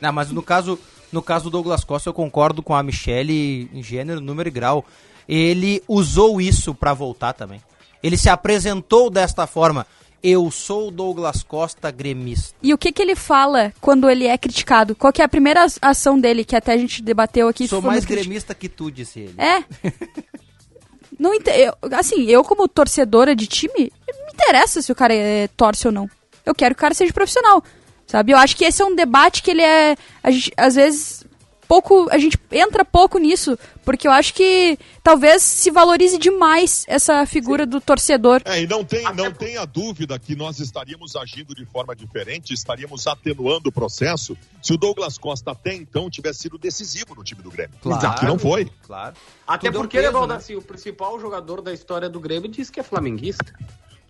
Não, 0.00 0.12
mas 0.12 0.30
no 0.30 0.42
caso, 0.42 0.78
no 1.12 1.22
caso 1.22 1.44
do 1.44 1.50
Douglas 1.50 1.84
Costa, 1.84 2.08
eu 2.08 2.14
concordo 2.14 2.62
com 2.62 2.74
a 2.74 2.82
Michelle 2.82 3.68
em 3.72 3.82
gênero, 3.82 4.20
número 4.20 4.48
e 4.48 4.52
grau. 4.52 4.84
Ele 5.28 5.82
usou 5.86 6.40
isso 6.40 6.74
pra 6.74 6.94
voltar 6.94 7.34
também. 7.34 7.62
Ele 8.02 8.16
se 8.16 8.30
apresentou 8.30 9.10
desta 9.10 9.46
forma. 9.46 9.86
Eu 10.22 10.50
sou 10.50 10.88
o 10.88 10.90
Douglas 10.90 11.42
Costa 11.42 11.90
gremista. 11.90 12.54
E 12.62 12.74
o 12.74 12.78
que 12.78 12.92
que 12.92 13.00
ele 13.00 13.14
fala 13.14 13.72
quando 13.80 14.08
ele 14.08 14.26
é 14.26 14.36
criticado? 14.36 14.94
Qual 14.94 15.12
que 15.12 15.22
é 15.22 15.24
a 15.24 15.28
primeira 15.28 15.66
ação 15.80 16.18
dele, 16.18 16.44
que 16.44 16.56
até 16.56 16.72
a 16.72 16.76
gente 16.76 17.02
debateu 17.02 17.48
aqui? 17.48 17.66
Sou 17.66 17.80
mais 17.80 18.04
gremista 18.04 18.54
que 18.54 18.68
tu, 18.68 18.90
disse 18.90 19.20
ele. 19.20 19.34
É. 19.38 19.64
Não 21.20 21.34
eu- 21.34 21.74
assim, 21.92 22.24
eu 22.24 22.42
como 22.42 22.66
torcedora 22.66 23.36
de 23.36 23.46
time, 23.46 23.92
não 24.08 24.26
me 24.26 24.32
interessa 24.32 24.80
se 24.80 24.90
o 24.90 24.94
cara 24.94 25.12
é, 25.14 25.48
torce 25.48 25.86
ou 25.86 25.92
não. 25.92 26.08
Eu 26.46 26.54
quero 26.54 26.74
que 26.74 26.78
o 26.78 26.80
cara 26.80 26.94
seja 26.94 27.12
profissional, 27.12 27.62
sabe? 28.06 28.32
Eu 28.32 28.38
acho 28.38 28.56
que 28.56 28.64
esse 28.64 28.80
é 28.80 28.84
um 28.86 28.94
debate 28.96 29.42
que 29.42 29.50
ele 29.50 29.60
é, 29.60 29.94
gente, 30.24 30.50
às 30.56 30.76
vezes, 30.76 31.19
pouco, 31.70 32.08
a 32.10 32.18
gente 32.18 32.36
entra 32.50 32.84
pouco 32.84 33.16
nisso, 33.16 33.56
porque 33.84 34.08
eu 34.08 34.10
acho 34.10 34.34
que 34.34 34.76
talvez 35.04 35.40
se 35.40 35.70
valorize 35.70 36.18
demais 36.18 36.84
essa 36.88 37.24
figura 37.26 37.64
do 37.64 37.80
torcedor. 37.80 38.42
É, 38.44 38.60
e 38.60 38.66
não 38.66 38.84
tem, 38.84 39.06
Até 39.06 39.22
não 39.22 39.30
por- 39.30 39.38
tenha 39.38 39.64
dúvida 39.64 40.18
que 40.18 40.34
nós 40.34 40.58
estaríamos 40.58 41.14
agindo 41.14 41.54
de 41.54 41.64
forma 41.64 41.94
diferente, 41.94 42.52
estaríamos 42.52 43.06
atenuando 43.06 43.68
o 43.68 43.72
processo 43.72 44.36
se 44.60 44.72
o 44.72 44.76
Douglas 44.76 45.16
Costa 45.16 45.52
até 45.52 45.72
então 45.72 46.10
tivesse 46.10 46.40
sido 46.40 46.58
decisivo 46.58 47.14
no 47.14 47.22
time 47.22 47.40
do 47.40 47.50
Grêmio. 47.52 47.78
Claro. 47.80 48.18
Que 48.18 48.26
não 48.26 48.36
foi. 48.36 48.68
Claro. 48.84 49.14
Até 49.46 49.68
Tudo 49.68 49.78
é 49.78 49.80
porque, 49.82 49.98
peso, 49.98 50.08
né, 50.08 50.12
né? 50.12 50.18
Valdassi, 50.26 50.56
o 50.56 50.62
principal 50.62 51.20
jogador 51.20 51.62
da 51.62 51.72
história 51.72 52.08
do 52.08 52.18
Grêmio 52.18 52.48
disse 52.50 52.72
que 52.72 52.80
é 52.80 52.82
flamenguista. 52.82 53.54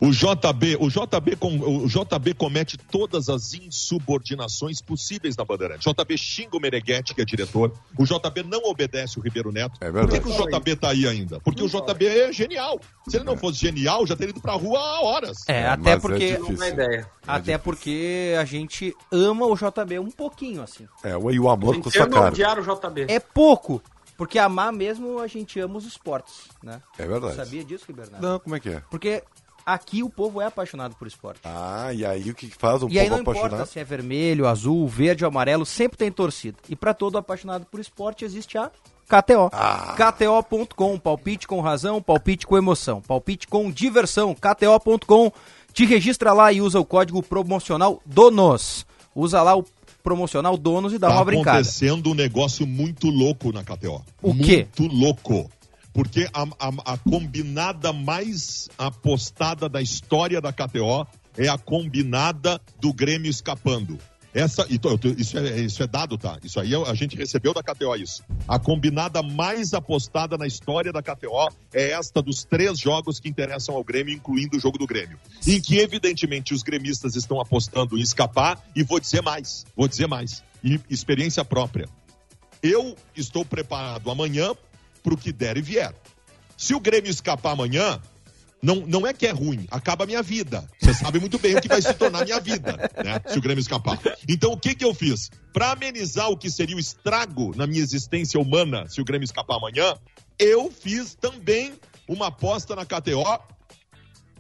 O 0.01 0.11
JB, 0.11 0.77
o 0.81 0.89
JB, 0.89 1.37
com- 1.37 1.59
o 1.85 1.87
JB 1.87 2.33
comete 2.35 2.79
todas 2.79 3.29
as 3.29 3.53
insubordinações 3.53 4.81
possíveis 4.81 5.37
na 5.37 5.45
Bandeirante. 5.45 5.87
O 5.89 5.93
JB 5.93 6.17
xinga 6.17 6.57
o 6.57 6.61
Meneghete, 6.61 7.15
que 7.15 7.21
é 7.21 7.25
diretor. 7.25 7.73
O 7.99 8.05
JB 8.05 8.43
não 8.45 8.63
obedece 8.65 9.19
o 9.19 9.23
Ribeiro 9.23 9.53
Neto. 9.53 9.75
É 9.81 9.91
Por 9.91 10.09
que, 10.09 10.19
verdade. 10.19 10.21
que 10.21 10.29
o 10.43 10.47
JB 10.59 10.77
tá 10.77 10.89
aí 10.91 11.07
ainda? 11.07 11.39
Porque 11.41 11.63
o 11.63 11.69
JB 11.69 12.07
é 12.07 12.33
genial. 12.33 12.81
Se 13.09 13.17
ele 13.19 13.25
não 13.25 13.37
fosse 13.37 13.59
genial, 13.59 14.07
já 14.07 14.17
teria 14.17 14.31
ido 14.31 14.41
pra 14.41 14.53
rua 14.55 14.79
há 14.79 15.01
horas. 15.03 15.47
É, 15.49 15.61
É, 15.61 15.67
até 15.69 15.83
mas 15.83 15.93
é 15.97 16.01
porque. 16.01 16.25
é 16.65 16.69
ideia. 16.69 17.11
até 17.27 17.59
porque 17.59 18.35
a 18.41 18.45
gente 18.47 18.95
ama 19.13 19.47
o 19.47 19.55
JB 19.55 19.99
um 19.99 20.11
pouquinho, 20.11 20.63
assim. 20.63 20.89
É, 21.05 21.15
o- 21.17 21.31
e 21.31 21.39
o 21.39 21.49
amor 21.51 21.79
que 21.81 21.91
caro. 21.91 22.27
odiar 22.29 22.59
o 22.59 22.63
JB. 22.63 23.07
É 23.09 23.21
pouco. 23.21 23.83
Porque 24.17 24.39
amar 24.39 24.71
mesmo 24.71 25.19
a 25.19 25.27
gente 25.27 25.59
ama 25.61 25.79
os 25.79 25.87
esportes, 25.87 26.35
né? 26.63 26.83
É 26.99 27.07
verdade. 27.07 27.37
Sabia 27.37 27.65
disso, 27.65 27.87
Bernardo? 27.91 28.23
Não, 28.23 28.39
como 28.39 28.55
é 28.55 28.61
que 28.61 28.69
é? 28.69 28.83
Porque 28.91 29.23
aqui 29.65 30.03
o 30.03 30.11
povo 30.11 30.41
é 30.41 30.47
apaixonado 30.47 30.95
por 30.97 31.07
esporte. 31.07 31.41
Ah, 31.45 31.93
e 31.93 32.05
aí 32.05 32.31
o 32.31 32.35
que 32.35 32.49
faz 32.49 32.83
um 32.83 32.89
e 32.89 32.99
aí 32.99 33.07
povo 33.07 33.17
não 33.17 33.23
importa 33.23 33.41
apaixonado? 33.41 33.69
se 33.69 33.79
é 33.79 33.85
vermelho, 33.85 34.47
azul, 34.47 34.87
verde 34.89 35.25
ou 35.25 35.29
amarelo, 35.29 35.65
sempre 35.65 35.99
tem 35.99 36.11
torcida. 36.11 36.59
E 36.69 36.77
pra 36.77 36.95
todo 36.95 37.19
apaixonado 37.19 37.65
por 37.67 37.81
esporte 37.81 38.25
existe 38.25 38.59
a 38.59 38.71
KTO. 39.09 39.51
Ah. 39.53 39.97
KTO.com, 39.97 40.99
palpite 40.99 41.49
com 41.49 41.61
razão, 41.61 42.01
palpite 42.01 42.47
com 42.47 42.57
emoção, 42.57 43.01
palpite 43.01 43.49
com 43.49 43.71
diversão. 43.71 44.35
KTO.com, 44.35 45.33
te 45.73 45.85
registra 45.85 46.33
lá 46.33 46.53
e 46.53 46.61
usa 46.61 46.79
o 46.79 46.85
código 46.85 47.23
promocional 47.23 48.01
DONOS. 48.07 48.87
Usa 49.15 49.43
lá 49.43 49.57
o 49.57 49.65
promocional 50.03 50.57
DONOS 50.57 50.93
e 50.93 50.99
dá 50.99 51.09
tá 51.09 51.15
uma 51.15 51.25
brincada. 51.25 51.59
acontecendo 51.59 52.11
um 52.11 52.15
negócio 52.15 52.67
muito 52.67 53.09
louco 53.09 53.53
na 53.53 53.65
KTO. 53.65 54.03
O 54.23 54.35
quê? 54.35 54.69
Muito 54.79 54.95
louco. 54.95 55.51
Porque 55.93 56.29
a, 56.33 56.43
a- 56.43 56.93
a 56.95 56.99
combinada 56.99 57.93
mais 57.93 58.69
apostada 58.79 59.69
da 59.69 59.83
história 59.83 60.41
da 60.41 60.53
KTO 60.53 61.07
é 61.37 61.49
a 61.49 61.59
combinada 61.59 62.61
do 62.81 62.93
Grêmio 62.93 63.31
escapando. 63.31 63.99
Essa, 64.33 64.65
isso, 65.19 65.37
é, 65.39 65.59
isso 65.61 65.83
é 65.83 65.89
dado, 65.89 66.17
tá? 66.17 66.39
Isso 66.45 66.61
aí 66.61 66.73
é- 66.73 66.89
a 66.89 66.95
gente 66.95 67.17
recebeu 67.17 67.53
da 67.53 67.65
KTO 67.65 67.97
isso. 67.97 68.23
A 68.47 68.61
combinada 68.61 69.21
mais 69.25 69.75
apostada 69.75 70.39
na 70.39 70.47
história 70.47 70.93
da 70.93 71.03
KTO 71.03 71.49
é 71.75 71.91
esta 71.91 72.23
dos 72.23 72.45
três 72.45 72.79
jogos 72.79 73.19
que 73.19 73.29
interessam 73.29 73.75
ao 73.75 73.83
Grêmio, 73.83 74.15
incluindo 74.15 74.57
o 74.57 74.61
jogo 74.61 74.79
do 74.79 74.87
Grêmio. 74.87 75.19
Em 75.45 75.61
que, 75.61 75.79
evidentemente, 75.79 76.55
os 76.55 76.63
gremistas 76.63 77.17
estão 77.17 77.41
apostando 77.41 77.99
em 77.99 78.01
escapar, 78.01 78.63
e 78.77 78.85
vou 78.85 79.01
dizer 79.01 79.21
mais, 79.21 79.65
vou 79.77 79.89
dizer 79.89 80.07
mais. 80.07 80.45
E 80.63 80.79
experiência 80.89 81.45
própria. 81.45 81.89
Eu 82.63 82.95
estou 83.17 83.45
preparado 83.45 84.11
amanhã 84.13 84.53
para 85.03 85.15
o 85.15 85.17
que 85.17 85.33
der 85.33 85.57
e 85.57 85.63
vier. 85.63 85.95
Se 86.57 86.75
o 86.75 86.81
Grêmio 86.81 87.11
escapar 87.11 87.53
amanhã, 87.53 88.01
não, 88.63 88.77
não 88.87 89.07
é 89.07 89.13
que 89.13 89.27
é 89.27 89.31
ruim, 89.31 89.67
acaba 89.71 90.05
a 90.05 90.07
minha 90.07 90.23
vida. 90.23 90.69
Você 90.79 90.93
sabe 90.93 91.19
muito 91.19 91.39
bem 91.39 91.57
o 91.57 91.61
que 91.61 91.69
vai 91.69 91.81
se 91.81 91.95
tornar 91.95 92.25
minha 92.25 92.41
vida, 92.41 92.77
né? 93.03 93.21
Se 93.27 93.39
o 93.39 93.41
Grêmio 93.41 93.61
escapar. 93.61 93.99
Então, 94.29 94.53
o 94.53 94.59
que, 94.59 94.75
que 94.75 94.85
eu 94.85 94.95
fiz? 94.95 95.31
Para 95.53 95.73
amenizar 95.73 96.29
o 96.29 96.37
que 96.37 96.51
seria 96.51 96.77
o 96.77 96.81
estrago 96.81 97.57
na 97.57 97.67
minha 97.67 97.83
existência 97.83 98.39
humana 98.39 98.87
se 98.89 99.01
o 99.01 99.05
Grêmio 99.05 99.25
escapar 99.25 99.57
amanhã, 99.57 99.95
eu 100.39 100.71
fiz 100.71 101.15
também 101.15 101.73
uma 102.07 102.27
aposta 102.27 102.77
na 102.77 102.85
KTO 102.85 103.25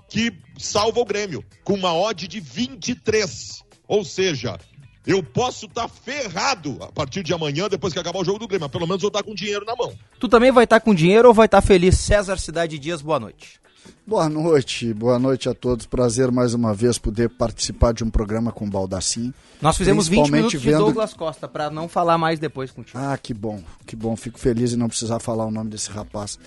que 0.08 0.32
salva 0.58 1.00
o 1.00 1.04
Grêmio, 1.04 1.44
com 1.64 1.74
uma 1.74 1.94
odd 1.94 2.26
de 2.26 2.40
23. 2.40 3.64
Ou 3.86 4.04
seja, 4.04 4.58
eu 5.06 5.22
posso 5.22 5.66
estar 5.66 5.88
ferrado 5.88 6.76
a 6.82 6.92
partir 6.92 7.22
de 7.22 7.32
amanhã, 7.32 7.68
depois 7.68 7.92
que 7.92 7.98
acabar 7.98 8.18
o 8.20 8.24
jogo 8.24 8.38
do 8.38 8.46
Grêmio, 8.48 8.64
mas 8.66 8.70
pelo 8.72 8.86
menos 8.86 9.02
eu 9.02 9.08
estar 9.08 9.22
com 9.22 9.34
dinheiro 9.34 9.64
na 9.64 9.74
mão. 9.74 9.92
Tu 10.18 10.28
também 10.28 10.52
vai 10.52 10.64
estar 10.64 10.80
com 10.80 10.94
dinheiro 10.94 11.28
ou 11.28 11.34
vai 11.34 11.46
estar 11.46 11.60
feliz? 11.62 11.98
César 11.98 12.38
Cidade 12.38 12.78
Dias, 12.78 13.00
boa 13.02 13.18
noite. 13.18 13.58
Boa 14.06 14.28
noite, 14.28 14.92
boa 14.92 15.18
noite 15.18 15.48
a 15.48 15.54
todos. 15.54 15.86
Prazer 15.86 16.30
mais 16.30 16.52
uma 16.52 16.74
vez 16.74 16.98
poder 16.98 17.28
participar 17.30 17.92
de 17.94 18.04
um 18.04 18.10
programa 18.10 18.52
com 18.52 18.66
o 18.66 18.70
Baldassim. 18.70 19.32
Nós 19.62 19.76
fizemos 19.76 20.06
20 20.06 20.16
Principalmente 20.18 20.36
minutos 20.38 20.60
de 20.62 20.70
vendo- 20.70 20.84
Douglas 20.84 21.14
Costa, 21.14 21.48
pra 21.48 21.70
não 21.70 21.88
falar 21.88 22.18
mais 22.18 22.38
depois 22.38 22.70
contigo. 22.70 22.98
Ah, 22.98 23.16
que 23.16 23.32
bom, 23.32 23.62
que 23.86 23.94
bom. 23.96 24.14
Fico 24.16 24.38
feliz 24.38 24.72
em 24.72 24.76
não 24.76 24.88
precisar 24.88 25.18
falar 25.20 25.46
o 25.46 25.50
nome 25.50 25.70
desse 25.70 25.90
rapaz. 25.90 26.38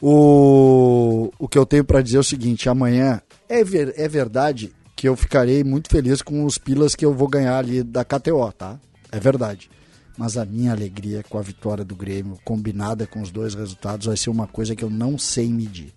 O, 0.00 1.30
o 1.38 1.48
que 1.48 1.56
eu 1.58 1.64
tenho 1.64 1.84
para 1.84 2.02
dizer 2.02 2.16
é 2.18 2.20
o 2.20 2.24
seguinte: 2.24 2.68
amanhã 2.68 3.20
é, 3.48 3.62
ver- 3.64 3.94
é 3.96 4.08
verdade 4.08 4.72
que 5.02 5.08
eu 5.08 5.16
ficarei 5.16 5.64
muito 5.64 5.90
feliz 5.90 6.22
com 6.22 6.44
os 6.44 6.58
pilas 6.58 6.94
que 6.94 7.04
eu 7.04 7.12
vou 7.12 7.26
ganhar 7.26 7.58
ali 7.58 7.82
da 7.82 8.04
KTO, 8.04 8.52
tá? 8.56 8.78
É 9.10 9.18
verdade. 9.18 9.68
Mas 10.16 10.36
a 10.36 10.44
minha 10.44 10.70
alegria 10.70 11.24
com 11.28 11.38
a 11.38 11.42
vitória 11.42 11.84
do 11.84 11.96
Grêmio, 11.96 12.38
combinada 12.44 13.04
com 13.04 13.20
os 13.20 13.32
dois 13.32 13.52
resultados, 13.52 14.06
vai 14.06 14.16
ser 14.16 14.30
uma 14.30 14.46
coisa 14.46 14.76
que 14.76 14.84
eu 14.84 14.88
não 14.88 15.18
sei 15.18 15.48
medir. 15.48 15.92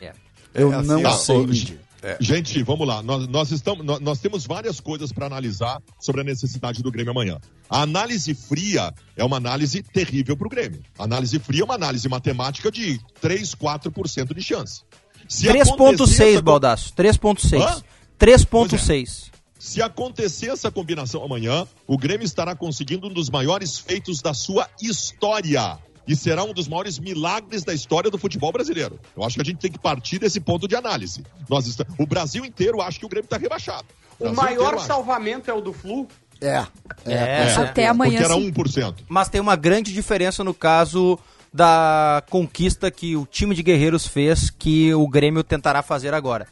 É. 0.00 0.14
Eu 0.54 0.72
É 0.72 0.76
assim, 0.76 0.88
não 0.88 1.02
ó, 1.04 1.10
sei 1.10 1.36
ô, 1.36 1.46
medir. 1.46 1.80
Gente, 2.18 2.62
vamos 2.62 2.88
lá. 2.88 3.02
Nós, 3.02 3.28
nós 3.28 3.50
estamos, 3.50 3.84
nós, 3.84 4.00
nós 4.00 4.18
temos 4.20 4.46
várias 4.46 4.80
coisas 4.80 5.12
para 5.12 5.26
analisar 5.26 5.78
sobre 6.00 6.22
a 6.22 6.24
necessidade 6.24 6.82
do 6.82 6.90
Grêmio 6.90 7.10
amanhã. 7.10 7.38
A 7.68 7.82
análise 7.82 8.32
fria 8.32 8.90
é 9.18 9.22
uma 9.22 9.36
análise 9.36 9.82
terrível 9.82 10.34
para 10.34 10.46
o 10.46 10.50
Grêmio. 10.50 10.80
A 10.98 11.04
análise 11.04 11.38
fria 11.38 11.60
é 11.60 11.64
uma 11.64 11.74
análise 11.74 12.08
matemática 12.08 12.70
de 12.72 12.98
3, 13.20 13.54
4% 13.54 14.32
de 14.34 14.42
chance. 14.42 14.80
Se 15.28 15.46
acontecer 15.46 16.22
3.6, 16.24 16.32
essa- 16.32 16.42
Baldaço. 16.42 16.92
3.6. 16.94 17.82
Hã? 18.20 18.26
3.6. 18.26 19.30
Se 19.58 19.82
acontecer 19.82 20.48
essa 20.50 20.70
combinação 20.70 21.22
amanhã, 21.22 21.66
o 21.86 21.98
Grêmio 21.98 22.24
estará 22.24 22.54
conseguindo 22.54 23.08
um 23.08 23.12
dos 23.12 23.28
maiores 23.28 23.78
feitos 23.78 24.22
da 24.22 24.32
sua 24.32 24.66
história. 24.80 25.78
E 26.08 26.16
será 26.16 26.42
um 26.42 26.52
dos 26.52 26.66
maiores 26.66 26.98
milagres 26.98 27.62
da 27.62 27.72
história 27.74 28.10
do 28.10 28.16
futebol 28.18 28.50
brasileiro. 28.50 28.98
Eu 29.16 29.22
acho 29.22 29.36
que 29.36 29.42
a 29.42 29.44
gente 29.44 29.58
tem 29.58 29.70
que 29.70 29.78
partir 29.78 30.18
desse 30.18 30.40
ponto 30.40 30.66
de 30.66 30.74
análise. 30.74 31.22
Nós 31.48 31.66
está- 31.66 31.84
O 31.98 32.06
Brasil 32.06 32.44
inteiro 32.44 32.80
acha 32.80 32.98
que 32.98 33.04
o 33.04 33.08
Grêmio 33.08 33.26
está 33.26 33.36
rebaixado. 33.36 33.84
O 34.18 34.24
Brasil 34.24 34.36
maior 34.42 34.54
inteiro 34.62 34.76
acha. 34.78 34.86
salvamento 34.86 35.50
é 35.50 35.54
o 35.54 35.60
do 35.60 35.72
Flu. 35.72 36.08
É, 36.40 36.64
é, 37.04 37.12
É. 37.12 37.36
certeza. 37.44 37.62
Até 37.62 37.86
amanhã. 37.86 38.18
Porque 38.18 38.24
era 38.32 38.34
sim. 38.40 38.46
1%. 38.50 39.04
Mas 39.08 39.28
tem 39.28 39.40
uma 39.40 39.54
grande 39.56 39.92
diferença 39.92 40.42
no 40.42 40.54
caso 40.54 41.18
da 41.52 42.22
conquista 42.30 42.90
que 42.90 43.14
o 43.14 43.26
time 43.26 43.54
de 43.54 43.62
Guerreiros 43.62 44.06
fez, 44.06 44.48
que 44.50 44.92
o 44.94 45.06
Grêmio 45.06 45.44
tentará 45.44 45.82
fazer 45.82 46.14
agora. 46.14 46.46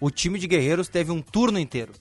O 0.00 0.10
time 0.10 0.38
de 0.38 0.46
Guerreiros 0.46 0.88
teve 0.88 1.10
um 1.12 1.20
turno 1.22 1.58
inteiro. 1.58 1.92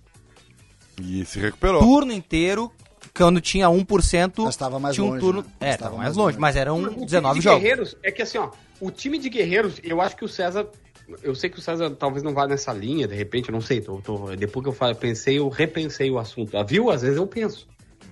E 1.02 1.26
se 1.26 1.40
recuperou. 1.40 1.82
Turno 1.82 2.12
inteiro, 2.14 2.72
quando 3.16 3.40
tinha 3.42 3.68
1%, 3.68 4.44
Mas 4.46 4.56
tava 4.56 4.80
mais 4.80 4.96
tinha 4.96 5.06
um 5.06 5.10
longe, 5.10 5.20
turno. 5.22 5.42
né? 5.42 5.48
É, 5.60 5.70
Estava 5.72 5.84
tava 5.92 5.98
mais 5.98 6.08
mais 6.10 6.18
longe, 6.18 6.28
longe. 6.36 6.40
mas 6.40 6.56
eram 6.56 6.82
O 6.84 6.90
time 6.90 7.06
19 7.06 7.40
de 7.40 7.44
jogos. 7.44 7.62
Guerreiros 7.62 7.98
é 8.04 8.12
que 8.12 8.22
assim, 8.22 8.38
ó, 8.38 8.52
o 8.80 8.92
time 8.92 9.18
de 9.18 9.30
Guerreiros, 9.30 9.80
eu 9.84 10.02
acho 10.02 10.16
que 10.16 10.26
o 10.26 10.30
César 10.30 10.68
eu 11.22 11.36
sei 11.36 11.50
que 11.50 11.60
o 11.60 11.62
César 11.62 11.90
talvez 11.92 12.24
não 12.24 12.34
vá 12.34 12.48
nessa 12.48 12.72
linha, 12.72 13.06
de 13.08 13.14
repente, 13.14 13.50
eu 13.50 13.54
não 13.54 13.60
sei. 13.60 13.82
Tô, 13.82 13.98
tô- 14.02 14.34
depois 14.38 14.64
que 14.64 14.70
eu 14.70 14.74
falei, 14.74 14.96
pensei, 14.96 15.38
eu 15.38 15.50
repensei 15.50 16.10
o 16.10 16.18
assunto. 16.18 16.58
Ah, 16.58 16.64
Viu? 16.64 16.90
Às 16.90 17.02
vezes 17.02 17.18
eu 17.18 17.28
penso. 17.28 17.68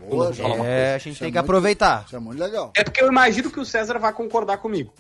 Boa, 0.10 0.32
É, 0.66 0.96
a 0.96 0.98
gente 0.98 1.12
Isso 1.14 1.20
tem 1.20 1.28
é 1.30 1.32
que 1.32 1.38
muito- 1.38 1.38
aproveitar. 1.38 2.04
Isso 2.06 2.16
é 2.16 2.20
muito 2.20 2.38
legal. 2.40 2.74
É 2.76 2.84
porque 2.84 3.02
eu 3.02 3.08
imagino 3.08 3.50
que 3.50 3.60
o 3.62 3.66
César 3.66 3.98
vai 3.98 4.12
concordar 4.12 4.58
comigo. 4.58 4.92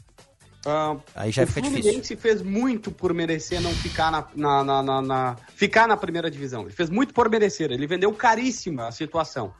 Ah, 0.65 0.95
Aí 1.15 1.31
já 1.31 1.43
o 1.43 1.47
fica 1.47 1.61
difícil. 1.61 1.81
Fluminense 1.83 2.15
fez 2.15 2.41
muito 2.41 2.91
por 2.91 3.13
merecer 3.13 3.59
não 3.61 3.71
ficar 3.73 4.11
na, 4.11 4.27
na, 4.35 4.63
na- 4.63 4.83
na- 4.83 5.01
na- 5.01 5.35
ficar 5.55 5.87
na 5.87 5.97
primeira 5.97 6.29
divisão. 6.29 6.61
Ele 6.61 6.71
fez 6.71 6.89
muito 6.89 7.13
por 7.13 7.29
merecer. 7.29 7.71
Ele 7.71 7.87
vendeu 7.87 8.13
caríssima 8.13 8.87
a 8.87 8.91
situação. 8.91 9.53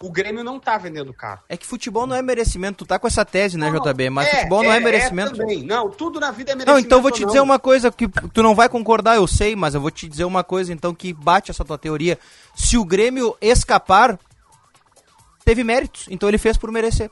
O 0.00 0.10
Grêmio 0.12 0.44
não 0.44 0.60
tá 0.60 0.76
vendendo 0.76 1.12
caro. 1.14 1.40
É 1.48 1.56
que 1.56 1.66
futebol 1.66 2.06
não 2.06 2.14
é 2.14 2.20
merecimento. 2.20 2.84
Tu 2.84 2.86
tá 2.86 2.98
com 2.98 3.06
essa 3.06 3.24
tese, 3.24 3.56
né, 3.56 3.70
Não, 3.70 3.80
JB? 3.80 4.10
Mas 4.10 4.28
futebol 4.28 4.62
não 4.62 4.70
é 4.72 4.78
merecimento. 4.78 5.36
também. 5.36 5.62
Não, 5.64 5.88
tudo 5.90 6.20
na 6.20 6.30
vida 6.30 6.52
é 6.52 6.54
merecimento. 6.54 6.70
Não, 6.70 6.78
então 6.78 7.00
vou 7.02 7.10
te 7.10 7.24
dizer 7.24 7.40
uma 7.40 7.58
coisa 7.58 7.90
que 7.90 8.06
tu 8.06 8.42
não 8.42 8.54
vai 8.54 8.68
concordar, 8.68 9.16
eu 9.16 9.26
sei, 9.26 9.56
mas 9.56 9.74
eu 9.74 9.80
vou 9.80 9.90
te 9.90 10.06
dizer 10.06 10.24
uma 10.26 10.44
coisa 10.44 10.70
então 10.70 10.94
que 10.94 11.14
bate 11.14 11.50
essa 11.50 11.64
tua 11.64 11.78
teoria. 11.78 12.18
Se 12.54 12.76
o 12.76 12.84
Grêmio 12.84 13.34
escapar, 13.40 14.18
teve 15.44 15.64
méritos, 15.64 16.06
então 16.10 16.28
ele 16.28 16.38
fez 16.38 16.56
por 16.58 16.70
merecer. 16.70 17.10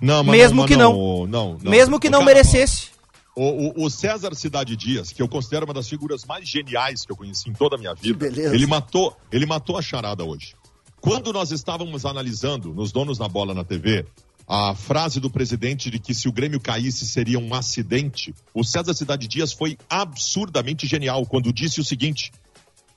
Não, 0.00 0.22
mas 0.24 0.36
Mesmo 0.38 0.60
mas 0.62 0.68
que 0.70 0.76
não. 0.76 1.26
não, 1.26 1.58
não. 1.62 1.70
Mesmo 1.70 1.98
que 2.00 2.08
não 2.10 2.20
Cara, 2.20 2.32
merecesse. 2.34 2.88
O, 3.34 3.82
o- 3.82 3.84
o 3.86 3.90
César 3.90 4.34
Cidade 4.34 4.76
Dias, 4.76 5.12
que 5.12 5.22
eu 5.22 5.28
considero 5.28 5.64
uma 5.64 5.74
das 5.74 5.88
figuras 5.88 6.24
mais 6.24 6.48
geniais 6.48 7.04
que 7.04 7.12
eu 7.12 7.16
conheci 7.16 7.48
em 7.48 7.52
toda 7.52 7.76
a 7.76 7.78
minha 7.78 7.94
vida, 7.94 8.26
ele 8.26 8.66
matou, 8.66 9.16
ele 9.30 9.46
matou 9.46 9.76
a 9.78 9.82
charada 9.82 10.24
hoje. 10.24 10.54
Quando 11.00 11.32
nós 11.32 11.52
estávamos 11.52 12.04
analisando 12.04 12.74
nos 12.74 12.90
Donos 12.90 13.18
da 13.18 13.28
Bola 13.28 13.54
na 13.54 13.62
TV 13.64 14.04
a 14.48 14.74
frase 14.74 15.20
do 15.20 15.30
presidente 15.30 15.90
de 15.90 15.98
que 16.00 16.12
se 16.14 16.28
o 16.28 16.32
Grêmio 16.32 16.58
caísse 16.58 17.06
seria 17.06 17.38
um 17.38 17.54
acidente, 17.54 18.34
o 18.52 18.64
César 18.64 18.94
Cidade 18.94 19.28
Dias 19.28 19.52
foi 19.52 19.78
absurdamente 19.88 20.86
genial 20.86 21.24
quando 21.26 21.52
disse 21.52 21.80
o 21.80 21.84
seguinte: 21.84 22.32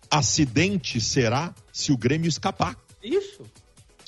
acidente 0.10 1.00
será 1.00 1.54
se 1.72 1.92
o 1.92 1.98
Grêmio 1.98 2.28
escapar. 2.28 2.76
Isso. 3.04 3.42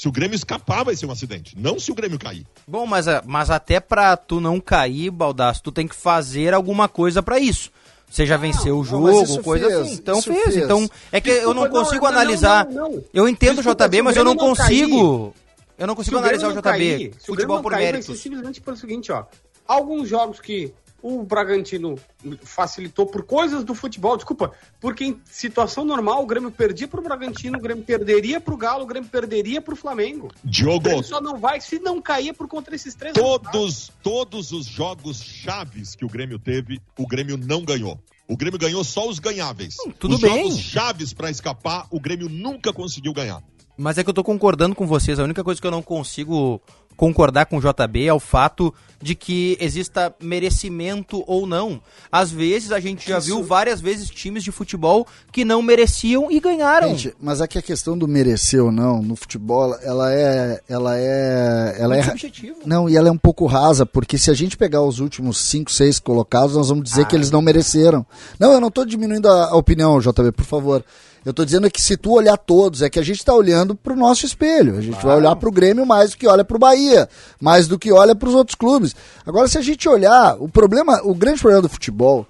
Se 0.04 0.10
o 0.10 0.12
Grêmio 0.12 0.36
escapar, 0.36 0.84
vai 0.84 0.98
ser 0.98 1.06
um 1.06 1.12
acidente, 1.12 1.58
não 1.58 1.80
se 1.80 1.89
o 1.89 1.96
Grêmio 1.96 2.20
cair. 2.20 2.46
Bom, 2.68 2.86
mas, 2.86 3.08
a- 3.08 3.24
mas 3.26 3.50
até 3.50 3.80
pra 3.80 4.18
tu 4.18 4.42
não 4.42 4.60
cair, 4.60 5.10
Baldaço, 5.10 5.63
tu 5.63 5.72
tem 5.72 5.88
que 5.88 5.96
fazer 5.96 6.54
alguma 6.54 6.89
coisa 6.89 7.24
pra 7.24 7.39
isso. 7.39 7.72
Seja 8.12 8.38
vencer 8.38 8.74
o 8.74 8.80
mas 8.80 8.89
jogo, 8.89 9.24
isso 9.24 9.42
coisa 9.42 9.66
fez, 9.66 9.80
assim. 9.80 9.94
Então 9.94 10.22
fez. 10.22 10.44
fez. 10.44 10.58
Então, 10.58 10.89
é 11.10 11.22
que 11.22 11.30
eu 11.30 11.54
não 11.54 11.63
Desculpa, 11.63 11.70
não, 11.70 11.84
consigo 11.86 12.04
não, 12.06 12.12
não, 12.12 12.20
analisar. 12.20 12.66
não, 12.66 12.92
não. 12.92 13.04
Eu 13.13 13.30
entendo 13.30 13.56
Desculpa, 13.62 13.86
o 13.86 13.88
JB, 13.88 14.02
o 14.02 14.04
mas 14.04 14.18
eu 14.18 14.26
não 14.26 14.34
não 14.36 14.38
consigo. 14.50 15.34
Eu 15.78 15.88
não 15.88 15.96
consigo 15.96 16.18
o 16.18 16.20
analisar 16.20 16.48
o 16.48 16.50
não 16.54 16.58
JB. 16.62 16.70
cair, 16.70 16.98
se 16.98 17.00
o 17.00 17.00
Grêmio 17.08 17.16
futebol 17.28 17.56
não 17.56 17.63
por 17.63 17.72
cair, 17.72 17.82
vai 17.84 17.92
méritos. 17.94 18.18
ser 18.18 18.22
simplesmente 18.24 18.60
pelo 18.60 18.76
seguinte, 18.76 19.10
ó. 19.10 19.24
Alguns 19.66 20.10
jogos 20.10 20.42
que 20.42 20.74
o 21.04 21.22
Bragantino 21.22 22.00
facilitou 22.42 23.06
por 23.06 23.24
coisas 23.24 23.66
do 23.66 23.76
futebol, 23.76 24.16
desculpa, 24.16 24.54
porque 24.80 25.04
em 25.04 25.22
situação 25.26 25.84
normal 25.84 26.24
o 26.24 26.26
Grêmio 26.26 26.50
perdia 26.50 26.88
pro 26.88 27.02
Bragantino, 27.02 27.58
o 27.58 27.62
Grêmio 27.62 27.84
perderia 27.84 28.39
pro 28.39 28.56
Galo, 28.56 28.84
o 28.84 28.88
Grêmio 28.88 29.10
perderia 29.10 29.62
pro 29.62 29.76
Flamengo. 29.76 30.30
O 30.42 30.48
Diogo, 30.48 30.80
Grêmio 30.80 31.04
só 31.04 31.20
não 31.20 31.38
vai 31.38 31.60
se 31.60 31.78
não 31.78 32.02
cair 32.02 32.34
por 32.34 32.48
contra 32.48 32.74
esses 32.74 32.96
três. 32.96 33.13
Todos, 33.13 33.92
todos 34.02 34.54
os 34.54 34.66
jogos 34.66 35.22
chaves 35.22 35.94
que 35.94 36.06
o 36.06 36.10
Grêmio 36.10 36.39
teve, 36.39 36.80
o 36.98 37.06
Grêmio 37.06 37.36
não 37.36 37.66
ganhou. 37.66 38.00
O 38.26 38.38
Grêmio 38.38 38.58
ganhou 38.58 38.82
só 38.86 39.10
os 39.10 39.20
ganháveis. 39.20 39.76
tudo 40.00 40.16
os 40.16 40.22
bem. 40.22 40.44
jogos 40.44 40.58
chaves 40.58 41.13
pra 41.13 41.30
escapar, 41.30 41.86
o 41.92 42.00
Grêmio 42.00 42.30
nunca 42.30 42.72
conseguiu 42.72 43.12
ganhar. 43.12 43.44
Mas 43.78 43.98
é 43.98 44.04
que 44.04 44.10
eu 44.10 44.13
tô 44.13 44.24
concordando 44.24 44.76
com 44.76 44.86
vocês. 44.86 45.20
A 45.20 45.24
única 45.24 45.44
coisa 45.44 45.60
que 45.60 45.66
eu 45.66 45.72
não 45.72 45.82
consigo 45.82 46.62
concordar 46.95 47.45
com 47.45 47.58
o 47.58 47.62
JB 47.62 48.06
é 48.06 48.13
o 48.13 48.19
fato 48.19 48.73
de 49.03 49.15
que 49.15 49.58
exista 49.60 50.15
merecimento 50.21 51.23
ou 51.27 51.45
não. 51.45 51.82
Às 52.10 52.32
vezes 52.32 52.71
a 52.71 52.79
gente 52.79 53.08
já 53.08 53.19
viu 53.19 53.43
várias 53.43 53.82
vezes 53.82 54.10
times 54.10 54.43
de 54.43 54.51
futebol 54.51 55.06
que 55.32 55.43
não 55.43 55.62
mereciam 55.62 56.32
e 56.32 56.39
ganharam. 56.39 56.89
Gente, 56.95 57.13
mas 57.19 57.41
aqui 57.41 57.58
a 57.58 57.62
questão 57.62 57.97
do 57.97 58.08
merecer 58.08 58.63
ou 58.63 58.71
não 58.71 59.01
no 59.01 59.15
futebol, 59.15 59.75
ela 59.82 60.13
é, 60.13 60.62
ela 60.69 60.97
é, 60.97 61.75
ela 61.77 61.95
Muito 61.95 62.08
é, 62.08 62.10
subjetivo. 62.12 62.56
não, 62.65 62.89
e 62.89 62.95
ela 62.95 63.10
é 63.10 63.12
um 63.12 63.17
pouco 63.17 63.45
rasa, 63.45 63.86
porque 63.86 64.17
se 64.17 64.32
a 64.32 64.34
gente 64.34 64.56
pegar 64.56 64.82
os 64.82 64.99
últimos 64.99 65.38
5, 65.38 65.69
6 65.69 65.99
colocados, 65.99 66.56
nós 66.56 66.69
vamos 66.69 66.86
dizer 66.86 67.06
que 67.06 67.15
eles 67.15 67.29
não 67.29 67.41
mereceram. 67.41 68.06
Não, 68.39 68.53
eu 68.53 68.62
não 68.62 68.71
tô 68.71 68.86
diminuindo 68.86 69.27
a, 69.27 69.49
a 69.49 69.56
opinião, 69.56 69.99
JB, 69.99 70.32
por 70.32 70.45
favor. 70.45 70.84
Eu 71.25 71.33
tô 71.33 71.45
dizendo 71.45 71.69
que 71.71 71.81
se 71.81 71.95
tu 71.95 72.12
olhar 72.12 72.38
todos, 72.38 72.81
é 72.81 72.89
que 72.89 72.99
a 72.99 73.03
gente 73.03 73.23
tá 73.23 73.33
olhando 73.33 73.75
pro 73.75 73.95
nosso 73.95 74.25
espelho. 74.25 74.77
A 74.77 74.81
gente 74.81 75.03
vai 75.03 75.15
olhar 75.15 75.36
pro 75.36 75.51
Grêmio 75.51 75.86
mais 75.86 76.12
do 76.12 76.17
que 76.17 76.27
olha 76.27 76.43
pro 76.43 76.59
Bahia, 76.59 77.07
mais 77.39 77.67
do 77.67 77.79
que 77.79 77.91
olha 77.91 78.13
pros 78.13 78.36
outros 78.36 78.55
clubes. 78.55 78.95
Agora, 79.25 79.47
se 79.47 79.57
a 79.57 79.62
gente 79.62 79.88
olhar, 79.88 80.36
o 80.39 80.49
problema, 80.49 81.01
o 81.03 81.15
grande 81.15 81.39
problema 81.39 81.62
do 81.62 81.69
futebol, 81.69 82.27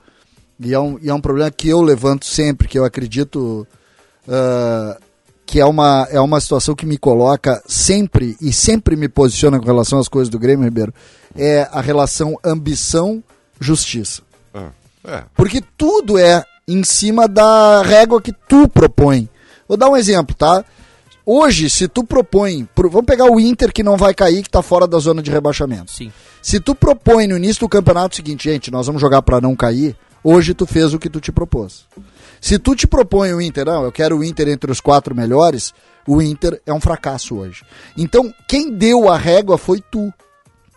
e 0.60 0.74
é 0.74 0.80
um, 0.80 1.00
e 1.02 1.10
é 1.10 1.14
um 1.14 1.22
problema 1.22 1.50
que 1.50 1.70
eu 1.70 1.82
levanto 1.82 2.26
sempre, 2.26 2.68
que 2.68 2.78
eu 2.78 2.86
acredito 2.86 3.68
ah, 4.28 4.98
que 5.46 5.60
é 5.60 5.66
uma, 5.66 6.08
é 6.10 6.20
uma 6.20 6.40
situação 6.40 6.74
que 6.74 6.86
me 6.86 6.98
coloca 6.98 7.62
sempre 7.68 8.36
e 8.42 8.52
sempre 8.54 8.96
me 8.96 9.10
posiciona 9.10 9.60
com 9.60 9.66
relação 9.66 10.00
às 10.00 10.08
coisas 10.08 10.30
do 10.30 10.40
Grêmio, 10.40 10.66
Ribeiro, 10.66 10.94
é 11.36 11.68
a 11.72 11.82
relação 11.82 12.38
ambição-justiça. 12.44 14.22
É, 14.54 14.68
é. 15.06 15.24
Porque 15.36 15.62
tudo 15.78 16.18
é 16.18 16.44
em 16.68 16.84
cima 16.84 17.28
da 17.28 17.82
régua 17.82 18.22
que 18.22 18.32
tu 18.48 18.68
propõe. 18.68 19.30
Vou 19.68 19.78
dar 19.78 19.90
um 19.90 19.98
exemplo, 19.98 20.36
tá? 20.36 20.64
Hoje, 21.26 21.70
se 21.70 21.88
tu 21.88 22.04
propõe. 22.04 22.68
pro- 22.76 22.90
Vamos 22.90 23.06
pegar 23.06 23.26
o 23.32 23.40
Inter 23.40 23.72
que 23.72 23.82
não 23.84 23.96
vai 23.96 24.14
cair, 24.14 24.44
que 24.44 24.50
tá 24.50 24.62
fora 24.62 24.86
da 24.86 25.00
zona 25.00 25.22
de 25.22 25.32
rebaixamento. 25.32 25.92
Sim. 25.92 26.12
Se 26.42 26.60
tu 26.60 26.76
propõe 26.76 27.28
no 27.28 27.38
início 27.38 27.62
do 27.62 27.70
campeonato 27.70 28.14
o 28.14 28.16
seguinte, 28.16 28.44
gente, 28.50 28.70
nós 28.70 28.88
vamos 28.88 29.02
jogar 29.02 29.22
pra 29.22 29.40
não 29.40 29.56
cair, 29.56 29.96
hoje 30.24 30.54
tu 30.54 30.66
fez 30.66 30.94
o 30.94 31.00
que 31.00 31.10
tu 31.10 31.22
te 31.22 31.32
propôs. 31.32 31.86
Se 32.42 32.60
tu 32.60 32.76
te 32.76 32.86
propõe 32.86 33.32
o 33.34 33.40
Inter, 33.42 33.66
não, 33.66 33.84
eu 33.86 33.92
quero 33.92 34.18
o 34.18 34.24
Inter 34.24 34.50
entre 34.50 34.70
os 34.70 34.82
quatro 34.82 35.16
melhores, 35.16 35.74
o 36.06 36.22
Inter 36.22 36.62
é 36.66 36.74
um 36.74 36.82
fracasso 36.82 37.38
hoje. 37.38 37.64
Então, 37.98 38.34
quem 38.46 38.70
deu 38.70 39.10
a 39.10 39.18
régua 39.18 39.58
foi 39.58 39.82
tu. 39.90 40.14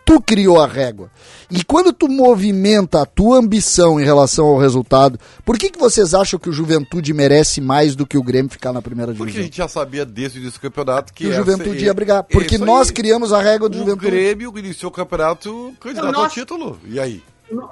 Tu 0.07 0.21
criou 0.23 0.61
a 0.61 0.69
régua. 0.69 1.11
E 1.51 1.64
quando 1.64 1.92
tu 1.92 2.09
movimenta 2.09 3.03
a 3.03 3.05
tua 3.07 3.38
ambição 3.38 4.01
em 4.01 4.05
relação 4.05 4.47
ao 4.47 4.57
resultado, 4.57 5.19
por 5.45 5.59
que, 5.59 5.69
que 5.69 5.79
vocês 5.81 6.14
acham 6.14 6.38
que 6.38 6.49
o 6.49 6.53
Juventude 6.53 7.12
merece 7.12 7.61
mais 7.61 7.97
do 7.97 8.07
que 8.07 8.16
o 8.16 8.23
Grêmio 8.23 8.49
ficar 8.51 8.73
na 8.73 8.81
primeira 8.81 9.11
Porque 9.12 9.23
a 9.23 9.27
divisão? 9.27 9.45
gente 9.45 9.57
já 9.57 9.66
sabia 9.66 10.07
desde 10.07 10.38
o 10.38 10.40
início 10.42 10.61
do 10.61 10.62
campeonato 10.62 11.12
que 11.12 11.25
Que 11.25 11.31
o 11.31 11.35
Juventude 11.35 11.79
é- 11.83 11.87
ia 11.87 11.92
brigar. 11.95 12.23
Porque 12.23 12.55
isso 12.55 12.64
nós 12.64 12.90
criamos 12.92 13.33
a 13.33 13.42
régua 13.42 13.69
do 13.69 13.75
O 13.75 13.79
Juventude. 13.81 14.07
Grêmio 14.11 14.57
iniciou 14.57 14.90
o 14.92 14.95
campeonato 14.95 15.75
candidato 15.81 16.12
Nós- 16.12 16.25
ao 16.25 16.31
título. 16.31 16.81
E 16.87 17.01
aí? 17.01 17.21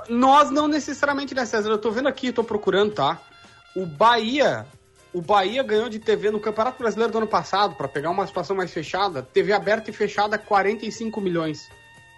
Nós 0.08 0.50
não 0.50 0.66
necessariamente, 0.66 1.34
né, 1.36 1.46
César? 1.46 1.70
Eu 1.70 1.78
tô 1.78 1.90
vendo 1.92 2.08
aqui, 2.08 2.32
tô 2.32 2.42
procurando, 2.42 2.92
tá? 2.94 3.20
O 3.76 3.86
Bahia, 3.86 4.66
o 5.12 5.20
Bahia 5.22 5.62
ganhou 5.62 5.88
de 5.88 6.00
TV 6.00 6.32
no 6.32 6.40
Campeonato 6.40 6.78
Brasileiro 6.80 7.12
do 7.12 7.18
ano 7.18 7.26
passado, 7.28 7.76
pra 7.76 7.86
pegar 7.86 8.10
uma 8.10 8.26
situação 8.26 8.56
mais 8.56 8.72
fechada, 8.72 9.22
TV 9.22 9.52
aberta 9.52 9.88
e 9.90 9.92
fechada 9.92 10.36
45 10.36 11.20
milhões. 11.20 11.68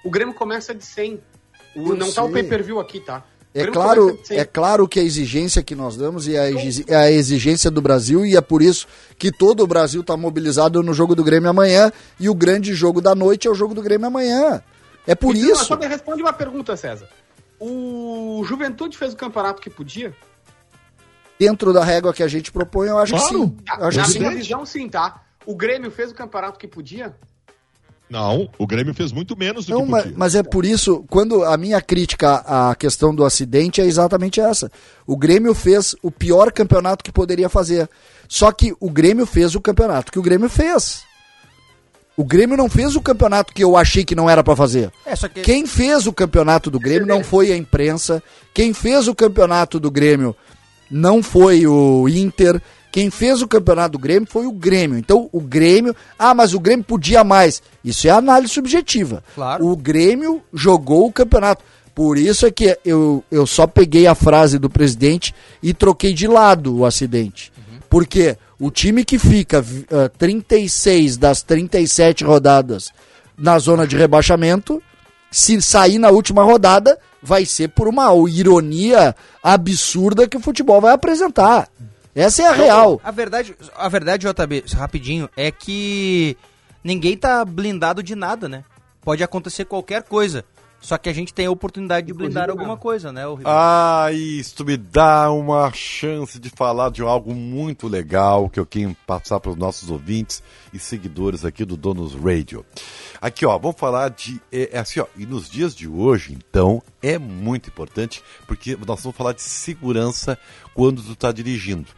O 0.07 0.11
Grêmio 0.11 0.35
começa 0.35 0.75
de 0.75 0.85
100. 0.85 1.21
O, 1.75 1.95
não 1.95 2.11
tá 2.13 2.23
o 2.23 2.27
sei. 2.27 2.35
pay-per-view 2.35 2.79
aqui, 2.81 3.01
tá? 3.01 3.19
O 3.19 3.23
É 3.59 3.63
Grêmio 3.63 3.73
claro, 3.73 4.01
começa 4.03 4.23
de 4.23 4.29
100. 4.29 4.39
é 4.39 4.45
claro 4.45 4.89
que 4.89 5.01
a 5.01 5.03
exigência 5.03 5.63
que 5.63 5.75
nós 5.75 5.97
damos 5.97 6.29
é 6.29 6.39
a, 6.39 6.51
exi- 6.51 6.85
é 6.89 6.95
a 6.97 7.11
exigência 7.11 7.71
do 7.71 7.81
Brasil 7.83 8.25
e 8.25 8.37
é 8.37 8.41
por 8.41 8.63
isso 8.63 8.87
que 9.19 9.31
todo 9.33 9.63
o 9.63 9.67
Brasil 9.67 10.01
está 10.03 10.17
mobilizado 10.17 10.83
no 10.83 10.93
jogo 10.95 11.15
do 11.15 11.25
Grêmio 11.25 11.49
amanhã 11.51 11.91
e 12.21 12.29
o 12.29 12.35
grande 12.35 12.73
jogo 12.75 13.01
da 13.01 13.15
noite 13.15 13.49
é 13.49 13.51
o 13.51 13.55
jogo 13.55 13.75
do 13.75 13.83
Grêmio 13.83 14.07
amanhã. 14.07 14.63
É 15.07 15.15
por 15.15 15.35
Então, 15.35 15.53
isso. 15.53 15.65
Só 15.65 15.77
me 15.77 15.87
responde 15.87 16.23
uma 16.23 16.33
pergunta, 16.33 16.77
César. 16.77 17.09
O 17.59 18.43
Juventude 18.47 18.97
fez 18.99 19.13
o 19.13 19.17
campeonato 19.17 19.61
que 19.63 19.71
podia? 19.71 20.15
Dentro 21.39 21.73
da 21.73 21.85
régua 21.85 22.13
que 22.15 22.23
a 22.23 22.29
gente 22.29 22.51
propõe, 22.51 22.89
eu 22.89 22.99
acho 22.99 23.13
que 23.15 23.19
Claro. 23.21 23.39
sim. 23.39 23.57
Eu 23.79 23.85
acho 23.87 23.99
Na 23.99 24.05
que 24.05 24.11
sim. 24.13 24.19
minha 24.21 24.31
visão, 24.31 24.65
sim, 24.67 24.89
tá? 24.89 25.23
O 25.45 25.55
Grêmio 25.55 25.91
fez 25.91 26.11
o 26.11 26.15
campeonato 26.15 26.59
que 26.59 26.67
podia? 26.67 27.15
Não, 28.09 28.49
o 28.57 28.67
Grêmio 28.67 28.95
fez 28.95 29.11
muito 29.11 29.37
menos 29.37 29.67
do 29.67 29.75
Não, 29.75 29.85
que 29.85 29.91
mas, 29.91 30.03
podia. 30.05 30.19
mas 30.19 30.35
é 30.37 30.43
por 30.43 30.65
isso, 30.65 31.05
quando 31.11 31.45
a 31.45 31.57
minha 31.57 31.81
crítica 31.81 32.37
à 32.47 32.75
questão 32.77 33.13
do 33.13 33.25
acidente 33.25 33.81
é 33.81 33.85
exatamente 33.85 34.41
essa. 34.41 34.71
O 35.05 35.17
Grêmio 35.17 35.55
fez 35.55 35.95
o 36.03 36.11
pior 36.11 36.53
campeonato 36.53 37.03
que 37.03 37.11
poderia 37.11 37.49
fazer. 37.49 37.89
Só 38.29 38.53
que 38.53 38.73
o 38.79 38.91
Grêmio 38.91 39.27
fez 39.27 39.55
o 39.57 39.61
campeonato 39.61 40.13
que 40.13 40.19
o 40.19 40.23
Grêmio 40.23 40.49
fez. 40.49 41.05
O 42.17 42.25
Grêmio 42.25 42.57
não 42.57 42.71
fez 42.71 42.97
o 42.97 43.01
campeonato 43.01 43.53
que 43.53 43.63
eu 43.63 43.77
achei 43.77 44.05
que 44.05 44.15
não 44.15 44.31
era 44.31 44.43
pra 44.43 44.57
fazer. 44.57 44.91
É, 45.05 45.15
só 45.15 45.29
que. 45.29 45.43
Quem 45.43 45.67
fez 45.67 46.07
o 46.07 46.13
campeonato 46.13 46.71
do 46.71 46.81
Grêmio 46.81 47.07
não 47.07 47.23
foi 47.23 47.53
a 47.53 47.57
imprensa. 47.57 48.23
Quem 48.55 48.73
fez 48.73 49.07
o 49.07 49.15
campeonato 49.15 49.79
do 49.79 49.91
Grêmio 49.91 50.35
não 50.91 51.23
foi 51.23 51.67
o 51.67 52.09
Inter. 52.09 52.63
Quem 52.97 53.11
fez 53.11 53.43
o 53.43 53.47
campeonato 53.47 53.93
do 53.93 53.99
Grêmio 53.99 54.27
foi 54.27 54.47
o 54.47 54.53
Grêmio. 54.53 54.97
Então, 54.97 55.29
o 55.31 55.39
Grêmio. 55.39 55.95
Ah, 56.19 56.33
mas 56.33 56.55
o 56.55 56.59
Grêmio 56.59 56.83
podia 56.83 57.23
mais. 57.23 57.63
Isso 57.85 58.09
é 58.09 58.11
análise 58.11 58.55
subjetiva. 58.55 59.23
Claro. 59.35 59.67
O 59.67 59.77
Grêmio 59.77 60.43
jogou 60.51 61.07
o 61.07 61.13
campeonato. 61.13 61.63
Por 61.95 62.17
isso 62.17 62.47
é 62.47 62.51
que 62.51 62.79
eu, 62.87 63.23
eu 63.31 63.47
só 63.47 63.67
peguei 63.67 64.07
a 64.07 64.15
frase 64.15 64.59
do 64.59 64.71
presidente 64.71 65.35
e 65.63 65.75
troquei 65.75 66.15
de 66.15 66.27
lado 66.27 66.75
o 66.75 66.87
acidente. 66.87 67.53
Porque 67.91 68.39
o 68.59 68.71
time 68.71 69.05
que 69.05 69.19
fica 69.19 69.63
ah, 69.91 70.11
36 70.17 71.19
das 71.19 71.43
37 71.43 72.25
rodadas 72.25 72.91
na 73.37 73.59
zona 73.59 73.87
de 73.87 73.95
rebaixamento 73.95 74.83
se 75.31 75.61
sair 75.61 75.99
na 75.99 76.09
última 76.09 76.43
rodada, 76.43 76.99
vai 77.23 77.45
ser 77.45 77.69
por 77.69 77.89
uma 77.89 78.09
ironia 78.27 79.15
absurda 79.43 80.27
que 80.27 80.39
o 80.39 80.41
futebol 80.41 80.81
vai 80.81 80.95
apresentar. 80.95 81.69
Essa 82.17 82.45
é 82.45 82.47
a 82.47 82.53
real. 82.53 82.99
A 83.05 83.11
verdade, 83.11 83.55
a 83.77 83.89
verdade, 83.91 84.27
JB, 84.27 84.65
rapidinho, 84.75 85.29
é 85.37 85.51
que 85.51 86.35
ninguém 86.83 87.15
tá 87.15 87.45
blindado 87.45 88.03
de 88.03 88.15
nada, 88.15 88.49
né? 88.49 88.65
Pode 89.03 89.23
acontecer 89.23 89.67
qualquer 89.67 90.03
coisa. 90.03 90.43
Só 90.87 90.97
que 90.97 91.09
a 91.09 91.13
gente 91.13 91.35
tem 91.35 91.47
a 91.47 91.51
oportunidade 91.51 92.07
de 92.07 92.15
blindar 92.15 92.49
alguma 92.49 92.77
coisa, 92.77 93.11
né, 93.11 93.27
o? 93.27 93.41
Ah, 93.45 94.07
isso 94.13 94.65
me 94.65 94.77
dá 94.77 95.33
uma 95.33 95.73
chance 95.73 96.39
de 96.39 96.49
falar 96.49 96.93
de 96.93 97.03
algo 97.03 97.35
muito 97.35 97.89
legal 97.89 98.49
que 98.49 98.61
eu 98.61 98.65
quero 98.65 98.97
passar 99.05 99.41
para 99.41 99.51
os 99.51 99.57
nossos 99.57 99.91
ouvintes 99.91 100.45
e 100.73 100.79
seguidores 100.79 101.45
aqui 101.45 101.65
do 101.65 101.77
Donos 101.77 102.15
Radio. 102.15 102.65
Aqui, 103.21 103.45
ó, 103.45 103.59
vamos 103.59 103.81
falar 103.81 104.11
de. 104.11 104.41
É, 104.53 104.77
é 104.77 104.79
assim, 104.79 105.01
ó, 105.01 105.07
e 105.17 105.27
nos 105.27 105.51
dias 105.51 105.75
de 105.75 105.89
hoje, 105.89 106.33
então, 106.33 106.81
é 107.03 107.19
muito 107.19 107.69
importante 107.69 108.23
porque 108.47 108.79
nós 108.87 109.03
vamos 109.03 109.17
falar 109.17 109.33
de 109.33 109.43
segurança 109.43 110.39
quando 110.73 111.03
tu 111.03 111.15
está 111.15 111.33
dirigindo. 111.33 111.89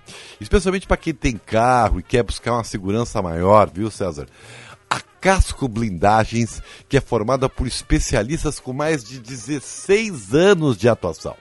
Especialmente 0.40 0.87
para 0.87 0.96
quem 0.96 1.12
tem 1.12 1.37
carro 1.37 2.01
e 2.01 2.03
quer 2.03 2.22
buscar 2.22 2.55
uma 2.55 2.64
segurança 2.64 3.20
maior, 3.20 3.68
viu, 3.70 3.90
César? 3.90 4.27
Casco 5.20 5.68
Blindagens, 5.68 6.62
que 6.88 6.96
é 6.96 7.00
formada 7.00 7.48
por 7.48 7.66
especialistas 7.66 8.61
com 8.61 8.72
mais 8.72 9.02
de 9.02 9.18
16 9.18 10.35
anos 10.35 10.76
de 10.76 10.88
atuação. 10.88 11.37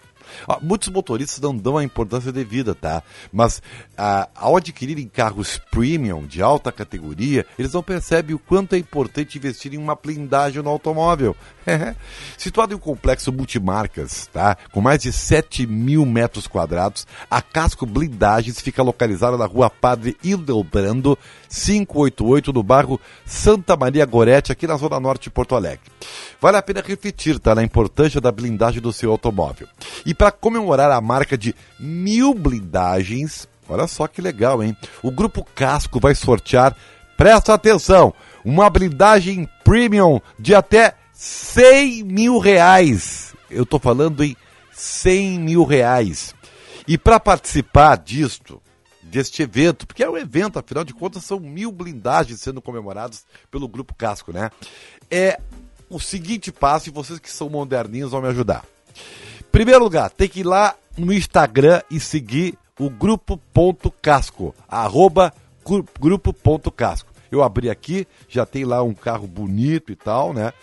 Muitos 0.61 0.89
motoristas 0.89 1.39
não 1.39 1.55
dão 1.55 1.77
a 1.77 1.83
importância 1.83 2.31
devida, 2.31 2.75
tá? 2.75 3.03
Mas 3.31 3.61
ah, 3.97 4.27
ao 4.35 4.57
adquirirem 4.57 5.07
carros 5.07 5.59
premium 5.71 6.25
de 6.25 6.41
alta 6.41 6.71
categoria, 6.71 7.45
eles 7.57 7.73
não 7.73 7.83
percebem 7.83 8.35
o 8.35 8.39
quanto 8.39 8.73
é 8.73 8.77
importante 8.77 9.37
investir 9.37 9.73
em 9.73 9.77
uma 9.77 9.95
blindagem 9.95 10.61
no 10.61 10.69
automóvel. 10.69 11.35
Situado 12.37 12.73
em 12.73 12.77
um 12.77 12.79
complexo 12.79 13.31
multimarcas, 13.31 14.27
tá? 14.27 14.57
Com 14.71 14.81
mais 14.81 15.01
de 15.01 15.11
7 15.11 15.65
mil 15.65 16.05
metros 16.05 16.47
quadrados, 16.47 17.07
a 17.29 17.41
Casco 17.41 17.85
Blindagens 17.85 18.61
fica 18.61 18.83
localizada 18.83 19.37
na 19.37 19.45
rua 19.45 19.69
Padre 19.69 20.17
Hildebrando, 20.23 21.17
588, 21.49 22.53
no 22.53 22.63
bairro 22.63 22.99
Santa 23.25 23.75
Maria 23.75 24.05
Gorete, 24.05 24.51
aqui 24.51 24.67
na 24.67 24.77
Zona 24.77 24.99
Norte 24.99 25.23
de 25.23 25.29
Porto 25.29 25.55
Alegre. 25.55 25.91
Vale 26.39 26.57
a 26.57 26.61
pena 26.61 26.83
refletir, 26.85 27.39
tá? 27.39 27.55
Na 27.55 27.63
importância 27.63 28.21
da 28.21 28.31
blindagem 28.31 28.81
do 28.81 28.93
seu 28.93 29.11
automóvel. 29.11 29.67
E 30.05 30.13
para 30.13 30.31
comemorar 30.31 30.91
a 30.91 31.01
marca 31.01 31.37
de 31.37 31.55
mil 31.79 32.33
blindagens, 32.33 33.47
olha 33.67 33.87
só 33.87 34.07
que 34.07 34.21
legal, 34.21 34.63
hein? 34.63 34.75
O 35.01 35.11
Grupo 35.11 35.45
Casco 35.55 35.99
vai 35.99 36.15
sortear, 36.15 36.75
presta 37.15 37.53
atenção, 37.53 38.13
uma 38.45 38.69
blindagem 38.69 39.49
premium 39.63 40.21
de 40.39 40.53
até 40.55 40.93
100 41.13 42.03
mil 42.03 42.37
reais. 42.37 43.33
Eu 43.49 43.65
tô 43.65 43.79
falando 43.79 44.23
em 44.23 44.35
100 44.71 45.39
mil 45.39 45.63
reais. 45.63 46.35
E 46.87 46.97
para 46.97 47.19
participar 47.19 47.97
disto, 47.97 48.61
deste 49.09 49.41
evento, 49.41 49.87
porque 49.87 50.03
é 50.03 50.09
um 50.09 50.17
evento, 50.17 50.59
afinal 50.59 50.83
de 50.83 50.93
contas, 50.93 51.23
são 51.23 51.39
mil 51.39 51.71
blindagens 51.71 52.41
sendo 52.41 52.61
comemoradas 52.61 53.25
pelo 53.49 53.67
Grupo 53.67 53.95
Casco, 53.95 54.31
né? 54.31 54.51
É 55.09 55.39
o 55.89 55.99
seguinte 55.99 56.51
passo, 56.51 56.89
e 56.89 56.91
vocês 56.91 57.19
que 57.19 57.31
são 57.31 57.49
moderninhos 57.49 58.11
vão 58.11 58.21
me 58.21 58.27
ajudar. 58.27 58.65
Primeiro 59.51 59.83
lugar, 59.83 60.09
tem 60.09 60.27
que 60.27 60.41
ir 60.41 60.43
lá 60.43 60.75
no 60.97 61.13
Instagram 61.13 61.81
e 61.89 61.99
seguir 61.99 62.57
o 62.79 62.89
grupo.casco, 62.89 64.53
arroba 64.67 65.33
grupo.casco. 65.99 67.11
Eu 67.31 67.43
abri 67.43 67.69
aqui, 67.69 68.07
já 68.29 68.45
tem 68.45 68.63
lá 68.63 68.81
um 68.83 68.93
carro 68.93 69.27
bonito 69.27 69.91
e 69.91 69.95
tal, 69.95 70.33
né? 70.33 70.53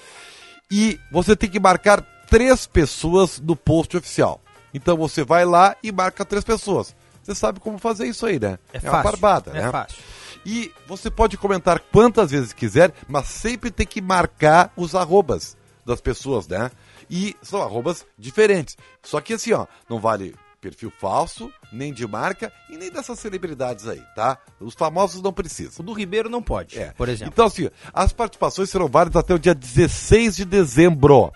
E 0.71 0.99
você 1.11 1.37
tem 1.37 1.51
que 1.51 1.61
marcar 1.61 2.03
três 2.29 2.67
pessoas 2.67 3.39
no 3.41 3.55
post 3.55 3.97
oficial. 3.97 4.41
Então 4.73 4.97
você 4.97 5.23
vai 5.23 5.45
lá 5.45 5.77
e 5.83 5.93
marca 5.93 6.25
três 6.25 6.45
pessoas. 6.45 6.95
Você 7.25 7.35
sabe 7.35 7.59
como 7.59 7.79
fazer 7.79 8.07
isso 8.07 8.27
aí, 8.27 8.39
né? 8.39 8.59
É, 8.73 8.79
uma 8.79 8.91
fácil. 8.91 9.03
barbada, 9.21 9.51
é 9.53 9.63
né? 9.63 9.71
fácil. 9.71 9.99
E 10.47 10.71
você 10.87 11.11
pode 11.11 11.37
comentar 11.39 11.81
quantas 11.81 12.31
vezes 12.31 12.53
quiser, 12.53 12.93
mas 13.09 13.29
sempre 13.29 13.71
tem 13.71 13.87
que 13.87 14.01
marcar 14.03 14.71
os 14.77 14.95
arrobas 14.95 15.57
das 15.87 16.01
pessoas, 16.01 16.47
né? 16.47 16.71
E 17.11 17.35
são 17.43 17.63
arrobas 17.63 18.05
diferentes. 18.19 18.77
Só 19.03 19.21
que 19.21 19.33
assim, 19.35 19.53
ó, 19.53 19.67
não 19.89 19.99
vale 19.99 20.35
perfil 20.61 20.91
falso, 20.99 21.53
nem 21.71 21.93
de 21.93 22.07
marca 22.07 22.51
e 22.71 22.77
nem 22.79 22.91
dessas 22.91 23.19
celebridades 23.19 23.87
aí, 23.87 24.03
tá? 24.17 24.39
Os 24.59 24.73
famosos 24.75 25.21
não 25.21 25.29
O 25.31 25.33
precisam. 25.33 25.85
do 25.85 25.93
Ribeiro 25.93 26.31
não 26.31 26.43
pode, 26.43 26.79
É. 26.79 26.91
por 26.93 27.07
exemplo. 27.09 27.33
Então, 27.35 27.47
assim, 27.47 27.69
as 27.93 28.13
participações 28.15 28.71
serão 28.71 28.89
válidas 28.89 29.21
até 29.21 29.35
o 29.35 29.39
dia 29.39 29.55
16 29.55 30.37
de 30.37 30.45
dezembro. 30.47 31.31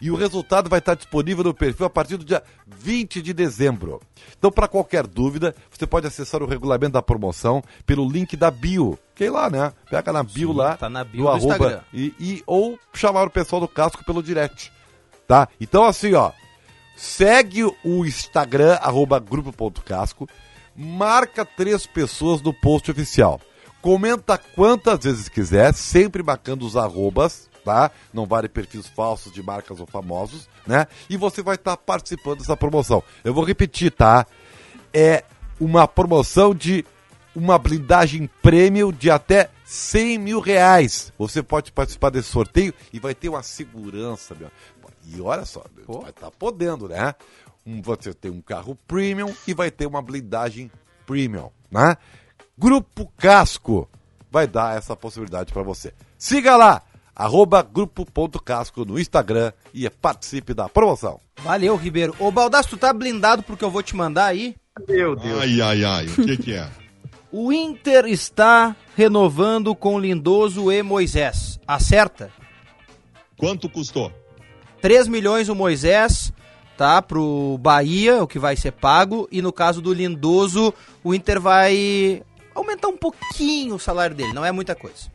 E 0.00 0.10
o 0.10 0.16
resultado 0.16 0.70
vai 0.70 0.78
estar 0.78 0.94
disponível 0.94 1.44
no 1.44 1.52
perfil 1.52 1.84
a 1.86 1.90
partir 1.90 2.16
do 2.16 2.24
dia 2.24 2.42
20 2.66 3.20
de 3.20 3.32
dezembro. 3.34 4.00
Então, 4.38 4.50
para 4.50 4.66
qualquer 4.66 5.06
dúvida, 5.06 5.54
você 5.70 5.86
pode 5.86 6.06
acessar 6.06 6.42
o 6.42 6.46
regulamento 6.46 6.92
da 6.94 7.02
promoção 7.02 7.62
pelo 7.84 8.08
link 8.08 8.34
da 8.36 8.50
bio. 8.50 8.98
Que 9.14 9.24
é 9.24 9.30
lá, 9.30 9.50
né? 9.50 9.72
Pega 9.90 10.10
na 10.12 10.22
bio 10.22 10.52
Sim, 10.52 10.56
lá. 10.56 10.76
tá 10.76 10.88
na 10.88 11.04
bio 11.04 11.24
do 11.26 11.36
Instagram. 11.36 11.66
arroba, 11.66 11.84
e, 11.92 12.14
e- 12.18 12.42
ou 12.46 12.78
chamar 12.94 13.24
o 13.26 13.30
pessoal 13.30 13.60
do 13.60 13.68
casco 13.68 14.02
pelo 14.04 14.22
direct. 14.22 14.72
Tá? 15.28 15.46
Então, 15.60 15.84
assim, 15.84 16.14
ó. 16.14 16.32
Segue 16.96 17.64
o 17.84 18.04
Instagram, 18.06 18.74
arroba 18.80 19.18
grupo.casco. 19.18 20.28
Marca 20.76 21.44
três 21.44 21.86
pessoas 21.86 22.40
no 22.40 22.52
post 22.54 22.90
oficial. 22.90 23.40
Comenta 23.82 24.38
quantas 24.38 25.02
vezes 25.04 25.28
quiser, 25.28 25.72
sempre 25.74 26.22
marcando 26.22 26.62
os 26.66 26.76
arrobas, 26.76 27.49
tá? 27.64 27.90
Não 28.12 28.26
vale 28.26 28.48
perfis 28.48 28.86
falsos 28.86 29.32
de 29.32 29.42
marcas 29.42 29.80
ou 29.80 29.86
famosos, 29.86 30.48
né? 30.66 30.86
E 31.08 31.16
você 31.16 31.42
vai 31.42 31.54
estar 31.54 31.76
participando 31.76 32.38
dessa 32.38 32.56
promoção. 32.56 33.02
Eu 33.22 33.34
vou 33.34 33.44
repetir, 33.44 33.92
tá? 33.92 34.26
É 34.92 35.24
uma 35.60 35.86
promoção 35.86 36.54
de 36.54 36.84
uma 37.34 37.58
blindagem 37.58 38.28
prêmio 38.42 38.92
de 38.92 39.10
até 39.10 39.50
100 39.64 40.18
mil 40.18 40.40
reais. 40.40 41.12
Você 41.18 41.42
pode 41.42 41.70
participar 41.72 42.10
desse 42.10 42.28
sorteio 42.28 42.74
e 42.92 42.98
vai 42.98 43.14
ter 43.14 43.28
uma 43.28 43.42
segurança, 43.42 44.34
meu. 44.34 44.50
E 45.06 45.20
olha 45.20 45.44
só, 45.44 45.64
vai 45.86 46.10
estar 46.10 46.30
podendo, 46.30 46.88
né? 46.88 47.14
Um, 47.66 47.80
você 47.82 48.12
tem 48.12 48.30
um 48.30 48.40
carro 48.40 48.76
premium 48.86 49.34
e 49.46 49.54
vai 49.54 49.70
ter 49.70 49.86
uma 49.86 50.02
blindagem 50.02 50.70
premium, 51.06 51.50
né? 51.70 51.96
Grupo 52.56 53.10
Casco 53.16 53.88
vai 54.30 54.46
dar 54.46 54.76
essa 54.76 54.94
possibilidade 54.94 55.52
para 55.52 55.62
você. 55.62 55.92
Siga 56.18 56.56
lá, 56.56 56.82
arroba 57.14 57.62
grupo.casco 57.62 58.84
no 58.84 58.98
Instagram 58.98 59.52
e 59.72 59.88
participe 59.88 60.54
da 60.54 60.68
promoção. 60.68 61.20
Valeu, 61.42 61.76
Ribeiro. 61.76 62.14
Ô, 62.18 62.30
Baldasso, 62.30 62.70
tu 62.70 62.76
tá 62.76 62.92
blindado 62.92 63.42
porque 63.42 63.64
eu 63.64 63.70
vou 63.70 63.82
te 63.82 63.96
mandar 63.96 64.26
aí? 64.26 64.56
Meu 64.88 65.16
Deus. 65.16 65.42
Ai, 65.42 65.60
ai, 65.60 65.84
ai, 65.84 66.06
o 66.06 66.24
que 66.24 66.36
que 66.36 66.54
é? 66.54 66.68
O 67.32 67.52
Inter 67.52 68.06
está 68.06 68.74
renovando 68.96 69.72
com 69.72 70.00
Lindoso 70.00 70.72
e 70.72 70.82
Moisés. 70.82 71.60
Acerta? 71.64 72.32
Quanto 73.36 73.68
custou? 73.68 74.12
3 74.82 75.06
milhões 75.06 75.48
o 75.48 75.54
Moisés, 75.54 76.32
tá? 76.76 77.00
Pro 77.00 77.56
Bahia, 77.60 78.20
o 78.20 78.26
que 78.26 78.38
vai 78.38 78.56
ser 78.56 78.72
pago. 78.72 79.28
E 79.30 79.40
no 79.40 79.52
caso 79.52 79.80
do 79.80 79.92
Lindoso, 79.92 80.74
o 81.04 81.14
Inter 81.14 81.40
vai 81.40 82.20
aumentar 82.52 82.88
um 82.88 82.96
pouquinho 82.96 83.76
o 83.76 83.78
salário 83.78 84.16
dele. 84.16 84.32
Não 84.32 84.44
é 84.44 84.50
muita 84.50 84.74
coisa. 84.74 85.08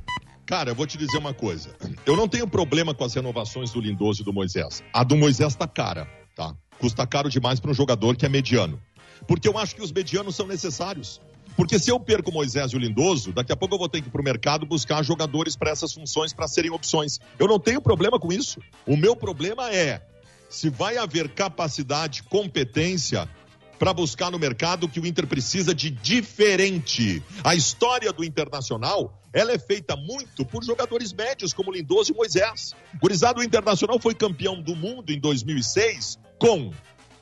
Cara, 0.45 0.69
eu 0.69 0.75
vou 0.75 0.85
te 0.85 0.97
dizer 0.97 1.17
uma 1.17 1.33
coisa. 1.33 1.75
Eu 2.05 2.15
não 2.15 2.27
tenho 2.27 2.47
problema 2.47 2.93
com 2.93 3.03
as 3.03 3.13
renovações 3.13 3.71
do 3.71 3.81
Lindoso 3.81 4.21
e 4.21 4.25
do 4.25 4.31
Moisés. 4.31 4.83
A 4.93 5.03
do 5.03 5.17
Moisés 5.17 5.55
tá 5.55 5.67
cara, 5.67 6.07
tá? 6.35 6.55
Custa 6.77 7.05
caro 7.07 7.29
demais 7.29 7.59
para 7.59 7.71
um 7.71 7.73
jogador 7.73 8.15
que 8.15 8.25
é 8.25 8.29
mediano. 8.29 8.79
Porque 9.27 9.47
eu 9.47 9.57
acho 9.57 9.75
que 9.75 9.81
os 9.81 9.91
medianos 9.91 10.35
são 10.35 10.45
necessários. 10.45 11.19
Porque 11.55 11.79
se 11.79 11.89
eu 11.89 11.99
perco 11.99 12.29
o 12.29 12.33
Moisés 12.33 12.73
e 12.73 12.75
o 12.75 12.79
Lindoso, 12.79 13.31
daqui 13.31 13.51
a 13.51 13.55
pouco 13.55 13.73
eu 13.73 13.79
vou 13.79 13.89
ter 13.89 14.01
que 14.01 14.07
ir 14.07 14.11
pro 14.11 14.23
mercado 14.23 14.65
buscar 14.65 15.01
jogadores 15.03 15.55
para 15.55 15.71
essas 15.71 15.93
funções, 15.93 16.33
para 16.33 16.47
serem 16.47 16.69
opções. 16.69 17.19
Eu 17.39 17.47
não 17.47 17.59
tenho 17.59 17.81
problema 17.81 18.19
com 18.19 18.31
isso. 18.31 18.59
O 18.85 18.95
meu 18.95 19.15
problema 19.15 19.71
é 19.71 20.05
se 20.49 20.69
vai 20.69 20.97
haver 20.97 21.29
capacidade, 21.29 22.23
competência 22.23 23.27
para 23.77 23.93
buscar 23.93 24.31
no 24.31 24.39
mercado 24.39 24.87
que 24.87 24.99
o 24.99 25.05
Inter 25.05 25.27
precisa 25.27 25.73
de 25.73 25.89
diferente. 25.89 27.21
A 27.43 27.55
história 27.55 28.11
do 28.11 28.23
Internacional, 28.23 29.21
ela 29.33 29.51
é 29.51 29.59
feita 29.59 29.95
muito 29.95 30.45
por 30.45 30.63
jogadores 30.63 31.11
médios 31.13 31.53
como 31.53 31.71
Lindoso 31.71 32.11
e 32.11 32.15
Moisés. 32.15 32.73
Gurizado, 33.01 33.43
Internacional 33.43 33.99
foi 33.99 34.15
campeão 34.15 34.61
do 34.61 34.75
mundo 34.75 35.11
em 35.11 35.19
2006 35.19 36.19
com 36.39 36.71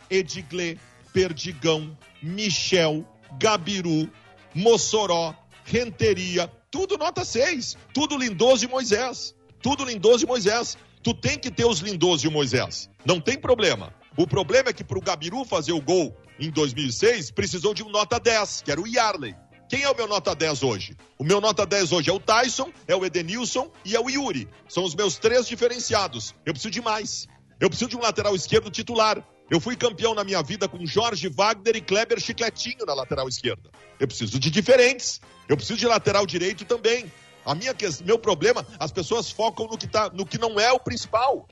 Edgley, 0.09 0.79
Perdigão, 1.11 1.97
Michel, 2.21 3.05
Gabiru, 3.39 4.09
Mossoró, 4.53 5.35
Renteria, 5.65 6.49
tudo 6.73 6.97
nota 6.97 7.23
6. 7.23 7.77
Tudo 7.93 8.17
Lindoso 8.17 8.65
e 8.65 8.67
Moisés. 8.67 9.35
Tudo 9.61 9.85
Lindoso 9.85 10.25
e 10.25 10.27
Moisés. 10.27 10.75
Tu 11.03 11.13
tem 11.13 11.37
que 11.37 11.51
ter 11.51 11.65
os 11.65 11.81
Lindoso 11.81 12.25
e 12.25 12.31
Moisés. 12.31 12.89
Não 13.05 13.21
tem 13.21 13.37
problema. 13.37 13.93
O 14.15 14.27
problema 14.27 14.69
é 14.69 14.73
que 14.73 14.83
pro 14.83 15.01
Gabiru 15.01 15.43
fazer 15.43 15.71
o 15.71 15.81
gol 15.81 16.15
em 16.39 16.49
2006, 16.49 17.31
precisou 17.31 17.73
de 17.73 17.83
um 17.83 17.89
nota 17.89 18.19
10, 18.19 18.61
que 18.61 18.71
era 18.71 18.79
o 18.79 18.87
Yarley. 18.87 19.35
Quem 19.69 19.81
é 19.81 19.89
o 19.89 19.95
meu 19.95 20.07
nota 20.07 20.35
10 20.35 20.61
hoje? 20.61 20.95
O 21.17 21.23
meu 21.23 21.41
nota 21.41 21.65
10 21.65 21.91
hoje 21.91 22.09
é 22.09 22.13
o 22.13 22.19
Tyson, 22.19 22.71
é 22.87 22.95
o 22.95 23.03
Edenilson 23.03 23.71
e 23.83 23.95
é 23.95 23.99
o 23.99 24.09
Yuri. 24.09 24.47
São 24.67 24.83
os 24.83 24.93
meus 24.93 25.17
três 25.17 25.47
diferenciados. 25.47 26.35
Eu 26.45 26.53
preciso 26.53 26.69
de 26.69 26.81
mais. 26.81 27.27
Eu 27.59 27.69
preciso 27.69 27.89
de 27.89 27.97
um 27.97 28.01
lateral 28.01 28.35
esquerdo 28.35 28.69
titular. 28.69 29.25
Eu 29.49 29.59
fui 29.59 29.75
campeão 29.75 30.13
na 30.13 30.23
minha 30.23 30.43
vida 30.43 30.67
com 30.67 30.85
Jorge 30.85 31.27
Wagner 31.27 31.75
e 31.75 31.81
Kleber 31.81 32.19
Chicletinho 32.19 32.85
na 32.85 32.93
lateral 32.93 33.27
esquerda. 33.27 33.71
Eu 33.99 34.07
preciso 34.07 34.39
de 34.39 34.51
diferentes. 34.51 35.19
Eu 35.49 35.57
preciso 35.57 35.79
de 35.79 35.87
lateral 35.87 36.25
direito 36.25 36.65
também. 36.65 37.11
A 37.45 37.55
minha 37.55 37.75
meu 38.05 38.19
problema, 38.19 38.65
as 38.79 38.91
pessoas 38.91 39.31
focam 39.31 39.67
no 39.67 39.77
que, 39.77 39.87
tá, 39.87 40.09
no 40.13 40.25
que 40.25 40.37
não 40.37 40.59
é 40.59 40.71
o 40.71 40.79
principal. 40.79 41.47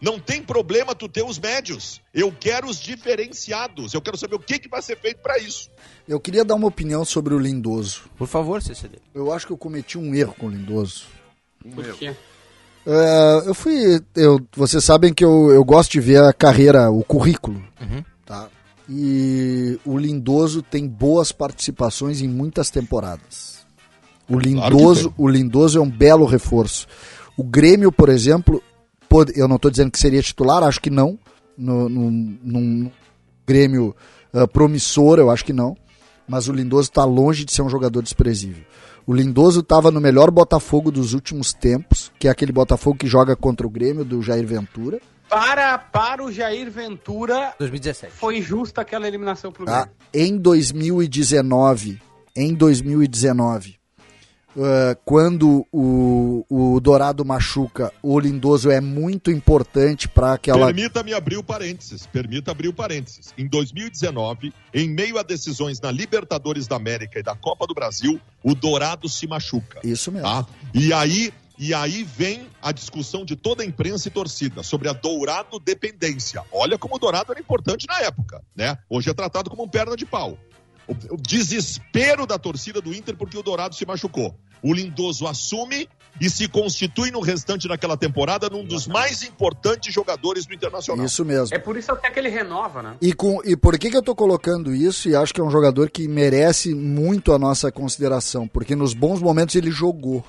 Não 0.00 0.18
tem 0.20 0.42
problema 0.42 0.94
tu 0.94 1.08
ter 1.08 1.24
os 1.24 1.38
médios. 1.38 2.00
Eu 2.12 2.32
quero 2.32 2.68
os 2.68 2.78
diferenciados. 2.78 3.94
Eu 3.94 4.02
quero 4.02 4.16
saber 4.16 4.34
o 4.34 4.38
que, 4.38 4.58
que 4.58 4.68
vai 4.68 4.82
ser 4.82 4.98
feito 4.98 5.18
para 5.18 5.38
isso. 5.38 5.70
Eu 6.06 6.20
queria 6.20 6.44
dar 6.44 6.54
uma 6.54 6.68
opinião 6.68 7.04
sobre 7.04 7.34
o 7.34 7.38
Lindoso. 7.38 8.02
Por 8.16 8.26
favor, 8.26 8.62
CCD. 8.62 8.98
Eu 9.14 9.32
acho 9.32 9.46
que 9.46 9.52
eu 9.52 9.58
cometi 9.58 9.96
um 9.96 10.14
erro 10.14 10.34
com 10.38 10.46
o 10.46 10.50
Lindoso. 10.50 11.06
Por 11.74 11.84
quê? 11.94 12.14
É, 12.86 13.42
eu 13.46 13.54
fui. 13.54 14.00
Eu, 14.14 14.40
vocês 14.54 14.84
sabem 14.84 15.12
que 15.12 15.24
eu, 15.24 15.50
eu 15.50 15.64
gosto 15.64 15.92
de 15.92 16.00
ver 16.00 16.22
a 16.22 16.32
carreira, 16.32 16.90
o 16.90 17.02
currículo. 17.02 17.62
Uhum. 17.80 18.04
Tá? 18.24 18.48
E 18.88 19.80
o 19.84 19.98
Lindoso 19.98 20.62
tem 20.62 20.86
boas 20.86 21.32
participações 21.32 22.20
em 22.20 22.28
muitas 22.28 22.70
temporadas. 22.70 23.66
O 24.28 24.38
Lindoso, 24.38 25.12
o 25.16 25.28
Lindoso 25.28 25.78
é 25.78 25.80
um 25.80 25.90
belo 25.90 26.24
reforço. 26.24 26.86
O 27.36 27.42
Grêmio, 27.42 27.90
por 27.90 28.08
exemplo, 28.08 28.62
pode, 29.08 29.38
eu 29.38 29.48
não 29.48 29.56
estou 29.56 29.70
dizendo 29.70 29.90
que 29.90 29.98
seria 29.98 30.22
titular, 30.22 30.62
acho 30.62 30.80
que 30.80 30.90
não. 30.90 31.18
No, 31.56 31.88
no, 31.88 32.10
num 32.10 32.90
Grêmio 33.46 33.96
uh, 34.32 34.46
promissor, 34.48 35.18
eu 35.18 35.30
acho 35.30 35.44
que 35.44 35.52
não. 35.52 35.76
Mas 36.28 36.48
o 36.48 36.52
Lindoso 36.52 36.88
está 36.88 37.04
longe 37.04 37.44
de 37.44 37.52
ser 37.52 37.62
um 37.62 37.68
jogador 37.68 38.02
desprezível. 38.02 38.64
O 39.06 39.14
Lindoso 39.14 39.60
estava 39.60 39.90
no 39.90 40.00
melhor 40.00 40.30
Botafogo 40.30 40.90
dos 40.90 41.14
últimos 41.14 41.52
tempos, 41.52 42.10
que 42.18 42.26
é 42.26 42.30
aquele 42.30 42.50
Botafogo 42.50 42.98
que 42.98 43.06
joga 43.06 43.36
contra 43.36 43.64
o 43.66 43.70
Grêmio 43.70 44.04
do 44.04 44.20
Jair 44.20 44.44
Ventura. 44.44 45.00
Para, 45.28 45.78
para 45.78 46.24
o 46.24 46.32
Jair 46.32 46.70
Ventura, 46.70 47.54
2017. 47.58 48.12
foi 48.12 48.42
justa 48.42 48.80
aquela 48.80 49.06
eliminação 49.06 49.52
pro 49.52 49.64
Tá? 49.64 49.88
Grêmio. 50.12 50.34
Em 50.34 50.38
2019, 50.38 52.00
em 52.34 52.54
2019, 52.54 53.76
uh, 54.56 54.98
quando 55.04 55.66
o, 55.70 56.44
o 56.48 56.80
Dourado 56.80 57.24
machuca, 57.24 57.92
o 58.02 58.18
Lindoso 58.18 58.70
é 58.70 58.80
muito 58.80 59.30
importante 59.30 60.08
para 60.08 60.32
aquela. 60.32 60.66
Permita-me 60.66 61.12
abrir 61.12 61.36
o 61.36 61.44
parênteses. 61.44 62.06
Permita 62.06 62.50
abrir 62.50 62.68
o 62.68 62.72
parênteses. 62.72 63.32
Em 63.36 63.46
2019, 63.46 64.52
em 64.72 64.88
meio 64.88 65.18
a 65.18 65.22
decisões 65.22 65.80
na 65.80 65.90
Libertadores 65.90 66.66
da 66.66 66.76
América 66.76 67.18
e 67.18 67.22
da 67.22 67.36
Copa 67.36 67.66
do 67.66 67.74
Brasil, 67.74 68.20
o 68.42 68.54
Dourado 68.54 69.08
se 69.08 69.26
machuca. 69.26 69.80
Isso 69.84 70.10
mesmo. 70.10 70.26
Tá? 70.26 70.46
E 70.74 70.92
aí, 70.92 71.32
e 71.58 71.72
aí 71.72 72.02
vem 72.02 72.46
a 72.60 72.72
discussão 72.72 73.24
de 73.24 73.36
toda 73.36 73.62
a 73.62 73.66
imprensa 73.66 74.08
e 74.08 74.10
torcida 74.10 74.62
sobre 74.62 74.88
a 74.88 74.92
Dourado 74.92 75.58
dependência. 75.58 76.42
Olha 76.52 76.78
como 76.78 76.96
o 76.96 76.98
Dourado 76.98 77.32
era 77.32 77.40
importante 77.40 77.86
na 77.86 78.00
época, 78.00 78.42
né? 78.54 78.78
Hoje 78.88 79.10
é 79.10 79.14
tratado 79.14 79.50
como 79.50 79.64
um 79.64 79.68
perna 79.68 79.96
de 79.96 80.06
pau. 80.06 80.38
O, 80.86 81.14
o 81.14 81.16
desespero 81.16 82.26
da 82.26 82.38
torcida 82.38 82.80
do 82.80 82.94
Inter 82.94 83.16
porque 83.16 83.36
o 83.36 83.42
Dourado 83.42 83.74
se 83.74 83.84
machucou. 83.84 84.38
O 84.66 84.74
Lindoso 84.74 85.26
assume 85.26 85.88
e 86.20 86.28
se 86.28 86.48
constitui 86.48 87.10
no 87.10 87.20
restante 87.20 87.68
daquela 87.68 87.96
temporada 87.96 88.48
num 88.48 88.64
dos 88.64 88.86
mais 88.86 89.22
importantes 89.22 89.94
jogadores 89.94 90.46
do 90.46 90.54
Internacional. 90.54 91.04
Isso 91.04 91.24
mesmo. 91.24 91.54
É 91.54 91.58
por 91.58 91.76
isso 91.76 91.92
até 91.92 92.10
que 92.10 92.18
ele 92.18 92.28
renova, 92.28 92.82
né? 92.82 92.96
E, 93.00 93.12
com, 93.12 93.40
e 93.44 93.56
por 93.56 93.78
que, 93.78 93.90
que 93.90 93.96
eu 93.96 94.02
tô 94.02 94.14
colocando 94.14 94.74
isso? 94.74 95.08
E 95.08 95.14
acho 95.14 95.32
que 95.32 95.40
é 95.40 95.44
um 95.44 95.50
jogador 95.50 95.88
que 95.90 96.08
merece 96.08 96.74
muito 96.74 97.32
a 97.32 97.38
nossa 97.38 97.70
consideração, 97.70 98.48
porque 98.48 98.74
nos 98.74 98.92
bons 98.92 99.20
momentos 99.20 99.54
ele 99.54 99.70
jogou. 99.70 100.24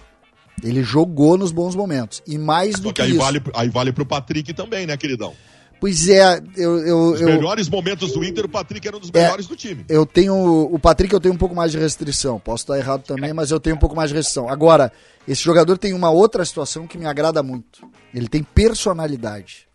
Ele 0.63 0.83
jogou 0.83 1.37
nos 1.37 1.51
bons 1.51 1.75
momentos. 1.75 2.21
E 2.27 2.37
mais 2.37 2.79
do 2.79 2.89
Só 2.89 2.93
que 2.93 2.93
que 2.95 3.01
aí 3.03 3.11
isso. 3.11 3.19
vale, 3.19 3.41
aí 3.53 3.69
vale 3.69 3.91
pro 3.91 4.05
Patrick 4.05 4.53
também, 4.53 4.85
né, 4.85 4.97
queridão? 4.97 5.33
Pois 5.79 6.09
é, 6.09 6.41
eu, 6.55 6.79
eu, 6.79 6.99
Os 7.13 7.21
eu, 7.21 7.27
melhores 7.27 7.69
momentos 7.69 8.11
do 8.11 8.23
Inter, 8.23 8.45
o 8.45 8.49
Patrick 8.49 8.87
era 8.87 8.97
um 8.97 8.99
dos 8.99 9.11
É. 9.13 9.21
melhores 9.23 9.45
do 9.47 9.55
time. 9.55 9.85
eu 9.87 10.05
tenho. 10.05 10.33
O 10.35 10.79
Patrick 10.79 11.13
eu 11.13 11.19
tenho 11.19 11.35
um 11.35 11.37
pouco 11.37 11.53
mais 11.55 11.71
de 11.71 11.77
restrição. 11.77 12.39
Posso 12.39 12.63
estar 12.63 12.77
errado 12.77 13.03
também, 13.03 13.31
mas 13.33 13.51
eu 13.51 13.59
tenho 13.59 13.75
um 13.75 13.79
pouco 13.79 13.95
mais 13.95 14.09
de 14.09 14.15
restrição. 14.15 14.49
Agora, 14.49 14.91
esse 15.27 15.43
jogador 15.43 15.77
tem 15.77 15.93
uma 15.93 16.09
outra 16.09 16.43
situação 16.43 16.87
que 16.87 16.97
me 16.97 17.05
agrada 17.05 17.43
muito. 17.43 17.87
Ele 18.13 18.27
tem 18.27 18.41
personalidade. 18.43 19.67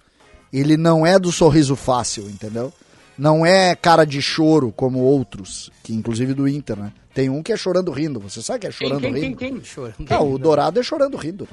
Ele 0.52 0.76
não 0.76 1.06
é 1.06 1.18
do 1.18 1.30
sorriso 1.30 1.76
fácil, 1.76 2.28
entendeu? 2.28 2.72
Não 3.16 3.44
é 3.46 3.76
cara 3.76 4.04
de 4.04 4.20
choro 4.20 4.72
como 4.72 4.98
outros, 4.98 5.70
que 5.82 5.94
inclusive 5.94 6.34
do 6.34 6.48
Inter, 6.48 6.76
né? 6.78 6.92
Tem 7.14 7.28
um 7.28 7.42
que 7.42 7.52
é 7.52 7.56
chorando 7.56 7.92
rindo. 7.92 8.18
Você 8.20 8.42
sabe 8.42 8.60
que 8.60 8.66
é 8.66 8.70
Quem, 8.72 8.88
chorando 8.88 9.02
quem, 9.02 9.12
quem, 9.12 9.22
rindo? 9.24 9.36
quem? 9.36 9.64
Chorando. 9.64 9.94
Não, 10.10 10.32
o 10.32 10.38
Dourado 10.38 10.80
é 10.80 10.82
chorando 10.82 11.16
rindo. 11.16 11.46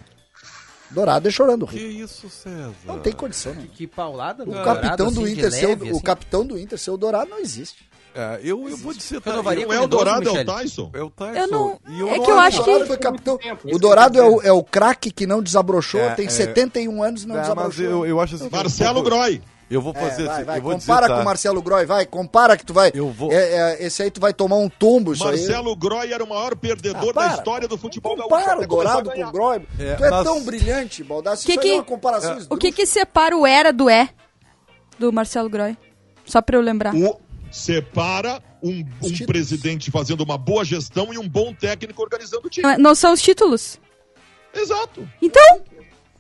Dourado 0.92 1.28
é 1.28 1.32
chorando 1.32 1.68
Que 1.68 1.78
rindo. 1.78 2.04
isso, 2.06 2.30
César? 2.30 2.72
Não 2.86 3.00
tem 3.00 3.14
condição, 3.14 3.54
né? 3.54 3.68
Que 3.74 3.86
paulada 3.86 4.44
O 4.44 4.52
capitão 4.52 4.74
Dourado, 4.82 5.12
do 5.14 5.22
assim, 5.24 5.34
de 5.34 5.40
Inter 5.40 5.52
ser 5.52 5.66
o, 5.66 5.70
leve, 5.70 5.86
o 5.86 5.92
assim. 5.96 6.02
capitão 6.02 6.46
do 6.46 6.58
Inter 6.58 6.80
ser 6.80 6.92
o 6.92 6.98
Dourado 6.98 7.30
não 7.30 7.40
existe. 7.40 7.88
É, 8.16 8.40
eu, 8.44 8.68
eu 8.68 8.76
vou 8.76 8.92
dizer... 8.92 9.22
tá, 9.22 9.30
eu- 9.32 9.44
Não 9.44 9.74
é 9.74 9.80
o 9.82 9.88
Dourado, 9.88 10.28
é 10.28 10.42
o. 10.42 10.46
Tyson. 10.46 10.90
É 10.94 11.02
o 11.04 11.10
Tyson. 11.12 11.40
Eu 11.40 11.48
não- 11.48 11.80
E 11.88 12.02
é 12.10 12.18
não 12.18 12.24
que 12.26 12.32
eu 12.32 12.40
acho 12.40 12.62
o 12.62 12.66
que- 12.66 12.86
foi 12.86 12.98
capitão. 12.98 13.38
tempo, 13.38 13.68
O 13.72 13.78
Dourado 13.78 14.14
que 14.14 14.20
eu 14.20 14.24
é 14.24 14.28
o, 14.30 14.42
é 14.42 14.52
o 14.52 14.64
craque 14.64 15.12
que 15.12 15.28
não 15.28 15.44
desabrochou, 15.44 16.02
É, 16.02 16.16
tem 16.16 16.26
é. 16.26 16.30
71 16.30 17.04
anos 17.04 17.24
e 17.24 17.28
não 17.28 17.36
É, 17.36 17.38
mas 17.38 17.48
desabrochou. 17.48 17.86
eu, 17.86 18.06
eu 18.08 18.20
acho 18.20 18.36
assim... 18.36 18.50
Marcelo 18.52 19.00
eu, 19.00 19.04
Groy. 19.04 19.42
Eu 19.70 19.82
vou 19.82 19.94
fazer 19.94 20.24
É, 20.24 20.26
vai, 20.26 20.36
assim, 20.36 20.44
vai, 20.46 20.58
eu 20.58 20.62
vou 20.64 20.72
compara 20.74 21.02
dizer, 21.02 21.10
com 21.10 21.16
tá? 21.18 21.22
o 21.22 21.26
Marcelo 21.26 21.62
Groy, 21.62 21.86
vai, 21.86 22.06
compara 22.06 22.58
que 22.58 22.66
tu 22.66 22.74
vai. 22.74 22.92
Eu 22.94 23.12
vou- 23.12 23.32
É, 23.32 23.36
é, 23.76 23.86
esse 23.86 24.02
aí 24.02 24.10
tu 24.10 24.20
vai 24.20 24.34
tomar 24.34 24.56
um 24.58 24.68
tombo, 24.68 25.14
isso 25.14 25.28
aí. 25.28 25.38
Marcelo 25.38 25.76
Groy 25.76 26.12
era 26.12 26.24
o 26.24 26.28
maior 26.30 26.56
perdedor 26.56 27.10
Ah, 27.10 27.14
para. 27.14 27.28
da 27.30 27.36
história 27.36 27.68
do 27.68 27.78
futebol 27.78 28.16
gaúcho. 28.16 28.30
Compara 28.36 28.60
o 28.62 28.68
Dourado 28.68 29.12
com 29.12 29.24
o 29.24 29.32
Groy. 29.32 29.62
É, 29.80 29.94
tu 29.96 30.04
é 30.06 30.24
tão 30.24 30.44
brilhante, 30.44 31.04
Baldassi. 31.04 31.46
Que 31.46 31.52
isso 31.52 31.60
aí 31.62 31.66
que- 31.68 31.72
é 31.74 31.76
uma 31.76 31.84
comparação 31.84 32.38
O 32.50 32.58
que 32.58 32.72
que 32.72 32.86
separa 32.86 33.38
o 33.38 33.46
era 33.46 33.72
do 33.72 33.90
é 33.90 34.10
do 34.98 35.14
Marcelo 35.14 35.50
Groy? 35.50 35.78
Só 36.26 36.42
pra 36.42 36.58
eu 36.58 36.62
lembrar. 36.62 36.96
O 36.96 37.20
separa 37.52 38.42
um, 38.64 38.84
um 39.04 39.26
presidente 39.26 39.90
fazendo 39.92 40.22
uma 40.22 40.38
boa 40.38 40.66
gestão 40.66 41.14
e 41.14 41.18
um 41.18 41.28
bom 41.28 41.54
técnico 41.54 42.02
organizando 42.02 42.48
o 42.48 42.50
time. 42.50 42.64
Não, 42.64 42.74
é- 42.74 42.78
não 42.78 42.96
são 42.96 43.14
os 43.14 43.22
títulos. 43.22 43.80
Exato. 44.54 45.08
Então, 45.22 45.62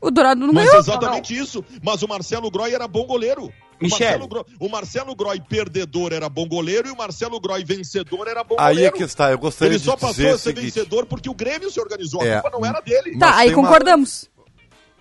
o 0.01 0.09
Dourado 0.12 0.39
não 0.45 0.53
Mas 0.53 0.65
ganhou. 0.65 0.79
exatamente 0.79 1.38
isso. 1.38 1.63
Mas 1.83 2.01
o 2.01 2.07
Marcelo 2.07 2.49
Groy 2.49 2.73
era 2.73 2.88
bom 2.88 3.05
goleiro. 3.05 3.51
O 3.81 3.83
Michele. 3.85 4.03
Marcelo, 4.19 4.27
Groy, 4.27 4.43
o 4.59 4.69
Marcelo 4.69 5.15
Groy 5.15 5.39
perdedor 5.47 6.12
era 6.12 6.27
bom 6.27 6.47
goleiro 6.47 6.89
e 6.89 6.91
o 6.91 6.97
Marcelo 6.97 7.39
Groy 7.39 7.63
vencedor 7.63 8.27
era 8.27 8.43
bom 8.43 8.55
Aí 8.59 8.71
é 8.71 8.73
goleiro. 8.73 8.95
que 8.97 9.03
está, 9.03 9.31
eu 9.31 9.38
gostaria 9.39 9.73
Ele 9.75 9.79
só 9.83 9.95
de 9.95 10.01
passou 10.01 10.15
dizer 10.15 10.31
a 10.31 10.35
o 10.35 10.38
ser 10.38 10.49
seguinte... 10.55 10.63
vencedor 10.65 11.05
porque 11.05 11.29
o 11.29 11.33
Grêmio 11.33 11.71
se 11.71 11.79
organizou. 11.79 12.21
A 12.21 12.25
É. 12.25 12.41
culpa 12.41 12.57
não 12.57 12.65
era 12.65 12.81
dele. 12.81 13.17
Tá, 13.17 13.27
mas 13.29 13.38
aí 13.38 13.47
tem 13.47 13.55
uma- 13.55 13.63
concordamos. 13.67 14.29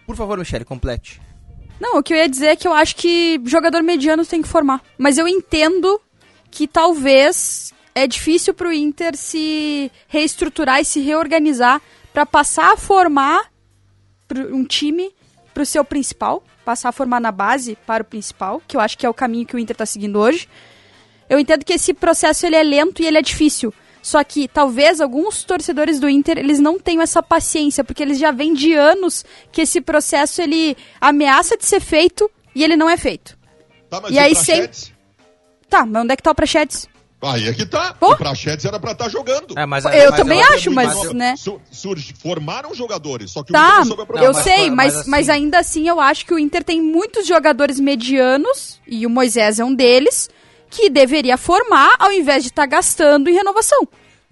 Por 0.07 0.15
favor, 0.17 0.39
Michele, 0.39 0.65
complete. 0.65 1.21
Não, 1.81 1.99
o 1.99 2.03
que 2.03 2.13
eu 2.13 2.17
ia 2.19 2.29
dizer 2.29 2.47
é 2.47 2.57
que 2.57 2.67
eu 2.69 2.73
acho 2.73 2.95
que 2.97 3.41
jogador 3.47 3.83
mediano 3.83 4.25
tem 4.25 4.43
que 4.43 4.49
formar. 4.49 4.81
Mas 4.97 5.19
eu 5.19 5.27
entendo 5.29 6.01
que 6.51 6.67
talvez 6.67 7.73
é 7.95 8.07
difícil 8.07 8.55
pro 8.55 8.73
Inter 8.73 9.17
se 9.17 9.91
reestruturar 10.09 10.81
e 10.81 10.85
se 10.85 11.01
reorganizar 11.01 11.81
pra 12.13 12.25
passar 12.25 12.73
a 12.73 12.77
formar 12.77 13.47
pro- 14.29 14.55
um 14.55 14.65
time 14.65 15.11
pro 15.55 15.67
seu 15.67 15.85
principal, 15.85 16.45
passar 16.65 16.91
a 16.91 16.93
formar 16.93 17.19
na 17.21 17.33
base 17.33 17.77
para 17.87 18.03
o 18.03 18.07
principal, 18.07 18.63
que 18.69 18.77
eu 18.77 18.81
acho 18.81 18.97
que 18.97 19.05
é 19.05 19.09
o 19.09 19.15
caminho 19.15 19.47
que 19.47 19.57
o 19.57 19.59
Inter 19.59 19.75
tá 19.75 19.85
seguindo 19.87 20.21
hoje. 20.21 20.49
Eu 21.29 21.39
entendo 21.39 21.65
que 21.65 21.73
esse 21.73 21.93
processo 21.93 22.47
ele 22.47 22.55
é 22.57 22.63
lento 22.63 23.03
e 23.03 23.07
ele 23.07 23.19
é 23.19 23.23
difícil. 23.23 23.73
Só 24.01 24.23
que 24.23 24.47
talvez 24.47 25.01
alguns 25.01 25.43
torcedores 25.43 25.99
do 25.99 26.09
Inter 26.09 26.39
eles 26.39 26.61
não 26.61 26.79
tenham 26.79 27.03
essa 27.03 27.23
paciência, 27.23 27.83
porque 27.83 28.03
eles 28.03 28.19
já 28.19 28.31
vêm 28.31 28.55
de 28.55 28.73
anos 28.73 29.25
que 29.51 29.63
esse 29.63 29.81
processo 29.81 30.41
ele 30.41 30.77
ameaça 31.01 31.57
de 31.57 31.67
ser 31.67 31.81
feito 31.81 32.31
e 32.55 32.63
ele 32.63 32.77
não 32.77 32.89
é 32.89 32.97
feito. 32.97 33.37
Tá, 33.91 34.01
mas 34.01 34.13
E 34.15 34.19
aí, 34.19 34.33
Prachetes? 34.35 34.93
Tá, 35.69 35.85
mas 35.85 36.03
onde 36.03 36.13
é 36.13 36.17
que 36.17 36.23
tá 36.23 36.31
o 36.31 36.35
Prachetes? 36.35 36.89
Aí 37.21 37.49
é 37.49 37.53
que 37.53 37.67
tá. 37.67 37.95
Pô. 37.95 38.13
O 38.13 38.17
Prachetes 38.17 38.65
era 38.65 38.79
pra 38.79 38.93
estar 38.93 39.09
jogando. 39.09 39.59
É, 39.59 39.67
mas, 39.67 39.85
Eu 39.85 39.91
mas 40.11 40.17
também 40.17 40.41
acho, 40.41 40.71
mas, 40.71 40.95
Mas, 40.97 41.13
né? 41.13 41.35
su- 41.37 41.61
surge- 41.71 42.15
formaram 42.17 42.73
jogadores, 42.75 43.33
só 43.33 43.43
que 43.43 43.51
o 43.53 43.57
Inter 43.57 43.69
Tá, 43.71 43.79
não 43.79 43.85
soube 43.87 44.03
aproveitar. 44.03 44.31
eu 44.31 44.35
mas 44.35 44.45
sei, 44.45 44.71
mas, 44.71 44.95
mas 44.95 45.07
mas, 45.09 45.29
assim- 45.29 45.39
ainda 45.41 45.59
assim 45.59 45.89
eu 45.89 46.01
acho 46.01 46.25
que 46.25 46.33
o 46.33 46.39
Inter 46.39 46.63
tem 46.63 46.81
muitos 46.81 47.27
jogadores 47.27 47.81
medianos, 47.81 48.81
e 48.87 49.05
o 49.05 49.11
Moisés 49.11 49.59
é 49.59 49.65
um 49.65 49.75
deles, 49.75 50.31
que 50.71 50.89
deveria 50.89 51.37
formar 51.37 51.95
ao 51.99 52.13
invés 52.13 52.45
de 52.45 52.51
estar 52.51 52.67
gastando 52.67 53.29
em 53.29 53.35
renovação. 53.35 53.81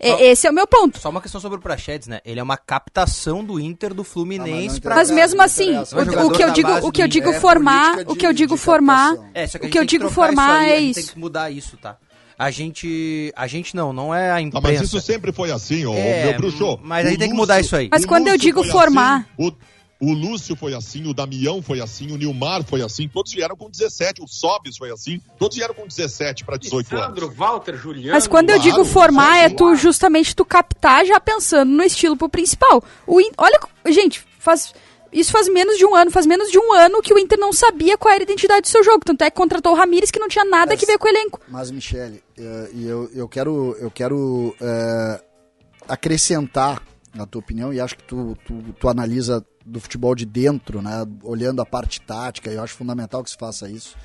Só- 0.00 0.18
Esse 0.20 0.46
é 0.46 0.50
o 0.50 0.52
meu 0.52 0.66
ponto. 0.66 1.00
Só 1.00 1.08
uma 1.08 1.22
questão 1.22 1.40
sobre 1.40 1.56
o 1.58 1.60
Prachedes, 1.60 2.06
né? 2.06 2.20
Ele 2.22 2.38
é 2.38 2.42
uma 2.42 2.58
captação 2.58 3.42
do 3.42 3.58
Inter 3.58 3.94
do 3.94 4.04
Fluminense 4.04 4.76
Ah, 4.76 4.80
pra... 4.82 4.94
Mas 4.96 5.10
mesmo 5.10 5.38
não 5.38 5.44
assim, 5.46 5.70
o, 5.72 5.78
É 5.78 6.24
o 6.24 6.30
que 6.30 6.42
eu 6.44 6.50
digo, 6.52 6.70
o 6.86 6.92
que 6.92 7.02
eu 7.02 7.08
digo. 7.08 7.30
É 7.30 7.40
formar, 7.40 8.00
o 8.06 8.14
que 8.14 8.26
eu 8.26 8.32
digo 8.34 8.56
formar. 8.58 9.14
É, 9.32 9.46
o 9.46 9.68
que 9.70 9.78
eu 9.78 9.84
digo 9.86 10.10
formar 10.10 10.68
é 10.68 10.78
isso. 10.78 11.00
tem 11.00 11.08
que 11.14 11.18
mudar 11.18 11.50
isso, 11.50 11.78
tá? 11.78 11.96
A 12.38 12.50
gente... 12.50 13.32
A 13.36 13.46
gente 13.46 13.74
não, 13.74 13.92
não 13.92 14.14
é 14.14 14.30
a 14.30 14.40
imprensa. 14.40 14.68
mas 14.68 14.80
isso 14.82 15.00
sempre 15.00 15.32
foi 15.32 15.50
assim, 15.50 15.86
ô 15.86 15.94
É, 15.94 16.24
meu 16.26 16.36
bruxo. 16.36 16.78
mas 16.82 17.06
a 17.06 17.08
gente 17.08 17.16
O 17.16 17.20
tem 17.20 17.30
que 17.30 17.36
mudar 17.36 17.60
isso 17.60 17.74
aí. 17.74 17.88
Mas 17.90 18.04
quando 18.04 18.28
eu 18.28 18.36
digo 18.36 18.62
formar- 18.64 19.26
assim, 19.38 19.48
o- 19.48 19.76
O 19.98 20.12
Lúcio 20.12 20.54
foi 20.54 20.74
assim, 20.74 21.06
o 21.08 21.14
Damião 21.14 21.62
foi 21.62 21.80
assim, 21.80 22.12
o 22.12 22.18
Nilmar 22.18 22.62
foi 22.62 22.82
assim, 22.82 23.08
todos 23.08 23.32
vieram 23.32 23.56
com 23.56 23.70
17, 23.70 24.20
o 24.22 24.28
Sobis 24.28 24.76
foi 24.76 24.90
assim, 24.92 25.18
todos 25.38 25.56
vieram 25.56 25.72
com 25.72 25.86
17 25.88 26.44
para 26.44 26.58
18 26.58 26.86
Sandro, 26.90 27.24
anos. 27.24 27.36
Walter, 27.38 27.74
Juliano. 27.78 28.12
Mas 28.12 28.26
quando 28.26 28.50
eu 28.50 28.58
digo 28.58 28.84
formar, 28.84 29.38
é 29.38 29.48
tu 29.48 29.74
justamente 29.74 30.36
tu 30.36 30.44
captar 30.44 31.06
já 31.06 31.18
pensando 31.18 31.70
no 31.70 31.82
estilo 31.82 32.14
pro 32.14 32.28
principal. 32.28 32.84
O 33.06 33.18
In- 33.22 33.30
Olha, 33.38 33.58
gente, 33.86 34.22
faz. 34.38 34.74
Isso 35.18 35.32
faz 35.32 35.48
menos 35.48 35.78
de 35.78 35.86
um 35.86 35.94
ano, 35.94 36.10
faz 36.10 36.26
menos 36.26 36.50
de 36.50 36.58
um 36.58 36.72
ano 36.74 37.00
que 37.00 37.14
o 37.14 37.18
Inter 37.18 37.38
não 37.38 37.52
sabia 37.52 37.96
qual 37.96 38.12
era 38.12 38.22
a 38.22 38.24
identidade 38.24 38.62
do 38.62 38.68
seu 38.68 38.84
jogo. 38.84 39.00
Tanto 39.04 39.22
é 39.24 39.30
que 39.30 39.36
contratou 39.36 39.72
o 39.72 39.74
Ramires 39.74 40.10
que 40.10 40.18
não 40.18 40.28
tinha 40.28 40.44
nada 40.44 40.72
Mas- 40.72 40.80
que 40.80 40.84
ver 40.86 40.98
com 40.98 41.06
o 41.06 41.10
elenco. 41.10 41.40
Mas, 41.48 41.70
Michele, 41.70 42.22
e 42.74 42.86
eu, 42.86 43.10
eu 43.14 43.26
quero, 43.26 43.74
eu 43.80 43.90
quero 43.90 44.54
eh, 44.60 45.20
acrescentar 45.88 46.82
na 47.14 47.24
tua 47.24 47.40
opinião, 47.40 47.72
e 47.72 47.80
acho 47.80 47.96
que 47.96 48.04
tu, 48.04 48.36
tu, 48.44 48.62
tu 48.78 48.88
analisa 48.90 49.42
do 49.64 49.80
futebol 49.80 50.14
de 50.14 50.26
dentro, 50.26 50.82
né? 50.82 51.02
Olhando 51.22 51.62
a 51.62 51.66
parte 51.66 51.98
tática, 52.02 52.50
eu 52.50 52.62
acho 52.62 52.74
fundamental 52.74 53.24
que 53.24 53.30
se 53.30 53.36
faça 53.38 53.70
isso. 53.70 53.96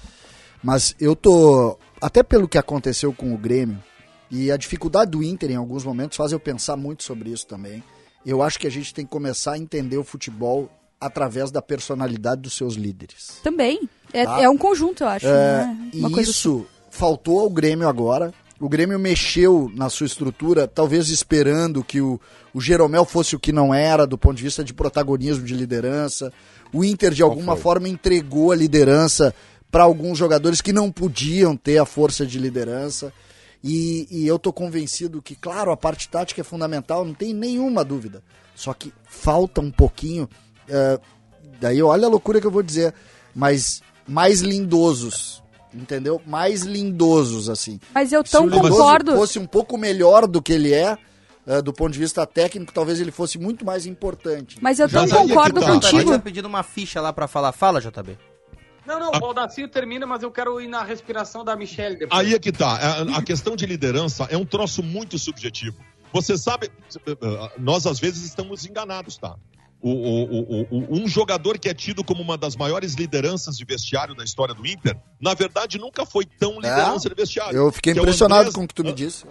Mas 0.64 0.95
eu 0.97 1.14
tô, 1.14 1.78
até 1.99 2.24
pelo 2.24 2.47
que 2.47 2.57
aconteceu 2.57 3.12
com 3.12 3.34
o 3.34 3.38
Grêmio, 3.38 3.84
e 4.30 4.49
a 4.49 4.55
dificuldade 4.55 5.12
do 5.12 5.22
Inter 5.22 5.51
em 5.51 5.57
alguns 5.57 5.84
momentos 5.84 6.16
faz 6.16 6.32
eu 6.32 6.39
pensar 6.39 6.78
muito 6.78 7.03
sobre 7.03 7.32
isso 7.32 7.45
também. 7.45 7.84
Eu 8.26 8.41
acho 8.41 8.57
que 8.57 8.66
a 8.66 8.72
gente 8.72 8.93
tem 8.93 9.03
que 9.03 9.12
começar 9.12 9.53
a 9.53 9.57
entender 9.57 9.97
o 9.97 10.05
futebol 10.05 10.70
através 11.01 11.49
da 11.49 11.61
personalidade 11.61 12.41
dos 12.41 12.53
seus 12.53 12.75
líderes. 12.75 13.39
Também. 13.43 13.89
É, 14.13 14.23
Tá. 14.23 14.41
é 14.41 14.47
um 14.47 14.57
conjunto, 14.57 15.03
eu 15.03 15.07
acho. 15.07 15.25
É, 15.25 15.65
né? 15.65 15.89
e 15.91 16.21
isso 16.21 16.65
faltou 16.91 17.39
ao 17.39 17.49
Grêmio 17.49 17.87
agora. 17.87 18.31
O 18.59 18.69
Grêmio 18.69 18.99
mexeu 18.99 19.71
na 19.73 19.89
sua 19.89 20.05
estrutura, 20.05 20.67
talvez 20.67 21.09
esperando 21.09 21.83
que 21.83 21.99
o, 21.99 22.21
o 22.53 22.61
Jeromel 22.61 23.03
fosse 23.05 23.35
o 23.35 23.39
que 23.39 23.51
não 23.51 23.73
era, 23.73 24.05
do 24.05 24.19
ponto 24.19 24.37
de 24.37 24.43
vista 24.43 24.63
de 24.63 24.71
protagonismo, 24.71 25.43
de 25.43 25.55
liderança. 25.55 26.31
O 26.71 26.85
Inter, 26.85 27.11
de 27.11 27.23
alguma 27.23 27.55
forma, 27.55 27.89
entregou 27.89 28.51
a 28.51 28.55
liderança 28.55 29.33
para 29.71 29.83
alguns 29.83 30.17
jogadores 30.17 30.61
que 30.61 30.71
não 30.71 30.91
podiam 30.91 31.57
ter 31.57 31.79
a 31.79 31.85
força 31.85 32.23
de 32.23 32.37
liderança. 32.37 33.11
E, 33.63 34.07
e 34.11 34.27
eu 34.27 34.37
tô 34.37 34.53
convencido 34.53 35.21
que, 35.21 35.35
claro, 35.35 35.71
a 35.71 35.77
parte 35.77 36.07
tática 36.09 36.41
é 36.41 36.43
fundamental, 36.43 37.03
não 37.03 37.13
tem 37.13 37.33
nenhuma 37.33 37.83
dúvida. 37.83 38.21
Só 38.53 38.73
que 38.73 38.93
falta 39.05 39.59
um 39.61 39.71
pouquinho. 39.71 40.29
Eh, 40.72 40.99
daí 41.59 41.82
olha 41.84 42.07
a 42.07 42.09
loucura 42.09 42.39
que 42.39 42.47
eu 42.47 42.51
vou 42.51 42.63
dizer, 42.63 42.93
mas 43.36 43.82
mais 44.07 44.41
lindosos. 44.41 45.41
Entendeu? 45.74 46.22
Mais 46.26 46.63
lindosos, 46.63 47.49
assim. 47.49 47.80
Mas 47.93 48.11
eu 48.11 48.26
Se 48.26 48.32
tão 48.34 48.43
o 48.43 48.49
Lindoso 48.49 48.72
concordo. 48.72 49.15
fosse 49.15 49.39
um 49.39 49.45
pouco 49.45 49.78
melhor 49.78 50.28
do 50.28 50.41
que 50.41 50.51
ele 50.51 50.74
é, 50.74 50.97
eh, 51.47 51.61
do 51.61 51.72
ponto 51.72 51.93
de 51.93 51.99
vista 51.99 52.26
técnico, 52.26 52.74
talvez 52.74 52.99
ele 52.99 53.11
fosse 53.11 53.38
muito 53.39 53.63
mais 53.63 53.86
importante. 53.86 54.57
Mas 54.61 54.80
eu 54.80 54.89
tão 54.89 55.03
é 55.03 55.07
que 55.07 55.13
concordo 55.13 55.61
tá. 55.61 55.67
Contigo. 55.67 56.11
tá 56.11 56.19
pedindo 56.19 56.47
uma 56.47 56.61
ficha 56.61 56.99
lá 56.99 57.13
pra 57.13 57.26
falar. 57.26 57.53
Fala, 57.53 57.80
JB. 57.80 58.17
Não, 58.86 58.99
não, 58.99 59.09
o 59.09 59.19
Baldacinho 59.19 59.69
termina, 59.69 60.05
mas 60.05 60.24
eu 60.24 60.32
quero 60.32 60.59
ir 60.59 60.67
na 60.67 60.84
respiração 60.84 61.45
da 61.45 61.55
Michelle 61.55 61.95
depois. 61.95 62.19
Aí 62.19 62.34
é 62.34 62.39
que 62.39 62.51
tá. 62.51 62.76
A, 62.76 63.19
a 63.19 63.24
questão 63.24 63.55
de 63.55 63.65
liderança 63.65 64.28
é 64.30 64.36
um 64.36 64.45
troço 64.45 64.84
muito 64.84 65.17
subjetivo. 65.17 65.78
Você 66.11 66.38
sabe, 66.38 66.69
nós 67.57 67.86
às 67.86 67.99
vezes 67.99 68.24
estamos 68.26 68.65
enganados, 68.65 69.17
tá? 69.17 69.36
O, 69.84 69.89
o- 69.89 70.67
o- 70.69 71.01
um 71.01 71.07
jogador 71.07 71.57
que 71.57 71.67
é 71.67 71.73
tido 71.73 72.03
como 72.03 72.21
uma 72.21 72.38
das 72.38 72.55
maiores 72.55 72.93
lideranças 72.93 73.57
de 73.57 73.65
vestiário 73.65 74.13
da 74.13 74.23
história 74.23 74.53
do 74.53 74.65
Inter, 74.67 74.95
na 75.19 75.34
verdade 75.34 75.79
nunca 75.79 76.05
foi 76.05 76.23
tão 76.25 76.55
liderança 76.55 77.09
de 77.09 77.15
vestiário. 77.15 77.57
Eu 77.57 77.71
fiquei 77.71 77.93
Que 77.93 77.99
é 77.99 78.01
impressionado 78.01 78.41
Andrés- 78.41 78.55
com 78.55 78.63
o 78.63 78.67
que 78.67 78.75
tu 78.75 78.84
me 78.84 78.93
disse. 78.93 79.25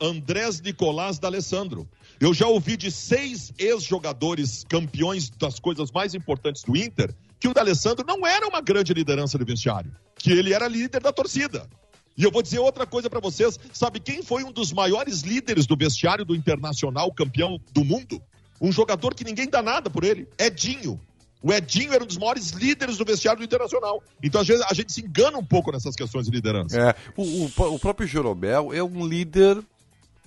Andrés 0.00 0.60
Nicolás 0.60 1.18
D'Alessandro. 1.18 1.88
Eu 2.18 2.32
já 2.34 2.46
ouvi 2.46 2.76
de 2.76 2.90
seis 2.90 3.52
ex-jogadores 3.58 4.64
campeões 4.68 5.28
das 5.30 5.60
coisas 5.60 5.90
mais 5.92 6.14
importantes 6.14 6.62
do 6.64 6.76
Inter 6.76 7.14
que 7.38 7.48
o 7.48 7.52
D'Alessandro 7.54 8.04
não 8.06 8.26
era 8.26 8.46
uma 8.46 8.60
grande 8.60 8.94
liderança 8.94 9.36
de 9.36 9.44
vestiário, 9.44 9.92
que 10.16 10.30
ele 10.32 10.52
era 10.54 10.66
líder 10.68 11.02
da 11.02 11.12
torcida. 11.12 11.68
E 12.16 12.22
eu 12.24 12.30
vou 12.30 12.42
dizer 12.42 12.58
outra 12.60 12.86
coisa 12.86 13.10
pra 13.10 13.20
vocês, 13.20 13.58
sabe 13.72 13.98
quem 13.98 14.22
foi 14.22 14.44
um 14.44 14.52
dos 14.52 14.72
maiores 14.72 15.22
líderes 15.22 15.66
do 15.66 15.76
vestiário 15.76 16.24
do 16.24 16.34
Internacional, 16.36 17.12
campeão 17.12 17.58
do 17.72 17.84
mundo? 17.84 18.22
Um 18.62 18.70
jogador 18.70 19.12
que 19.12 19.24
ninguém 19.24 19.48
dá 19.50 19.60
nada 19.60 19.90
por 19.90 20.04
ele, 20.04 20.28
Edinho. 20.38 20.98
O 21.42 21.52
Edinho 21.52 21.92
era 21.92 22.04
um 22.04 22.06
dos 22.06 22.16
maiores 22.16 22.50
líderes 22.50 22.96
do 22.96 23.04
vestiário 23.04 23.40
do 23.40 23.44
Internacional. 23.44 24.00
Então, 24.22 24.40
às 24.40 24.46
vezes, 24.46 24.64
a 24.70 24.72
gente 24.72 24.92
se 24.92 25.00
engana 25.00 25.36
um 25.36 25.44
pouco 25.44 25.72
nessas 25.72 25.96
questões 25.96 26.26
de 26.26 26.30
liderança. 26.30 26.78
É, 26.80 26.94
o, 27.16 27.22
o, 27.46 27.74
o 27.74 27.78
próprio 27.80 28.06
Jeromel 28.06 28.72
é 28.72 28.80
um 28.80 29.04
líder 29.04 29.58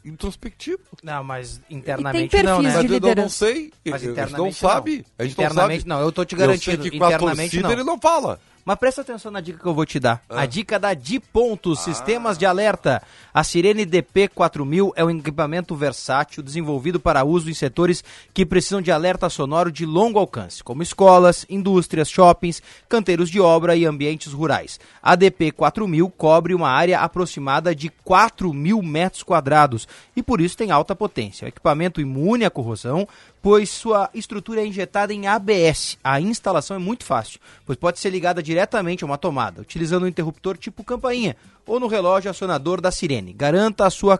introspectivo. 0.03 0.81
Não, 1.01 1.23
mas 1.23 1.61
internamente 1.69 2.43
não, 2.43 2.61
né? 2.61 2.73
Mas 2.73 2.91
eu 2.91 3.15
não 3.15 3.29
sei. 3.29 3.71
Mas 3.86 3.93
a 3.93 3.97
gente 3.99 4.11
internamente 4.11 4.38
não 4.38 4.51
sabe. 4.51 5.05
A 5.17 5.23
gente 5.23 5.38
não 5.38 5.45
Internamente 5.45 5.79
sabe. 5.81 5.89
não, 5.89 6.01
eu 6.01 6.11
tô 6.11 6.25
te 6.25 6.33
Eu 6.36 6.39
sei 6.39 6.47
garantindo. 6.47 6.83
que 6.83 6.97
com 6.97 7.03
a 7.05 7.07
internamente 7.07 7.51
torcida 7.51 7.63
não. 7.63 7.71
ele 7.71 7.83
não 7.83 7.99
fala. 7.99 8.39
Mas 8.68 8.80
presta 8.80 9.01
atenção 9.01 9.32
na 9.32 9.41
dica 9.41 9.59
que 9.59 9.68
eu 9.68 9.76
vou 9.76 9.86
te 9.86 9.99
dar. 9.99 10.24
Ah. 10.28 10.41
A 10.41 10.45
dica 10.47 10.80
da 10.80 10.95
Di 10.95 11.20
Pontos, 11.20 11.82
Sistemas 11.82 12.36
de 12.36 12.47
Alerta. 12.47 12.99
A 13.32 13.43
Sirene 13.43 13.86
DP4000 13.86 14.91
é 14.95 15.05
um 15.05 15.11
equipamento 15.11 15.76
versátil 15.76 16.41
desenvolvido 16.41 16.99
para 16.99 17.24
uso 17.24 17.47
em 17.47 17.53
setores 17.53 18.03
que 18.34 18.43
precisam 18.43 18.82
de 18.82 18.91
alerta 18.91 19.30
sonoro 19.30 19.72
de 19.72 19.86
longo 19.86 20.18
alcance, 20.18 20.63
como 20.63 20.82
escolas, 20.82 21.45
indústrias, 21.47 22.09
shoppings, 22.09 22.59
canteiros 22.89 23.30
de 23.30 23.39
obra 23.39 23.76
e 23.76 23.86
ambientes 23.86 24.34
rurais. 24.34 24.80
A 24.99 25.16
DP4000 25.16 26.11
cobre 26.18 26.55
uma 26.55 26.70
área 26.70 27.01
aproximada 27.01 27.76
de 27.76 27.89
4 28.03 28.51
mil 28.51 28.82
metros 28.82 29.22
quadrados 29.22 29.88
e 30.16 30.24
por 30.24 30.41
isso 30.41 30.57
tem 30.57 30.72
alta 30.72 30.95
potência. 30.95 31.45
Um 31.45 31.49
equipamento 31.49 32.01
imune 32.01 32.45
à 32.45 32.49
corrosão, 32.49 33.07
pois 33.46 33.70
sua 33.70 34.10
estrutura 34.12 34.62
é 34.62 34.66
injetada 34.66 35.14
em 35.14 35.28
ABS. 35.28 36.00
A 36.04 36.20
instalação 36.20 36.76
é 36.76 36.80
muito 36.80 37.06
fácil, 37.06 37.39
pois 37.64 37.78
pode 37.78 38.00
ser 38.00 38.10
ligada 38.10 38.41
diretamente 38.41 39.04
a 39.04 39.06
uma 39.06 39.20
tomada, 39.20 39.62
utilizando 39.62 40.06
um 40.06 40.08
interruptor 40.08 40.58
tipo 40.58 40.84
campainha 40.84 41.38
ou 41.64 41.80
no 41.80 41.86
relógio 41.86 42.32
acionador 42.32 42.82
da 42.82 42.89
sirene. 42.89 43.34
Garanta 43.34 43.86
a 43.86 43.91
sua 43.91 44.20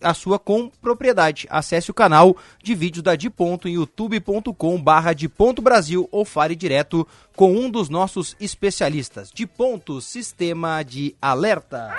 a 0.00 0.14
sua 0.14 0.38
com 0.38 0.70
propriedade. 0.80 1.48
Acesse 1.50 1.90
o 1.90 1.94
canal 1.94 2.36
de 2.62 2.76
vídeos 2.76 3.02
da 3.02 3.16
Di 3.16 3.28
Ponto 3.28 3.66
em 3.66 3.72
youtube.com 3.72 4.80
barra 4.80 5.14
Di 5.14 5.28
Ponto 5.28 5.60
Brasil 5.60 6.08
ou 6.12 6.24
fale 6.24 6.54
direto 6.54 7.04
com 7.34 7.56
um 7.56 7.68
dos 7.68 7.88
nossos 7.88 8.36
especialistas. 8.38 9.32
Di 9.34 9.48
Ponto, 9.48 10.00
Sistema 10.00 10.84
de 10.84 11.16
Alerta. 11.20 11.92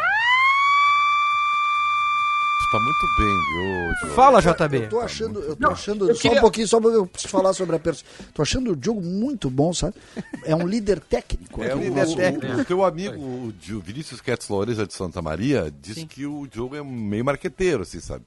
Está 2.76 2.84
muito 2.84 3.08
bem, 3.18 3.40
viu? 3.54 3.94
Diogo? 3.96 4.16
Fala, 4.16 4.40
Eu 4.40 4.54
JB. 4.54 4.88
tô 4.88 5.00
achando, 5.00 5.40
eu 5.40 5.56
tô 5.56 5.64
Não, 5.64 5.72
achando, 5.72 6.10
eu 6.10 6.16
só 6.16 6.22
queria- 6.22 6.38
um 6.38 6.42
pouquinho, 6.42 6.68
só 6.68 6.82
porque 6.82 6.98
eu 6.98 7.06
preciso 7.08 7.32
falar 7.32 7.54
sobre 7.54 7.76
a 7.76 7.80
pessoa. 7.80 8.06
Tô 8.34 8.42
achando 8.42 8.72
o 8.72 8.76
Diogo 8.76 9.02
muito 9.02 9.50
bom, 9.50 9.74
sabe? 9.74 9.96
É 10.44 10.56
um 10.56 10.68
líder 10.68 11.00
técnico. 11.00 11.64
É, 11.64 11.74
o, 11.74 11.80
líder 11.80 12.08
o- 12.08 12.16
técnico. 12.16 12.62
o 12.62 12.66
teu 12.66 12.84
amigo, 12.84 13.16
o 13.22 13.54
Vinícius 13.82 14.20
Quetz 14.22 14.50
Loureza 14.50 14.86
de 14.86 14.94
Santa 14.94 15.22
Maria, 15.22 15.72
disse 15.82 16.06
que 16.06 16.26
o 16.26 16.46
Diogo 16.48 16.76
é 16.76 16.84
meio 16.84 17.24
marqueteiro, 17.24 17.84
assim, 17.84 18.00
sabe? 18.00 18.26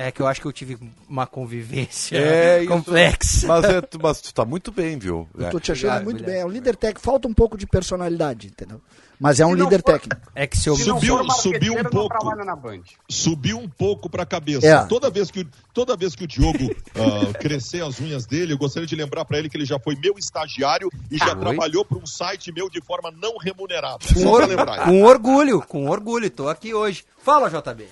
É 0.00 0.12
que 0.12 0.22
eu 0.22 0.28
acho 0.28 0.40
que 0.40 0.46
eu 0.46 0.52
tive 0.52 0.78
uma 1.08 1.26
convivência 1.26 2.16
É, 2.16 2.60
isso. 2.62 2.68
complexa. 2.72 3.46
Mas, 3.48 3.64
é, 3.64 3.80
tu- 3.80 3.98
mas 4.00 4.20
tu 4.20 4.32
tá 4.32 4.44
muito 4.44 4.70
bem, 4.70 4.96
viu? 4.96 5.28
Eu 5.36 5.50
tô 5.50 5.58
É. 5.58 5.60
te 5.60 5.72
achando 5.72 5.86
Obrigado, 5.90 6.04
muito 6.04 6.16
Guilherme. 6.18 6.32
bem. 6.34 6.42
É 6.42 6.46
um 6.46 6.48
líder 6.50 6.76
técnico. 6.76 7.00
Falta 7.00 7.26
um 7.26 7.34
pouco 7.34 7.58
de 7.58 7.66
personalidade, 7.66 8.46
entendeu? 8.46 8.80
Mas 9.20 9.40
é 9.40 9.46
um 9.46 9.52
líder 9.52 9.80
for- 9.82 9.92
técnico. 9.94 10.30
É 10.32 10.46
que 10.46 10.56
se 10.56 10.68
eu 10.68 10.76
Subiu- 10.76 11.28
subiu 11.32 11.74
um 11.74 11.82
pouco. 11.82 12.16
trabalha 12.16 12.44
na 12.44 12.54
Band. 12.54 12.82
subiu 13.10 13.58
um 13.58 13.68
pouco 13.68 14.08
para 14.08 14.22
a 14.22 14.26
cabeça. 14.26 14.64
É. 14.64 14.84
Toda 14.86 15.10
vez 15.10 15.28
que 15.32 15.40
o, 15.40 15.48
toda 15.74 15.96
vez 15.96 16.14
que 16.14 16.22
o 16.22 16.26
Diogo 16.28 16.72
ah, 16.94 17.36
crescer 17.36 17.82
as 17.82 17.98
unhas 18.00 18.24
dele, 18.24 18.52
eu 18.52 18.58
gostaria 18.58 18.86
de 18.86 18.94
lembrar 18.94 19.24
para 19.24 19.36
ele 19.40 19.48
que 19.50 19.56
ele 19.56 19.66
já 19.66 19.80
foi 19.80 19.96
meu 19.96 20.14
estagiário 20.16 20.88
e 21.10 21.18
já 21.18 21.30
Oi? 21.34 21.40
trabalhou 21.40 21.84
para 21.84 21.98
um 21.98 22.06
site 22.06 22.52
meu 22.52 22.70
de 22.70 22.80
forma 22.80 23.10
não 23.10 23.36
remunerada. 23.38 23.98
Com, 24.14 24.20
Só 24.20 24.28
or- 24.30 24.36
pra 24.38 24.46
lembrar. 24.46 24.84
com 24.84 25.02
orgulho, 25.02 25.60
com 25.62 25.88
orgulho, 25.88 26.30
tô 26.30 26.48
aqui 26.48 26.72
hoje. 26.72 27.04
Fala, 27.20 27.50
JB. 27.50 27.86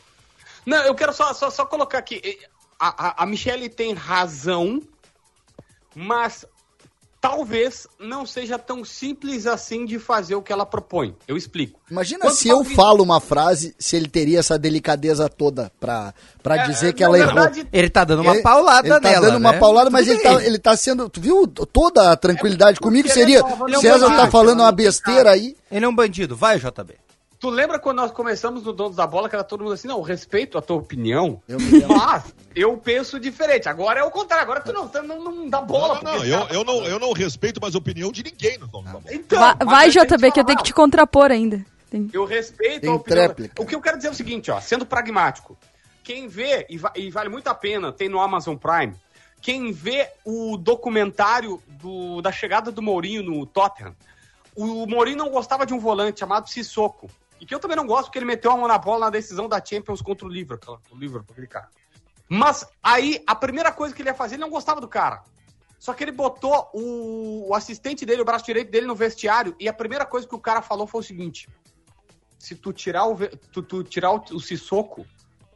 Não, 0.66 0.78
eu 0.82 0.94
quero 0.94 1.12
só, 1.12 1.32
só, 1.32 1.48
só 1.48 1.64
colocar 1.64 1.98
aqui. 1.98 2.38
A, 2.78 3.08
a, 3.20 3.22
a 3.22 3.26
Michelle 3.26 3.68
tem 3.68 3.94
razão, 3.94 4.82
mas 5.94 6.44
talvez 7.20 7.88
não 7.98 8.24
seja 8.26 8.58
tão 8.58 8.84
simples 8.84 9.46
assim 9.46 9.84
de 9.84 9.98
fazer 9.98 10.34
o 10.34 10.42
que 10.42 10.52
ela 10.52 10.66
propõe. 10.66 11.16
Eu 11.26 11.36
explico. 11.36 11.80
Imagina 11.90 12.20
Quando 12.20 12.34
se 12.34 12.48
eu 12.48 12.58
alguém- 12.58 12.74
falo 12.76 13.02
uma 13.02 13.20
frase, 13.20 13.74
se 13.78 13.96
ele 13.96 14.08
teria 14.08 14.38
essa 14.40 14.58
delicadeza 14.58 15.28
toda 15.28 15.72
pra, 15.80 16.12
pra 16.42 16.56
É, 16.56 16.66
dizer 16.66 16.92
que 16.92 17.00
na 17.02 17.06
ela 17.08 17.18
verdade, 17.18 17.60
errou. 17.60 17.70
Ele 17.72 17.90
tá 17.90 18.04
dando 18.04 18.22
uma 18.22 18.34
Ele- 18.34 18.42
paulada 18.42 18.86
ele 18.88 19.00
tá 19.00 19.00
nela, 19.10 19.26
dando 19.26 19.38
uma 19.38 19.52
né? 19.52 19.58
paulada, 19.58 19.90
mas 19.90 20.06
Tudo 20.06 20.14
ele 20.14 20.22
tá, 20.22 20.44
ele 20.44 20.58
tá 20.58 20.76
sendo. 20.76 21.08
Tu 21.08 21.20
viu 21.20 21.46
toda 21.48 22.12
a 22.12 22.16
tranquilidade? 22.16 22.78
Comigo 22.78 23.08
porque 23.08 23.18
seria. 23.20 23.40
é 23.40 23.78
César 23.80 24.08
tá 24.14 24.30
falando 24.30 24.60
uma 24.60 24.68
é 24.68 24.72
um 24.72 24.76
besteira 24.76 25.30
aí. 25.30 25.56
Ele 25.70 25.84
é 25.84 25.88
um 25.88 25.94
bandido. 25.94 26.36
Vai, 26.36 26.58
JB. 26.58 26.94
Tu 27.38 27.50
lembra 27.50 27.78
quando 27.78 27.98
nós 27.98 28.10
começamos 28.10 28.62
no 28.62 28.72
Donos 28.72 28.96
da 28.96 29.06
Bola, 29.06 29.28
que 29.28 29.34
era 29.36 29.44
todo 29.44 29.62
mundo 29.62 29.74
assim, 29.74 29.86
não, 29.86 30.00
respeito 30.00 30.56
a 30.56 30.62
tua 30.62 30.76
opinião, 30.76 31.42
Eu 31.46 31.58
mas 31.88 32.34
eu 32.54 32.76
penso 32.78 33.20
diferente. 33.20 33.68
Agora 33.68 34.00
é 34.00 34.02
o 34.02 34.10
contrário, 34.10 34.42
agora 34.44 34.60
tu 34.62 34.72
não, 34.72 34.88
tu 34.88 35.02
não, 35.02 35.20
não 35.22 35.48
dá 35.48 35.60
bola. 35.60 36.00
Não, 36.02 36.12
não, 36.16 36.24
eu, 36.24 36.46
eu 36.48 36.64
não, 36.64 36.84
eu 36.84 36.98
não 36.98 37.12
respeito 37.12 37.60
mais 37.60 37.74
a 37.74 37.78
opinião 37.78 38.10
de 38.10 38.22
ninguém 38.22 38.56
no 38.56 38.66
dono 38.66 38.84
da 38.84 38.92
bola. 38.92 39.04
Então, 39.10 39.38
vai, 39.66 39.90
tenho 39.90 40.06
JB, 40.06 40.32
que 40.32 40.40
eu 40.40 40.44
tenho 40.44 40.58
que 40.58 40.64
te 40.64 40.72
contrapor 40.74 41.30
ainda. 41.30 41.64
Tem- 41.90 42.08
Eu 42.12 42.24
respeito 42.24 42.80
Tem 42.80 42.90
a 42.90 42.94
opinião. 42.94 43.24
tréplica. 43.26 43.62
O 43.62 43.66
que 43.66 43.74
eu 43.74 43.80
quero 43.82 43.98
dizer 43.98 44.08
é 44.08 44.12
o 44.12 44.14
seguinte, 44.14 44.50
ó, 44.50 44.58
sendo 44.60 44.86
pragmático. 44.86 45.58
Quem 46.02 46.28
vê, 46.28 46.66
e, 46.70 46.78
va- 46.78 46.92
e 46.96 47.10
vale 47.10 47.28
muito 47.28 47.48
a 47.48 47.54
pena, 47.54 47.92
tem 47.92 48.08
no 48.08 48.18
Amazon 48.20 48.56
Prime, 48.56 48.94
quem 49.42 49.72
vê 49.72 50.08
o 50.24 50.56
documentário 50.56 51.62
do, 51.68 52.22
da 52.22 52.32
chegada 52.32 52.72
do 52.72 52.80
Mourinho 52.80 53.22
no 53.22 53.44
Tottenham, 53.44 53.94
o 54.54 54.86
Mourinho 54.86 55.18
não 55.18 55.28
gostava 55.30 55.66
de 55.66 55.74
um 55.74 55.78
volante 55.78 56.20
chamado 56.20 56.48
Sissoko. 56.48 57.10
E 57.40 57.46
que 57.46 57.54
eu 57.54 57.60
também 57.60 57.76
não 57.76 57.86
gosto, 57.86 58.06
porque 58.06 58.18
ele 58.18 58.26
meteu 58.26 58.50
a 58.50 58.56
mão 58.56 58.66
na 58.66 58.78
bola 58.78 59.06
na 59.06 59.10
decisão 59.10 59.48
da 59.48 59.62
Champions 59.62 60.00
contra 60.00 60.26
o 60.26 60.30
Liverpool, 60.30 60.80
o 60.90 60.96
Liverpool 60.96 61.32
aquele 61.32 61.46
cara. 61.46 61.68
Mas 62.28 62.66
aí, 62.82 63.22
a 63.26 63.34
primeira 63.34 63.70
coisa 63.72 63.94
que 63.94 64.02
ele 64.02 64.08
ia 64.08 64.14
fazer, 64.14 64.34
ele 64.34 64.42
não 64.42 64.50
gostava 64.50 64.80
do 64.80 64.88
cara. 64.88 65.22
Só 65.78 65.92
que 65.92 66.02
ele 66.02 66.12
botou 66.12 66.70
o, 66.72 67.48
o 67.50 67.54
assistente 67.54 68.06
dele, 68.06 68.22
o 68.22 68.24
braço 68.24 68.46
direito 68.46 68.70
dele 68.70 68.86
no 68.86 68.94
vestiário, 68.94 69.54
e 69.60 69.68
a 69.68 69.72
primeira 69.72 70.06
coisa 70.06 70.26
que 70.26 70.34
o 70.34 70.40
cara 70.40 70.62
falou 70.62 70.86
foi 70.86 71.00
o 71.00 71.04
seguinte: 71.04 71.48
se 72.38 72.54
tu 72.54 72.72
tirar 72.72 73.06
o, 73.06 73.16
tu, 73.52 73.62
tu 73.62 73.84
tirar 73.84 74.12
o, 74.12 74.22
o 74.32 74.40
Sissoko, 74.40 75.06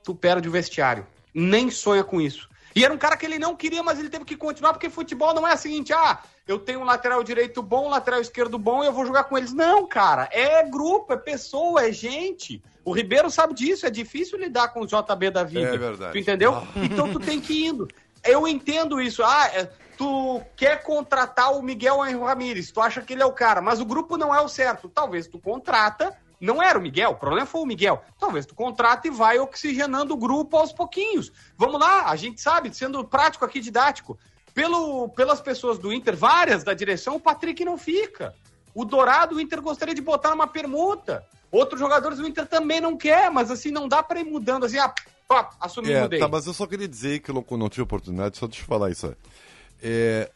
tu 0.03 0.15
perde 0.15 0.49
o 0.49 0.53
vestiário. 0.53 1.07
Nem 1.33 1.71
sonha 1.71 2.05
com 2.05 2.21
isso. 2.21 2.50
E 2.75 2.85
era 2.85 2.93
um 2.93 2.99
cara 2.99 3.17
que 3.17 3.27
ele 3.27 3.39
não 3.39 3.57
queria, 3.57 3.83
mas 3.83 3.99
ele 3.99 4.09
teve 4.09 4.25
que 4.25 4.37
continuar, 4.37 4.73
porque 4.73 4.89
futebol 4.89 5.35
não 5.35 5.47
é 5.47 5.55
o 5.55 5.59
seguinte, 5.59 5.93
ah, 5.93 6.21
eu 6.47 6.59
tenho 6.59 6.81
um 6.81 6.85
lateral 6.85 7.23
direito 7.23 7.63
bom, 7.63 7.87
um 7.87 7.91
lateral 7.91 8.21
esquerdo 8.21 8.59
bom 8.59 8.83
e 8.83 8.87
eu 8.87 8.93
vou 8.93 9.07
jogar 9.07 9.25
com 9.25 9.37
eles. 9.37 9.53
Não, 9.53 9.87
cara, 9.87 10.29
é 10.33 10.63
grupo, 10.63 11.13
é 11.13 11.17
pessoa, 11.17 11.87
é 11.87 11.93
gente. 11.93 12.63
O 12.85 12.93
Ribeiro 12.93 13.31
sabe 13.31 13.55
disso, 13.55 13.87
é 13.87 13.91
difícil 13.91 14.39
lidar 14.39 14.69
com 14.69 14.81
o 14.81 14.87
JB 14.87 15.31
da 15.31 15.45
vida. 15.45 15.75
É 15.75 15.79
verdade. 15.79 16.13
Tu 16.13 16.19
entendeu? 16.19 16.67
Então 16.77 17.13
tu 17.13 17.21
tem 17.21 17.41
que 17.41 17.53
ir 17.53 17.67
indo. 17.67 17.89
Eu 18.25 18.47
entendo 18.47 19.01
isso. 19.01 19.23
Ah, 19.23 19.49
é, 19.55 19.69
tu 19.97 20.41
quer 20.57 20.83
contratar 20.83 21.55
o 21.55 21.63
Miguel 21.63 21.99
Ramírez, 21.99 22.71
tu 22.71 22.81
acha 22.81 23.03
que 23.03 23.13
ele 23.13 23.23
é 23.23 23.27
o 23.27 23.33
cara, 23.33 23.61
mas 23.61 23.81
o 23.81 23.85
grupo 23.85 24.17
não 24.17 24.35
é 24.35 24.41
o 24.41 24.49
certo. 24.49 24.89
Talvez 24.89 25.27
tu 25.27 25.39
contrata, 25.39 26.17
não 26.41 26.63
era 26.63 26.79
o 26.79 26.83
Miguel, 26.83 27.11
o 27.11 27.17
problema 27.17 27.47
foi 27.47 27.61
o 27.61 27.67
Miguel. 27.67 28.03
Talvez 28.19 28.47
tu 28.47 28.55
contrata 28.55 29.07
e 29.07 29.11
vai 29.11 29.39
oxigenando 29.39 30.15
o 30.15 30.17
grupo 30.17 30.57
aos 30.57 30.73
pouquinhos. 30.73 31.31
Vamos 31.57 31.79
lá, 31.79 32.09
a 32.11 32.17
gente 32.17 32.41
sabe, 32.41 32.75
sendo 32.75 33.05
prático 33.05 33.45
aqui, 33.45 33.61
didático. 33.61 34.19
Pelo, 34.55 35.09
pelas 35.11 35.41
pessoas 35.41 35.79
do 35.79 35.93
Inter, 35.93 36.17
várias 36.17 36.65
da 36.65 36.75
direção, 36.75 37.17
o 37.17 37.21
Patrick 37.21 37.65
não 37.65 37.77
fica. 37.79 38.35
O 38.75 38.85
Dourado, 38.85 39.37
o 39.37 39.41
Inter 39.41 39.61
gostaria 39.61 39.95
de 39.95 40.01
botar 40.01 40.31
numa 40.31 40.47
permuta. 40.47 41.25
Outros 41.53 41.79
jogadores 41.79 42.19
do 42.19 42.27
Inter 42.27 42.47
também 42.47 42.81
não 42.81 42.97
quer, 42.97 43.31
mas 43.31 43.51
assim, 43.51 43.71
não 43.71 43.87
dá 43.87 44.03
para 44.03 44.21
ir 44.21 44.25
mudando 44.25 44.65
assim, 44.65 44.79
ah, 44.79 44.93
pá, 45.29 45.51
assumir, 45.61 45.93
É, 45.93 46.03
mudei. 46.03 46.19
tá, 46.19 46.29
mas 46.29 46.47
eu 46.47 46.53
só 46.55 46.67
queria 46.67 46.89
dizer 46.89 47.21
que 47.21 47.31
eu 47.31 47.35
não, 47.35 47.59
não 47.59 47.69
tive 47.69 47.83
oportunidade, 47.83 48.39
só 48.39 48.47
deixa 48.47 48.63
eu 48.63 48.67
falar 48.67 48.91
isso. 48.91 49.15
É, 49.83 50.31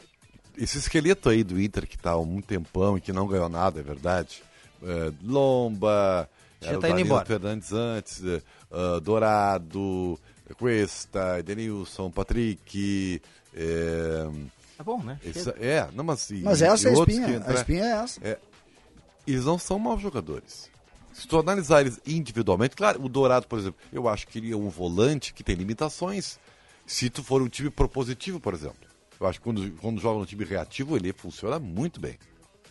esse 0.56 0.78
esqueleto 0.78 1.28
aí 1.28 1.42
do 1.42 1.60
Inter 1.60 1.86
que 1.86 1.98
tá 1.98 2.12
há 2.12 2.18
um 2.18 2.40
tempão 2.40 2.96
e 2.96 3.00
que 3.00 3.12
não 3.12 3.26
ganhou 3.26 3.48
nada, 3.48 3.80
é 3.80 3.82
verdade. 3.82 4.42
É, 4.84 5.12
Lomba, 5.22 6.28
Já 6.60 6.68
tá 6.68 6.74
indo 6.74 6.80
Danilo 6.82 7.06
embora. 7.08 7.24
Fernandes 7.26 7.72
antes, 7.72 8.22
é, 8.24 8.42
ah, 8.70 9.00
Dourado, 9.00 10.18
Cuesta, 10.58 11.38
Edenilson, 11.38 12.10
Patrick. 12.10 13.20
É, 13.54 14.28
Tá 14.76 14.82
bom, 14.84 15.02
né? 15.02 15.18
esse- 15.24 15.50
é, 15.60 15.88
não, 15.94 16.02
mas, 16.04 16.28
e- 16.30 16.42
Mas 16.42 16.60
essa 16.60 16.88
é 16.88 16.90
a 16.90 16.94
espinha. 16.94 17.40
que 17.40 17.50
A 17.50 17.54
espinha 17.54 17.84
é 17.84 17.90
essa. 18.02 18.38
eles 19.26 19.44
não 19.44 19.58
são 19.58 19.78
maus 19.78 20.00
jogadores. 20.02 20.68
Se 21.12 21.28
tu 21.28 21.38
analisar 21.38 21.80
eles 21.82 22.00
individualmente, 22.04 22.74
claro, 22.74 23.00
o 23.04 23.08
Dourado, 23.08 23.46
por 23.46 23.58
exemplo, 23.58 23.78
eu 23.92 24.08
acho 24.08 24.26
que 24.26 24.38
ele 24.38 24.52
é 24.52 24.56
um 24.56 24.68
volante 24.68 25.32
que 25.32 25.44
tem 25.44 25.54
limitações. 25.54 26.38
Se 26.86 27.08
tu 27.08 27.22
for 27.22 27.40
um 27.40 27.48
time 27.48 27.70
propositivo, 27.70 28.40
por 28.40 28.52
exemplo. 28.52 28.76
Eu 29.20 29.26
acho 29.28 29.38
que 29.38 29.44
quando, 29.44 29.70
quando 29.80 30.00
joga 30.00 30.18
no 30.18 30.26
time 30.26 30.44
reativo, 30.44 30.96
ele 30.96 31.12
funciona 31.12 31.58
muito 31.60 32.00
bem. 32.00 32.18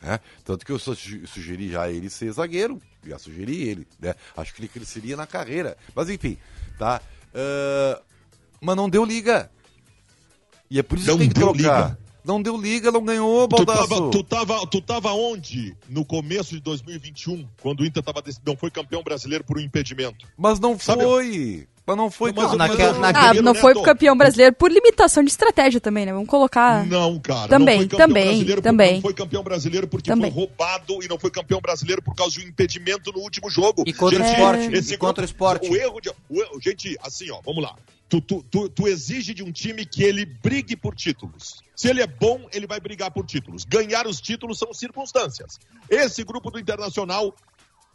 Né? 0.03 0.19
Tanto 0.43 0.65
que 0.65 0.71
eu 0.71 0.77
sugeri 0.79 1.71
já 1.71 1.89
ele 1.89 2.09
ser 2.09 2.31
zagueiro, 2.31 2.81
já 3.05 3.17
sugeri 3.17 3.63
ele. 3.69 3.87
Né? 3.99 4.13
Acho 4.35 4.53
que 4.53 4.59
ele 4.61 4.67
cresceria 4.67 5.15
na 5.15 5.25
carreira. 5.25 5.77
Mas 5.95 6.09
enfim, 6.09 6.37
tá? 6.77 7.01
Ah, 7.33 8.01
mas 8.61 8.75
não 8.75 8.89
deu 8.89 9.05
liga. 9.05 9.49
E 10.69 10.77
é 10.79 10.83
por 10.83 10.97
isso 10.97 11.07
Não 11.07 11.15
que 11.17 11.23
tem 11.23 11.29
que 11.29 11.35
deu 11.39 11.53
trocar. 11.53 11.83
liga. 11.89 11.99
Não 12.25 12.41
deu 12.41 12.55
liga, 12.55 12.89
não 12.89 13.03
ganhou, 13.03 13.47
Tu 13.49 13.55
Baldasso. 13.65 13.87
tava, 13.89 14.09
tu, 14.11 14.23
tava, 14.23 14.67
tu 14.67 14.81
tava 14.81 15.11
onde 15.11 15.75
no 15.89 16.05
começo 16.05 16.55
de 16.55 16.61
2021, 16.61 17.45
quando 17.61 17.81
o 17.81 17.85
Inter 17.85 18.01
tava, 18.01 18.23
não 18.45 18.55
foi 18.55 18.71
campeão 18.71 19.03
brasileiro 19.03 19.43
por 19.43 19.57
um 19.57 19.61
impedimento? 19.61 20.25
Mas 20.37 20.57
não 20.57 20.79
Sabe- 20.79 21.03
foi. 21.03 21.67
Mas 21.85 21.97
não 21.97 22.09
foi. 22.09 22.31
Mas- 22.31 22.45
mas- 22.49 22.57
naquela- 22.57 22.91
mas- 22.93 23.01
naquela- 23.01 23.29
Ah, 23.31 23.41
não 23.41 23.53
foi 23.53 23.73
campeão 23.81 24.15
brasileiro 24.15 24.55
por 24.55 24.71
limitação 24.71 25.21
de 25.23 25.29
estratégia 25.29 25.81
também, 25.81 26.05
né? 26.05 26.13
Vamos 26.13 26.29
colocar. 26.29 26.85
Não, 26.87 27.19
cara. 27.19 27.49
Também, 27.49 27.81
não 27.81 27.89
foi 27.89 27.89
campeão 27.89 28.07
também, 28.07 28.45
por- 28.45 28.61
também. 28.61 28.93
Não 28.95 29.01
foi 29.01 29.13
campeão 29.13 29.43
brasileiro 29.43 29.87
porque 29.87 30.09
Também. 30.09 30.31
foi 30.31 30.39
roubado 30.45 31.03
e 31.03 31.07
não 31.09 31.19
foi 31.19 31.29
campeão 31.29 31.59
brasileiro 31.59 32.01
por 32.01 32.15
causa 32.15 32.39
de 32.39 32.45
um 32.45 32.47
impedimento 32.49 33.11
no 33.11 33.19
último 33.19 33.49
jogo. 33.49 33.83
E 33.85 33.91
contra 33.93 34.19
o 34.19 34.23
É. 34.23 34.31
esporte. 34.31 34.73
esse 34.73 34.93
E 34.93 34.97
contra 34.97 35.21
o 35.23 35.25
esporte. 35.25 35.69
O 35.69 35.75
erro 35.75 35.99
de. 35.99 36.09
o 36.09 36.59
gente, 36.61 36.97
assim, 37.03 37.29
ó, 37.31 37.39
vamos 37.45 37.61
lá. 37.61 37.75
Tu, 38.07 38.21
tu, 38.21 38.45
tu, 38.49 38.69
tu 38.69 38.87
exige 38.87 39.33
de 39.33 39.41
um 39.43 39.51
time 39.51 39.85
que 39.85 40.03
ele 40.03 40.23
brigue 40.23 40.75
por 40.75 40.95
títulos. 40.95 41.63
Se 41.75 41.89
ele 41.89 42.01
é 42.01 42.05
bom, 42.07 42.47
ele 42.53 42.67
vai 42.67 42.79
brigar 42.79 43.09
por 43.09 43.25
títulos. 43.25 43.65
Ganhar 43.65 44.05
os 44.05 44.21
títulos 44.21 44.59
são 44.59 44.71
circunstâncias. 44.73 45.59
Esse 45.89 46.23
grupo 46.23 46.51
do 46.51 46.59
Internacional 46.59 47.33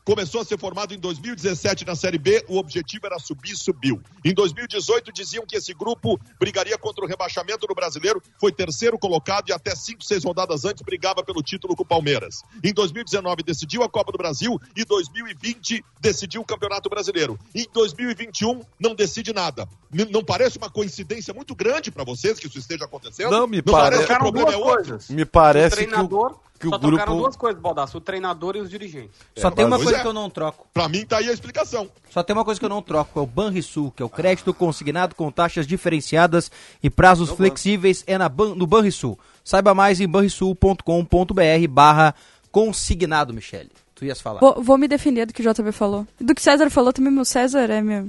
começou 0.09 0.41
a 0.41 0.45
ser 0.45 0.59
formado 0.59 0.95
em 0.95 0.99
2017 0.99 1.85
na 1.85 1.95
Série 1.95 2.17
B, 2.17 2.43
o 2.49 2.57
objetivo 2.57 3.05
era 3.05 3.19
subir, 3.19 3.55
subiu. 3.55 4.01
Em 4.25 4.33
2018 4.33 5.13
diziam 5.13 5.45
que 5.45 5.55
esse 5.55 5.75
grupo 5.75 6.19
brigaria 6.41 6.79
contra 6.79 7.05
o 7.05 7.07
rebaixamento 7.07 7.67
no 7.69 7.75
Brasileiro, 7.75 8.23
foi 8.41 8.51
terceiro 8.51 8.99
colocado 8.99 9.51
e 9.51 9.53
até 9.53 9.77
cinco, 9.77 10.03
seis 10.03 10.25
rodadas 10.25 10.65
antes 10.65 10.83
brigava 10.83 11.23
pelo 11.23 11.43
título 11.43 11.77
com 11.77 11.83
o 11.83 11.87
Palmeiras. 11.87 12.43
Em 12.65 12.73
2019 12.73 13.43
decidiu 13.43 13.83
a 13.83 13.89
Copa 13.89 14.11
do 14.11 14.17
Brasil 14.17 14.59
e 14.75 14.83
2020 14.83 15.85
decidiu 16.01 16.41
o 16.41 16.45
Campeonato 16.47 16.89
Brasileiro. 16.89 17.39
Em 17.55 17.67
2021 17.71 18.63
não 18.81 18.95
decide 18.95 19.35
nada. 19.35 19.69
Não 19.93 20.25
parece 20.25 20.57
uma 20.57 20.71
coincidência 20.71 21.35
muito 21.35 21.55
grande 21.55 21.91
para 21.91 22.03
vocês 22.03 22.39
que 22.39 22.47
isso 22.47 22.59
esteja 22.59 22.87
acontecendo? 22.87 23.31
Não, 23.31 23.47
me 23.47 23.59
não 23.59 23.75
parece. 23.75 24.07
parece 24.07 24.07
que 24.07 24.13
o 24.15 24.19
problema 24.19 24.53
é 24.53 24.57
outro? 24.57 24.99
Me 25.11 25.27
parece 25.27 25.75
o 25.75 25.79
que 25.79 25.85
o, 25.85 25.89
treinador, 25.89 26.41
que 26.59 26.67
o 26.67 26.71
só 26.71 26.79
trocaram 26.79 27.13
grupo. 27.13 27.23
duas 27.23 27.37
coisas, 27.37 27.61
Baldasso, 27.61 27.99
o 27.99 28.01
treinador 28.01 28.57
e 28.57 28.61
os 28.61 28.69
dirigentes. 28.69 29.17
Só 29.37 29.49
É, 29.49 29.51
tem 29.51 29.65
uma 29.65 29.77
coisa 29.79 29.97
é. 29.99 30.01
que 30.03 30.07
eu 30.07 30.13
não 30.13 30.29
troco. 30.29 30.67
Pra 30.75 30.89
mim 30.89 31.05
tá 31.05 31.19
aí 31.19 31.29
a 31.29 31.33
explicação. 31.33 31.89
Só 32.11 32.23
tem 32.23 32.35
uma 32.35 32.45
coisa 32.45 32.59
que 32.59 32.65
eu 32.65 32.71
não 32.71 32.83
troco, 32.83 33.19
é 33.19 33.23
o 33.23 33.27
Banrisul, 33.27 33.91
que 33.93 34.03
é 34.03 34.07
o 34.07 34.09
crédito 34.09 34.53
consignado 34.53 35.15
com 35.15 35.31
taxas 35.31 35.67
diferenciadas 35.67 36.51
e 36.83 36.91
prazos 36.91 37.31
flexíveis 37.31 38.03
é 38.07 38.19
na 38.19 38.29
Ban, 38.29 38.55
no 38.55 38.67
Banrisul. 38.67 39.19
Saiba 39.45 39.75
mais 39.75 40.01
em 40.01 40.09
banrisul.com.br 40.09 41.69
barra 41.71 42.15
consignado, 42.51 43.33
Michele. 43.33 43.71
Tu 43.95 44.05
ias 44.05 44.21
falar. 44.21 44.41
Vou, 44.41 44.63
vou 44.63 44.79
me 44.79 44.87
defender 44.87 45.27
do 45.27 45.33
que 45.35 45.43
o 45.43 45.53
JB 45.53 45.73
falou. 45.73 46.07
Do 46.21 46.35
que 46.35 46.41
o 46.41 46.45
César 46.45 46.71
falou 46.71 46.93
também, 46.93 47.13
meu 47.13 47.25
César 47.25 47.71
é 47.71 47.81
meu. 47.81 48.09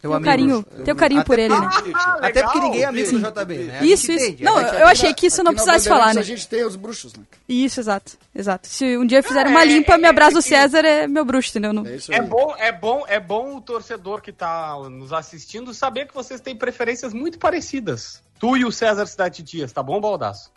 Teu 0.00 0.14
amigo. 0.14 0.24
carinho, 0.24 0.62
tenho 0.82 0.96
carinho 0.96 1.22
por 1.24 1.38
ele, 1.38 1.52
né? 1.58 1.68
Ah, 1.94 2.18
Até 2.22 2.42
porque 2.42 2.58
ninguém 2.58 2.82
é 2.82 2.86
amigo 2.86 3.12
do 3.12 3.18
JB, 3.18 3.54
né? 3.64 3.84
Isso, 3.84 4.10
isso. 4.10 4.24
entende, 4.24 4.44
Não, 4.44 4.58
eu 4.58 4.86
achei 4.86 5.12
que 5.12 5.26
isso 5.26 5.42
não 5.42 5.52
precisasse 5.52 5.86
falar, 5.86 6.14
né? 6.14 6.20
A 6.20 6.24
gente 6.24 6.48
tem 6.48 6.64
os 6.64 6.74
bruxos, 6.74 7.12
né? 7.12 7.22
Isso, 7.46 7.80
exato. 7.80 8.12
Exato. 8.34 8.66
Se 8.66 8.96
um 8.96 9.04
dia 9.04 9.22
fizerem 9.22 9.52
É, 9.52 9.54
uma 9.54 9.62
limpa, 9.62 9.94
é, 9.94 9.98
me 9.98 10.06
abraça 10.06 10.38
o 10.38 10.42
César, 10.42 10.86
é 10.86 11.06
meu 11.06 11.22
bruxo, 11.24 11.50
entendeu? 11.50 11.74
Não- 11.74 11.84
É 11.86 11.98
É 12.16 12.22
bom, 12.22 12.54
é 12.58 12.72
bom, 12.72 13.04
é 13.06 13.20
bom 13.20 13.56
o 13.56 13.60
torcedor 13.60 14.22
que 14.22 14.32
tá 14.32 14.74
nos 14.90 15.12
assistindo 15.12 15.74
saber 15.74 16.06
que 16.08 16.14
vocês 16.14 16.40
têm 16.40 16.56
preferências 16.56 17.12
muito 17.12 17.38
parecidas. 17.38 18.22
Tu 18.38 18.56
e 18.56 18.64
o 18.64 18.72
César 18.72 19.04
Cidade 19.04 19.42
Dias, 19.42 19.70
tá 19.70 19.82
bom, 19.82 20.00
Baldasso? 20.00 20.50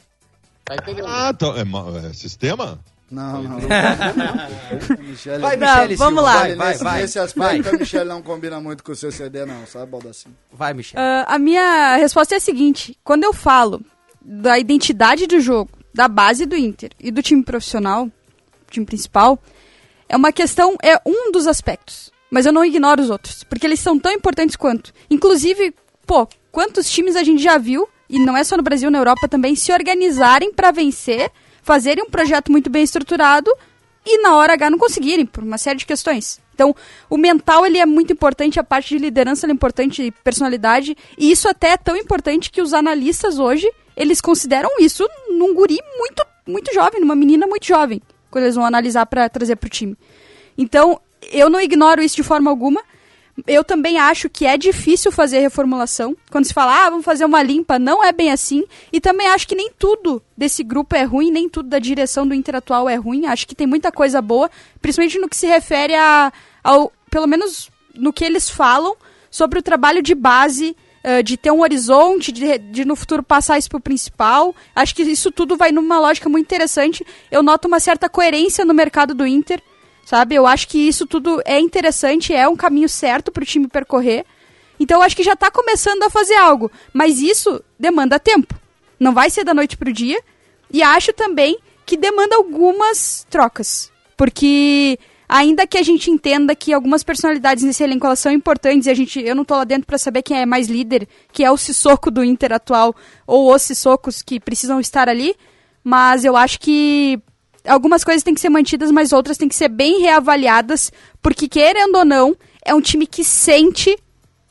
Tá 0.64 0.76
entendendo? 0.76 1.08
Ah, 1.10 1.34
tá, 1.34 1.48
é, 1.48 2.08
é 2.10 2.14
sistema? 2.14 2.80
Não, 3.14 3.43
não. 3.43 3.57
Michele, 4.99 5.39
Vai, 5.39 5.55
Não, 5.55 5.68
Michele 5.68 5.95
vamos 5.95 6.20
Silva, 6.20 6.22
lá. 6.22 6.39
Vai, 6.39 6.55
vai, 6.55 6.72
nesse, 6.72 6.84
vai. 6.84 7.01
nesse 7.01 7.20
aspecto, 7.20 7.70
a 7.70 7.74
Michelle 7.74 8.09
não 8.09 8.22
combina 8.22 8.59
muito 8.59 8.84
com 8.84 8.91
o 8.91 8.95
seu 8.95 9.11
CD, 9.11 9.45
não, 9.45 9.66
sabe, 9.68 9.91
Baldacinho? 9.91 10.36
Vai, 10.51 10.74
Michele. 10.74 10.99
Ah, 10.99 11.26
a 11.28 11.38
minha 11.39 11.95
resposta 11.97 12.34
é 12.34 12.38
a 12.38 12.41
seguinte: 12.41 12.97
quando 13.03 13.24
eu 13.24 13.34
falo 13.34 13.82
da 14.20 14.57
identidade 14.57 15.28
do 15.28 15.39
jogo, 15.39 15.70
da 15.93 16.07
base 16.07 16.45
do 16.45 16.55
Inter 16.55 16.89
e 16.99 17.11
do 17.11 17.22
time 17.22 17.43
profissional, 17.43 18.09
time 18.72 18.86
principal, 18.86 19.38
é 20.09 20.18
uma 20.18 20.32
questão, 20.32 20.76
é 20.82 20.99
um 21.05 21.32
dos 21.32 21.45
aspectos. 21.45 22.11
Mas 22.32 22.47
eu 22.47 22.51
não 22.51 22.66
ignoro 22.66 23.01
os 23.01 23.11
outros, 23.11 23.43
porque 23.43 23.68
eles 23.68 23.80
são 23.80 23.99
tão 23.99 24.11
importantes 24.11 24.55
quanto. 24.55 24.91
Inclusive, 25.07 25.72
pô, 26.05 26.28
quantos 26.51 26.89
times 26.89 27.16
a 27.16 27.22
gente 27.22 27.43
já 27.43 27.59
viu, 27.59 27.88
e 28.09 28.18
não 28.18 28.36
é 28.36 28.43
só 28.43 28.57
no 28.57 28.64
Brasil, 28.64 28.89
na 28.89 28.97
Europa 28.97 29.28
também, 29.28 29.55
se 29.55 29.72
organizarem 29.72 30.51
para 30.51 30.72
vencer, 30.72 31.32
fazerem 31.64 32.03
um 32.03 32.09
projeto 32.09 32.51
muito 32.51 32.70
bem 32.70 32.84
estruturado 32.84 33.51
e 34.05 34.22
na 34.22 34.36
hora 34.36 34.53
H 34.53 34.70
não 34.70 34.78
conseguirem, 34.78 35.26
por 35.26 35.43
uma 35.43 35.57
série 35.57 35.80
de 35.80 35.86
questões. 35.86 36.39
Então, 36.53 36.76
o 37.09 37.18
mental 37.18 37.66
ele 37.66 37.80
é 37.80 37.86
muito 37.86 38.14
importante, 38.14 38.59
a 38.59 38.64
parte 38.64 38.89
de 38.89 38.99
liderança 38.99 39.47
é 39.47 39.51
importante, 39.51 40.14
personalidade, 40.24 40.95
e 41.18 41.32
isso 41.32 41.47
até 41.49 41.70
é 41.70 41.78
tão 41.78 41.95
importante 41.95 42.51
que 42.51 42.61
os 42.61 42.74
analistas 42.74 43.39
hoje, 43.39 43.68
eles 43.95 44.22
consideram 44.22 44.70
isso 44.80 45.07
num 45.30 45.53
guri 45.53 45.80
muito, 45.97 46.24
muito 46.45 46.74
jovem, 46.74 47.01
numa 47.01 47.16
menina 47.16 47.47
muito 47.47 47.66
jovem, 47.66 48.01
quando 48.30 48.43
eles 48.43 48.55
vão 48.55 48.66
analisar 48.66 49.05
para 49.05 49.28
trazer 49.30 49.55
pro 49.55 49.70
time. 49.70 49.97
Então, 50.57 50.99
eu 51.32 51.49
não 51.49 51.59
ignoro 51.59 52.03
isso 52.03 52.16
de 52.16 52.24
forma 52.24 52.51
alguma. 52.51 52.82
Eu 53.48 53.64
também 53.64 53.98
acho 53.98 54.30
que 54.30 54.46
é 54.46 54.56
difícil 54.58 55.12
fazer 55.12 55.40
reformulação. 55.40 56.16
Quando 56.30 56.46
se 56.46 56.54
fala, 56.54 56.86
ah, 56.86 56.90
vamos 56.90 57.06
fazer 57.06 57.26
uma 57.26 57.42
limpa, 57.42 57.80
não 57.80 58.04
é 58.04 58.12
bem 58.12 58.32
assim. 58.32 58.64
E 58.92 59.02
também 59.02 59.28
acho 59.28 59.48
que 59.48 59.56
nem 59.56 59.72
tudo 59.72 60.22
desse 60.38 60.64
grupo 60.64 60.96
é 60.96 61.04
ruim, 61.04 61.32
nem 61.32 61.50
tudo 61.50 61.68
da 61.68 61.80
direção 61.80 62.28
do 62.28 62.34
Inter 62.36 62.56
atual 62.56 62.88
é 62.88 62.96
ruim. 62.96 63.26
Acho 63.26 63.48
que 63.48 63.56
tem 63.56 63.66
muita 63.66 63.92
coisa 63.92 64.22
boa, 64.22 64.52
principalmente 64.82 65.18
no 65.18 65.28
que 65.28 65.36
se 65.36 65.48
refere 65.48 65.96
a, 65.96 66.32
ao, 66.64 66.92
pelo 67.10 67.26
menos 67.26 67.72
no 67.96 68.14
que 68.14 68.24
eles 68.24 68.50
falam 68.50 68.96
sobre 69.32 69.58
o 69.58 69.64
trabalho 69.64 70.04
de 70.04 70.14
base 70.14 70.76
ah, 71.04 71.22
de 71.22 71.36
ter 71.36 71.52
um 71.52 71.62
horizonte, 71.62 72.32
de, 72.32 72.58
de 72.58 72.86
no 72.86 72.96
futuro 72.96 73.22
passar 73.22 73.58
isso 73.58 73.70
pro 73.70 73.80
principal. 73.80 74.56
Acho 74.74 74.96
que 74.96 75.04
isso 75.04 75.32
tudo 75.32 75.58
vai 75.58 75.72
numa 75.72 76.00
lógica 76.00 76.30
muito 76.30 76.46
interessante. 76.46 77.06
Eu 77.30 77.44
noto 77.44 77.68
uma 77.68 77.80
certa 77.80 78.08
coerência 78.08 78.64
no 78.64 78.74
mercado 78.74 79.14
do 79.14 79.28
Inter, 79.28 79.62
sabe? 80.06 80.36
Eu 80.36 80.45
acho 80.45 80.68
que 80.68 80.78
isso 80.78 81.06
tudo 81.06 81.41
é 81.45 81.60
interessante, 81.60 82.34
é 82.34 82.47
um 82.47 82.56
caminho 82.56 82.89
certo 82.89 83.32
pro 83.32 83.45
time 83.45 83.68
percorrer. 83.68 84.26
Então 84.80 84.97
eu 84.99 85.04
acho 85.04 85.16
que 85.16 85.24
já 85.24 85.36
tá 85.36 85.49
começando 85.49 86.04
a 86.04 86.10
fazer 86.10 86.36
algo, 86.36 86.72
mas 86.91 87.20
isso 87.20 87.64
demanda 87.80 88.20
tempo. 88.20 88.56
Não 88.99 89.14
vai 89.14 89.30
ser 89.30 89.43
da 89.43 89.54
noite 89.54 89.78
pro 89.78 89.93
dia. 89.93 90.20
E 90.72 90.82
acho 90.82 91.14
também 91.14 91.58
que 91.86 91.95
demanda 91.95 92.36
algumas 92.36 93.28
trocas. 93.30 93.91
Porque 94.18 94.97
ainda 95.28 95.68
que 95.68 95.78
a 95.78 95.84
gente 95.84 96.10
entenda 96.10 96.56
que 96.56 96.74
algumas 96.74 97.04
personalidades 97.04 97.64
nesse 97.64 97.84
elenco 97.84 98.06
elas 98.06 98.20
são 98.20 98.32
importantes 98.32 98.88
e 98.88 98.89
a 98.89 98.93
gente, 98.93 99.20
eu 99.20 99.36
não 99.36 99.45
tô 99.45 99.56
lá 99.56 99.64
dentro 99.64 99.86
para 99.86 99.97
saber 99.97 100.22
quem 100.22 100.39
é 100.39 100.45
mais 100.45 100.68
líder, 100.68 101.08
que 101.32 101.43
é 101.43 101.51
o 101.51 101.58
Sissoko 101.58 102.10
do 102.10 102.24
Inter 102.24 102.54
atual 102.54 102.95
ou 103.26 103.54
os 103.54 103.62
Sissokos 103.62 104.22
que 104.22 104.39
precisam 104.39 104.80
estar 104.80 105.10
ali, 105.10 105.36
mas 105.84 106.24
eu 106.24 106.36
acho 106.36 106.60
que 106.60 107.20
algumas 107.68 108.03
coisas 108.03 108.24
têm 108.24 108.34
que 108.34 108.41
ser 108.41 108.49
mantidas, 108.49 108.91
mas 108.91 109.14
outras 109.14 109.38
têm 109.38 109.47
que 109.49 109.55
ser 109.55 109.70
bem 109.70 109.99
reavaliadas, 110.01 110.91
porque 111.22 111.47
querendo 111.47 111.95
ou 111.97 112.05
não, 112.05 112.36
é 112.66 112.74
um 112.74 112.82
time 112.82 113.05
que 113.07 113.24
sente 113.24 113.97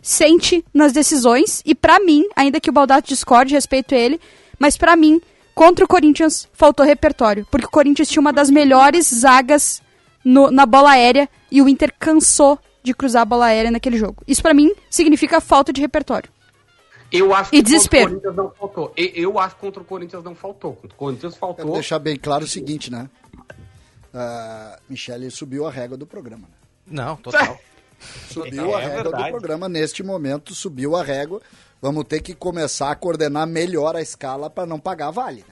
sente 0.04 0.64
nas 0.74 0.92
decisões 0.92 1.62
e 1.64 1.74
pra 1.76 2.00
mim, 2.00 2.26
ainda 2.34 2.60
que 2.60 2.68
o 2.68 2.72
Baldato 2.72 3.06
discorde, 3.08 3.54
respeito 3.54 3.94
ele, 3.94 4.20
mas 4.58 4.76
pra 4.76 4.96
mim, 4.96 5.20
contra 5.54 5.84
o 5.84 5.88
Corinthians 5.88 6.48
faltou 6.52 6.84
repertório, 6.84 7.46
porque 7.50 7.66
o 7.66 7.70
Corinthians 7.70 8.08
tinha 8.08 8.20
uma 8.20 8.32
das 8.32 8.50
melhores 8.50 9.06
zagas 9.06 9.80
no- 10.24 10.50
na 10.50 10.66
bola 10.66 10.90
aérea 10.90 11.28
e 11.50 11.62
o 11.62 11.68
Inter 11.68 11.94
cansou 12.00 12.58
de 12.82 12.92
cruzar 12.92 13.22
a 13.22 13.24
bola 13.24 13.46
aérea 13.46 13.70
naquele 13.70 13.96
jogo. 13.96 14.24
Isso 14.26 14.42
pra 14.42 14.52
mim 14.52 14.72
significa 14.90 15.40
falta 15.40 15.72
de 15.72 15.80
repertório. 15.80 16.28
Eu 17.12 17.34
acho 17.34 17.50
E 17.54 17.58
que 17.58 17.62
desespero. 17.62 18.14
contra 18.14 18.30
o 18.30 18.34
Corinthians 18.34 18.36
não 18.36 18.50
faltou. 18.58 18.92
E- 18.96 19.12
Eu 19.14 19.38
acho 19.38 19.54
que 19.54 19.60
contra 19.60 19.82
o 19.82 19.84
Corinthians 19.84 20.24
não 20.24 20.34
faltou. 20.34 20.72
Contra 20.74 20.94
o 20.94 20.98
Corinthians 20.98 21.34
Quero 21.34 21.40
faltou. 21.54 21.72
deixar 21.74 21.98
bem 21.98 22.16
claro 22.16 22.44
o 22.44 22.48
seguinte, 22.48 22.90
né? 22.90 23.08
A 24.14 24.78
Michele 24.88 25.30
subiu 25.30 25.66
a 25.66 25.70
régua 25.70 25.96
do 25.96 26.06
programa. 26.06 26.42
Né? 26.48 26.54
Não, 27.02 27.16
total. 27.16 27.58
Subiu 28.30 28.70
É 28.72 28.74
a 28.74 28.78
régua 28.78 29.02
verdade. 29.04 29.24
do 29.24 29.30
programa. 29.30 29.68
Neste 29.68 30.02
momento, 30.02 30.54
subiu 30.54 30.96
a 30.96 31.02
régua. 31.04 31.40
Vamos 31.80 32.04
ter 32.04 32.20
que 32.20 32.34
começar 32.34 32.90
a 32.90 32.96
coordenar 32.96 33.46
melhor 33.46 33.94
a 33.96 34.02
escala 34.02 34.50
para 34.50 34.66
não 34.66 34.78
pagar 34.80 35.10
vale. 35.10 35.44
Né? 35.48 35.51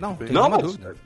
Não, 0.00 0.16
tem 0.16 0.32
Não, 0.32 0.50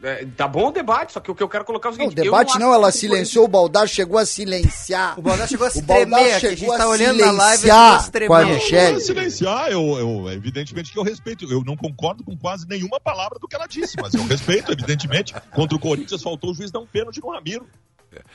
é, 0.04 0.24
tá 0.36 0.46
bom 0.46 0.68
o 0.68 0.70
debate, 0.70 1.12
só 1.12 1.18
que 1.18 1.28
o 1.28 1.34
que 1.34 1.42
eu 1.42 1.48
quero 1.48 1.64
colocar 1.64 1.88
é 1.88 1.92
o 1.92 1.96
Não, 1.96 2.06
o 2.06 2.08
seguinte... 2.10 2.18
eu 2.18 2.24
debate 2.32 2.50
acho 2.50 2.60
não, 2.60 2.72
ela 2.72 2.88
o 2.88 2.92
silenciou 2.92 3.44
o 3.44 3.48
Baldar, 3.48 3.88
chegou 3.88 4.18
a 4.18 4.24
silenciar. 4.24 5.18
O 5.18 5.22
Baldar 5.22 5.48
chegou 5.48 5.66
a 5.66 5.70
se 5.70 5.80
O 5.80 5.82
Baldar 5.82 6.06
tremer, 6.06 6.34
aqui, 6.36 6.46
a 6.46 6.50
gente 6.50 6.58
chegou 6.60 6.76
tá 6.76 6.84
a 6.84 6.88
olhando 6.88 7.18
na 7.18 7.30
live, 7.32 7.64
ele 7.64 7.72
silenciar 7.72 7.84
chegou 7.84 7.96
a 7.96 8.02
se 8.02 8.10
tremer. 8.12 8.28
com 8.28 8.34
a 8.34 8.40
Não, 8.40 8.48
Não, 8.48 8.54
não 8.54 8.96
é 8.96 9.00
silenciar, 9.00 9.68
eu, 9.70 9.98
eu- 9.98 10.30
evidentemente 10.32 10.92
que 10.92 10.98
eu 10.98 11.02
respeito. 11.02 11.50
Eu 11.50 11.64
não 11.64 11.76
concordo 11.76 12.22
com 12.22 12.36
quase 12.36 12.68
nenhuma 12.68 13.00
palavra 13.00 13.36
do 13.40 13.48
que 13.48 13.56
ela 13.56 13.66
disse, 13.66 13.96
mas 14.00 14.14
eu 14.14 14.24
respeito, 14.26 14.70
evidentemente. 14.70 15.34
Contra 15.50 15.76
o 15.76 15.80
Corinthians 15.80 16.22
faltou 16.22 16.52
o 16.52 16.54
juiz 16.54 16.70
dar 16.70 16.78
um 16.78 16.86
pênalti 16.86 17.20
no 17.20 17.30
Ramiro. 17.32 17.66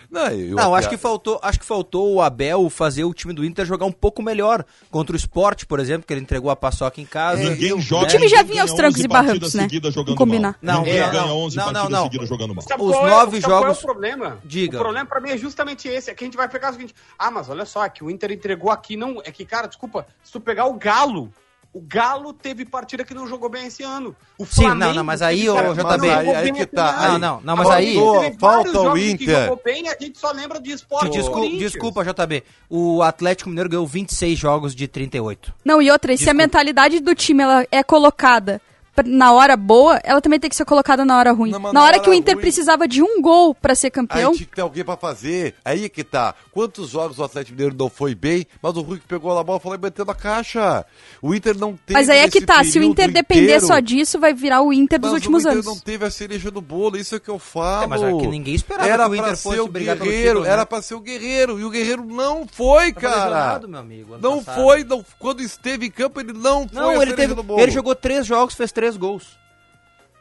Não, 0.10 0.28
eu 0.28 0.56
Não, 0.56 0.74
até- 0.74 0.80
acho 0.80 0.90
que 0.90 0.98
faltou, 0.98 1.40
acho 1.44 1.60
que 1.60 1.66
faltou 1.66 2.14
o 2.16 2.22
Abel 2.22 2.70
fazer 2.70 3.04
o 3.04 3.14
time 3.14 3.34
do 3.34 3.46
Inter 3.46 3.66
jogar 3.66 3.86
um 3.86 3.92
pouco 3.92 4.22
melhor 4.22 4.66
contra 4.92 5.14
o 5.14 5.18
Sport, 5.18 5.66
por 5.66 5.80
exemplo, 5.80 6.06
que 6.08 6.14
ele 6.14 6.22
entregou 6.22 6.50
a 6.52 6.56
paçoca 6.56 7.00
em 7.02 7.06
casa. 7.06 7.42
Ninguém 7.42 7.80
joga. 7.82 8.06
O 8.06 8.08
time 8.08 8.28
já 8.28 8.42
vinha 8.44 8.62
aos 8.64 8.74
trancos 8.74 8.96
11 8.98 9.06
e 9.06 9.08
barrancos, 9.08 9.54
né? 9.54 9.68
Vamos 9.72 9.94
jogando 9.94 10.16
combinar. 10.16 10.58
Mal. 10.62 10.76
Não, 10.76 10.84
Ninguém 10.84 11.00
não, 11.02 11.12
ganha 11.12 11.26
não, 11.26 11.38
11 11.38 11.58
não, 11.58 11.66
não, 11.66 11.74
partidas 11.74 11.92
não. 12.00 12.04
seguidas 12.06 12.30
jogando 12.30 12.56
mal. 12.56 12.64
Sabe 12.68 12.84
Os 12.84 12.92
qual 12.92 13.08
é- 13.08 13.10
nove 13.10 13.42
sabe 13.42 13.54
qual 13.54 13.62
jogos- 13.64 13.78
é 13.78 13.80
o 13.80 13.84
problema? 13.86 14.38
Diga. 14.46 14.78
O 14.78 14.82
problema 14.82 15.06
pra 15.06 15.20
mim 15.22 15.30
é 15.30 15.38
justamente 15.38 15.88
esse. 15.88 16.10
É 16.10 16.14
que 16.14 16.24
a 16.24 16.28
gente 16.28 16.38
vai 16.38 16.50
pegar 16.50 16.70
o 16.70 16.74
seguinte: 16.74 16.94
ah, 17.18 17.32
mas 17.32 17.50
olha 17.50 17.66
só, 17.66 17.86
é 17.86 17.90
que 17.90 18.04
o 18.04 18.10
Inter 18.10 18.32
entregou 18.32 18.72
aqui 18.72 18.96
não. 18.98 19.22
É 19.24 19.32
que, 19.32 19.46
cara, 19.46 19.68
desculpa, 19.68 20.06
se 20.24 20.32
tu 20.32 20.40
pegar 20.40 20.66
o 20.66 20.74
Galo. 20.74 21.32
O 21.72 21.80
Galo 21.82 22.34
teve 22.34 22.66
partida 22.66 23.04
que 23.04 23.14
não 23.14 23.28
jogou 23.28 23.48
bem 23.48 23.68
esse 23.68 23.84
ano. 23.84 24.16
O 24.40 24.46
Sim, 24.46 24.64
Flamengo 24.64 24.86
não, 24.88 24.94
não, 24.96 25.04
mas 25.04 25.22
aí, 25.22 25.46
partida 25.46 25.74
JB, 25.98 26.08
jogou 26.08 26.36
aí 26.36 26.44
bem 26.46 26.54
que 26.56 26.66
tá. 26.66 27.08
Não, 27.10 27.20
não, 27.20 27.42
não, 27.42 27.56
mas 27.56 27.70
aí- 27.70 27.96
falta 28.40 28.70
o 28.70 28.74
jogos 28.74 29.00
que 29.00 29.12
Inter. 29.12 29.42
jogou 29.44 29.62
bem, 29.64 29.88
a 29.88 29.96
gente 30.02 30.18
só 30.18 30.32
lembra 30.32 30.60
de 30.60 30.72
esporte. 30.72 31.12
Descul- 31.12 31.34
Corinthians. 31.36 31.72
desculpa, 31.72 32.04
JB. 32.04 32.44
O 32.68 33.04
Atlético 33.04 33.50
Mineiro 33.50 33.70
ganhou 33.70 33.86
26 33.86 34.38
jogos 34.40 34.74
de 34.74 34.88
38. 34.88 35.54
Não, 35.64 35.80
e 35.80 35.92
outra, 35.92 36.12
e 36.12 36.18
se 36.18 36.24
a 36.24 36.26
Desculpa. 36.34 36.44
mentalidade 36.44 37.00
do 37.02 37.14
time 37.14 37.44
ela 37.44 37.64
é 37.72 37.84
colocada 37.84 38.60
na 39.06 39.32
hora 39.32 39.56
boa, 39.58 40.00
ela 40.04 40.22
também 40.22 40.40
tem 40.40 40.50
que 40.50 40.56
ser 40.56 40.66
colocada 40.66 41.04
na 41.06 41.18
hora 41.18 41.32
ruim. 41.32 41.52
Não, 41.52 41.60
na 41.60 41.74
na 41.74 41.82
hora 41.82 41.90
hora 41.98 42.00
que 42.04 42.10
o 42.10 42.14
Inter 42.14 42.36
ruim- 42.36 42.42
precisava 42.42 42.88
de 42.88 43.02
um 43.02 43.22
gol 43.22 43.54
pra 43.56 43.74
ser 43.76 43.88
Aí 43.88 43.92
campeão, 43.92 44.34
tinha 44.34 44.46
que 44.46 44.56
ter 44.56 44.62
alguém 44.62 44.84
pra 44.84 44.96
fazer. 44.98 45.56
Aí 45.66 45.86
é 45.86 45.90
que 45.90 46.04
tá. 46.04 46.34
Quantos 46.52 46.90
jogos 46.90 47.20
o 47.20 47.24
Atlético 47.24 47.56
Mineiro 47.56 47.76
não 47.78 47.90
foi 47.90 48.14
bem, 48.16 48.46
mas 48.62 48.76
o 48.76 48.82
Rui 48.82 49.00
que 49.00 49.08
pegou 49.08 49.34
na 49.36 49.44
bola 49.44 49.60
falou 49.60 49.78
e 49.78 49.82
meteu 49.82 50.06
na 50.06 50.14
caixa. 50.14 50.86
O 51.22 51.34
Inter 51.34 51.58
não 51.58 51.72
teve 51.74 51.94
mas 51.94 52.10
aí 52.10 52.20
é 52.20 52.30
que 52.30 52.42
tá, 52.42 52.64
se 52.64 52.80
o 52.80 52.84
Inter 52.84 53.12
depender 53.12 53.44
inteiro, 53.44 53.66
só 53.68 53.80
disso, 53.80 54.20
vai 54.20 54.34
virar 54.34 54.62
o 54.62 54.72
Inter 54.74 55.00
dos 55.00 55.12
últimos 55.14 55.44
o 55.46 55.48
Inter 55.48 55.54
anos. 55.54 55.66
não 55.66 55.78
teve 55.80 56.06
a 56.06 56.12
cereja 56.12 56.52
do 56.52 56.62
bolo, 56.62 56.98
isso 56.98 57.16
é 57.16 57.20
que 57.20 57.30
eu 57.30 57.40
falo. 57.40 57.84
É, 57.84 57.88
mas 57.88 58.02
é 58.04 58.12
que 58.14 58.28
ninguém 58.28 58.56
esperava 58.56 58.90
era 58.90 59.04
que 59.06 59.10
o 59.12 59.16
Inter 59.16 59.28
pra 59.28 59.38
fosse 59.38 59.56
ser 59.56 59.62
o 59.62 59.68
brigar 59.68 59.98
guerreiro, 59.98 60.22
título, 60.24 60.44
né? 60.44 60.50
Era 60.50 60.66
pra 60.66 60.82
ser 60.82 60.94
o 60.96 61.00
guerreiro, 61.00 61.60
e 61.60 61.64
o 61.64 61.70
guerreiro 61.70 62.04
não 62.06 62.46
foi, 62.52 62.92
Tava 62.94 63.00
cara. 63.08 63.24
lesionado, 63.26 63.68
meu 63.70 63.80
amigo, 63.80 64.18
não 64.22 64.44
passado. 64.44 64.62
foi, 64.64 64.84
não, 64.84 65.06
quando 65.18 65.42
esteve 65.42 65.86
em 65.88 65.92
campo 65.92 66.20
ele 66.20 66.34
não 66.34 66.68
foi 66.68 66.80
Não, 66.82 66.90
a 67.00 67.02
ele 67.04 67.14
teve. 67.14 67.34
do 67.34 67.44
bolo. 67.44 67.60
Ele 67.62 67.72
jogou 67.72 67.96
três 67.96 68.26
jogos, 68.26 68.54
fez 68.56 68.72
três 68.72 68.89
gols. 68.98 69.38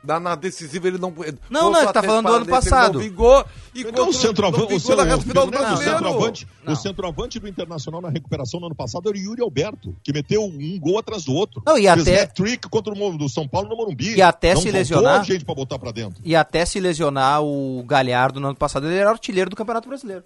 Na, 0.04 0.20
na 0.20 0.36
decisiva 0.36 0.86
ele 0.86 0.96
não. 0.96 1.12
Não, 1.50 1.72
não, 1.72 1.82
ele 1.82 1.92
tá 1.92 2.00
falando 2.00 2.26
do 2.26 2.32
ano 2.32 2.46
passado. 2.46 3.00
Vingou, 3.00 3.44
e 3.74 3.80
Então, 3.80 4.08
o 4.08 4.12
centroavante, 4.12 4.72
o, 4.72 4.76
o 4.76 4.80
centroavante, 4.80 6.46
Não. 6.64 6.72
o 6.72 6.76
centroavante 6.76 7.40
do 7.40 7.48
Internacional 7.48 8.00
na 8.00 8.08
recuperação 8.08 8.60
no 8.60 8.66
ano 8.66 8.76
passado 8.76 9.08
era 9.08 9.18
o 9.18 9.20
Yuri 9.20 9.42
Alberto, 9.42 9.96
que 10.04 10.12
meteu 10.12 10.44
um 10.44 10.78
gol 10.78 10.98
atrás 11.00 11.24
do 11.24 11.32
outro. 11.34 11.60
Não, 11.66 11.76
e 11.76 11.82
Fez 11.82 12.00
até- 12.02 12.22
hat-trick 12.22 12.68
contra 12.68 12.92
o 12.94 13.18
do 13.18 13.28
São 13.28 13.48
Paulo 13.48 13.68
no 13.68 13.76
Morumbi. 13.76 14.14
E 14.14 14.22
até 14.22 14.54
Não 14.54 14.60
se 14.62 14.70
lesionar- 14.70 15.24
gente 15.24 15.44
pra 15.44 15.54
botar 15.54 15.80
pra 15.80 15.90
dentro. 15.90 16.22
E 16.24 16.36
até 16.36 16.64
se 16.64 16.78
lesionar 16.78 17.42
o 17.42 17.82
Galhardo 17.84 18.38
no 18.38 18.46
ano 18.46 18.56
passado, 18.56 18.86
ele 18.86 18.96
era 18.98 19.10
artilheiro 19.10 19.50
do 19.50 19.56
Campeonato 19.56 19.88
Brasileiro. 19.88 20.22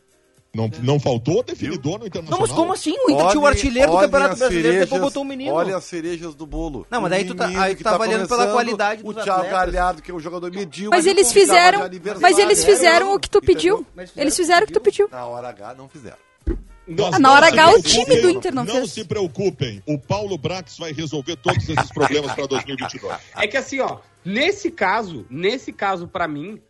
Não, 0.55 0.71
não 0.83 1.01
faltou 1.01 1.43
definidor 1.43 1.99
no 1.99 2.07
Internacional. 2.07 2.39
Não, 2.41 2.47
mas 2.47 2.55
como 2.55 2.75
assim? 2.75 2.95
O 3.07 3.11
Inter 3.11 3.29
tinha 3.29 3.41
o 3.41 3.47
artilheiro 3.47 3.91
do 3.93 3.99
Campeonato 3.99 4.33
as 4.35 4.39
Brasileiro, 4.39 4.69
depois 4.69 4.89
cerejas- 4.91 5.01
botou 5.09 5.23
um 5.23 5.27
menino. 5.27 5.53
Olha 5.55 5.77
as 5.79 5.85
cerejas 5.85 6.35
do 6.35 6.45
bolo. 6.45 6.87
Não, 6.91 7.01
mas 7.01 7.07
O 7.07 7.11
daí 7.11 7.25
tu 7.25 7.35
tá- 7.35 7.47
aí 7.47 7.75
tu 7.75 7.79
que 7.79 7.85
tá 7.85 7.95
avaliando 7.95 8.29
pela 8.29 8.53
qualidade 8.53 9.01
O 9.03 9.15
dos 9.15 9.25
Thiago. 9.25 9.45
Galhardo, 9.49 10.03
que 10.03 10.11
é 10.11 10.15
um 10.15 10.21
jogador 10.21 10.51
medíocre. 10.53 10.95
Mas 10.99 11.07
eles 11.07 11.29
não 11.29 11.33
fizeram, 11.33 11.81
mas 12.21 12.39
eles 12.39 12.63
fizeram 12.67 13.15
o 13.15 13.19
que 13.19 13.31
tu 13.31 13.41
pediu. 13.41 13.87
Eles 14.15 14.37
fizeram 14.37 14.65
o 14.65 14.67
que 14.67 14.75
tu 14.75 14.81
pediu. 14.81 15.09
Na 15.11 15.25
hora 15.25 15.49
H, 15.49 15.75
não 15.75 15.89
fizeram. 15.89 16.19
Ah, 16.47 17.11
na 17.13 17.19
não 17.19 17.31
hora 17.33 17.47
H, 17.47 17.71
o 17.71 17.83
time 17.83 18.17
do 18.21 18.29
Inter 18.29 18.55
não 18.55 18.67
fez. 18.67 18.91
se 18.93 19.05
preocupem, 19.05 19.83
o 19.87 19.97
Paulo 19.99 20.37
Brax 20.37 20.77
vai 20.77 20.93
resolver 20.93 21.37
todos 21.37 21.67
esses 21.67 21.91
problemas 21.93 22.33
para 22.35 22.47
2022. 22.47 23.17
É 23.37 23.47
que 23.47 23.57
assim, 23.57 23.81
ó, 23.81 23.99
nesse 24.23 24.71
caso, 24.71 25.25
nesse 25.31 25.73
caso 25.73 26.07
pra 26.09 26.29
mim, 26.29 26.61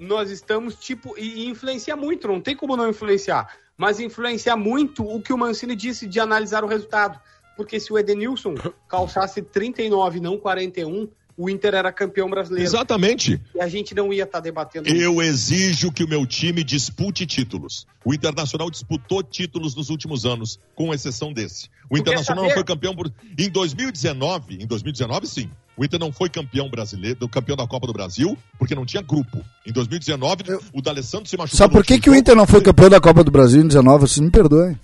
nós 0.00 0.30
estamos 0.30 0.74
tipo 0.76 1.14
e, 1.18 1.46
influencia 1.46 1.96
muito, 1.96 2.28
não 2.28 2.40
tem 2.40 2.56
como 2.56 2.76
não 2.76 2.88
influenciar, 2.88 3.56
mas 3.76 4.00
influencia 4.00 4.56
muito 4.56 5.04
o 5.04 5.20
que 5.20 5.32
o 5.32 5.38
Mancini 5.38 5.76
disse 5.76 6.06
de 6.06 6.20
analisar 6.20 6.64
o 6.64 6.66
resultado, 6.66 7.18
porque 7.56 7.78
se 7.78 7.92
o 7.92 7.98
Edenilson 7.98 8.54
calçasse 8.88 9.42
39 9.42 10.20
não 10.20 10.38
41, 10.38 11.08
o 11.36 11.48
Inter 11.48 11.74
era 11.74 11.92
campeão 11.92 12.28
brasileiro 12.28 12.68
Exatamente. 12.68 13.40
e 13.54 13.60
a 13.60 13.68
gente 13.68 13.94
não 13.94 14.12
ia 14.12 14.24
estar 14.24 14.40
debatendo. 14.40 14.88
Eu 14.88 15.22
exijo 15.22 15.90
que 15.90 16.04
o 16.04 16.08
meu 16.08 16.26
time 16.26 16.62
dispute 16.62 17.26
títulos. 17.26 17.86
O 18.04 18.12
Internacional 18.12 18.70
disputou 18.70 19.22
títulos 19.22 19.74
nos 19.74 19.88
últimos 19.88 20.26
anos, 20.26 20.58
com 20.74 20.92
exceção 20.92 21.32
desse. 21.32 21.68
O 21.88 21.94
quer 21.94 22.00
Internacional 22.00 22.44
não 22.44 22.50
foi 22.50 22.64
campeão 22.64 22.94
por... 22.94 23.12
em 23.38 23.48
2019. 23.48 24.62
Em 24.62 24.66
2019, 24.66 25.26
sim. 25.26 25.50
O 25.76 25.84
Inter 25.84 25.98
não 25.98 26.12
foi 26.12 26.28
campeão 26.28 26.68
brasileiro, 26.68 27.18
do 27.20 27.28
campeão 27.28 27.56
da 27.56 27.66
Copa 27.66 27.86
do 27.86 27.92
Brasil, 27.92 28.36
porque 28.58 28.74
não 28.74 28.84
tinha 28.84 29.02
grupo. 29.02 29.42
Em 29.66 29.72
2019, 29.72 30.44
o 30.72 30.82
D'Alessandro 30.82 31.28
se 31.28 31.36
machucou. 31.36 31.56
Sabe 31.58 31.72
por 31.72 31.84
que, 31.84 31.98
que 31.98 32.10
o. 32.10 32.14
Inter 32.14 32.36
não 32.36 32.46
foi 32.46 32.60
campeão 32.60 32.90
da 32.90 33.00
Copa 33.00 33.24
do 33.24 33.30
Brasil 33.30 33.62
em 33.62 33.66
19? 33.66 34.06
Vocês 34.06 34.18
me 34.20 34.30
perdoem. 34.30 34.78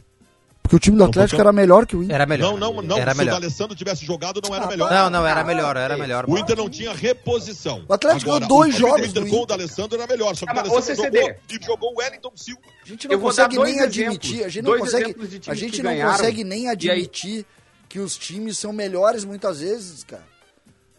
Porque 0.62 0.76
o 0.76 0.78
time 0.78 0.98
do 0.98 1.04
Atlético 1.04 1.40
era 1.40 1.50
melhor 1.50 1.86
que 1.86 1.96
o 1.96 2.02
Inter. 2.02 2.14
Era 2.14 2.26
melhor. 2.26 2.58
Não, 2.58 2.74
não, 2.74 2.82
não. 2.82 2.98
Era 2.98 3.12
se 3.12 3.16
o 3.16 3.18
melhor. 3.18 3.40
D'Alessandro 3.40 3.74
tivesse 3.74 4.04
jogado, 4.04 4.38
não 4.46 4.54
era 4.54 4.66
melhor. 4.66 4.90
Não, 4.90 5.08
não, 5.08 5.26
era 5.26 5.42
melhor, 5.42 5.76
era 5.78 5.96
melhor. 5.96 6.24
O 6.28 6.36
Inter 6.38 6.56
não 6.58 6.68
tinha 6.68 6.92
reposição. 6.92 7.84
O 7.88 7.92
Atlético 7.94 8.30
Agora, 8.30 8.46
ganhou 8.46 8.58
dois 8.64 8.74
o 8.74 8.78
jogos 8.78 9.00
do 9.00 9.20
Inter 9.20 9.24
do 9.24 9.30
com 9.30 9.42
o. 9.42 9.46
D'Alessandro 9.46 9.98
era 9.98 10.06
melhor. 10.06 10.36
Só 10.36 10.44
que 10.44 10.52
Ah, 10.52 10.60
o 10.60 10.68
D'Alessandro 10.68 11.04
jogou 11.04 11.30
e 11.50 11.64
jogou 11.64 11.92
o 11.94 11.98
Wellington 12.00 12.32
Silva. 12.34 12.60
A 12.84 12.88
gente 12.88 13.08
não 13.08 13.14
Eu 13.14 13.20
consegue 13.20 13.56
nem 13.58 13.78
exemplos. 13.78 13.86
admitir. 13.96 14.44
A 14.44 14.48
gente 14.50 14.62
não 14.64 14.78
consegue, 14.78 15.16
a 15.46 15.54
gente 15.54 15.82
não 15.82 15.90
ganharam. 15.90 16.12
consegue 16.12 16.44
nem 16.44 16.66
aí- 16.68 16.72
admitir 16.72 17.46
que 17.88 17.98
os 17.98 18.18
times 18.18 18.58
são 18.58 18.70
melhores 18.72 19.24
muitas 19.24 19.60
vezes, 19.60 20.04
cara. 20.04 20.22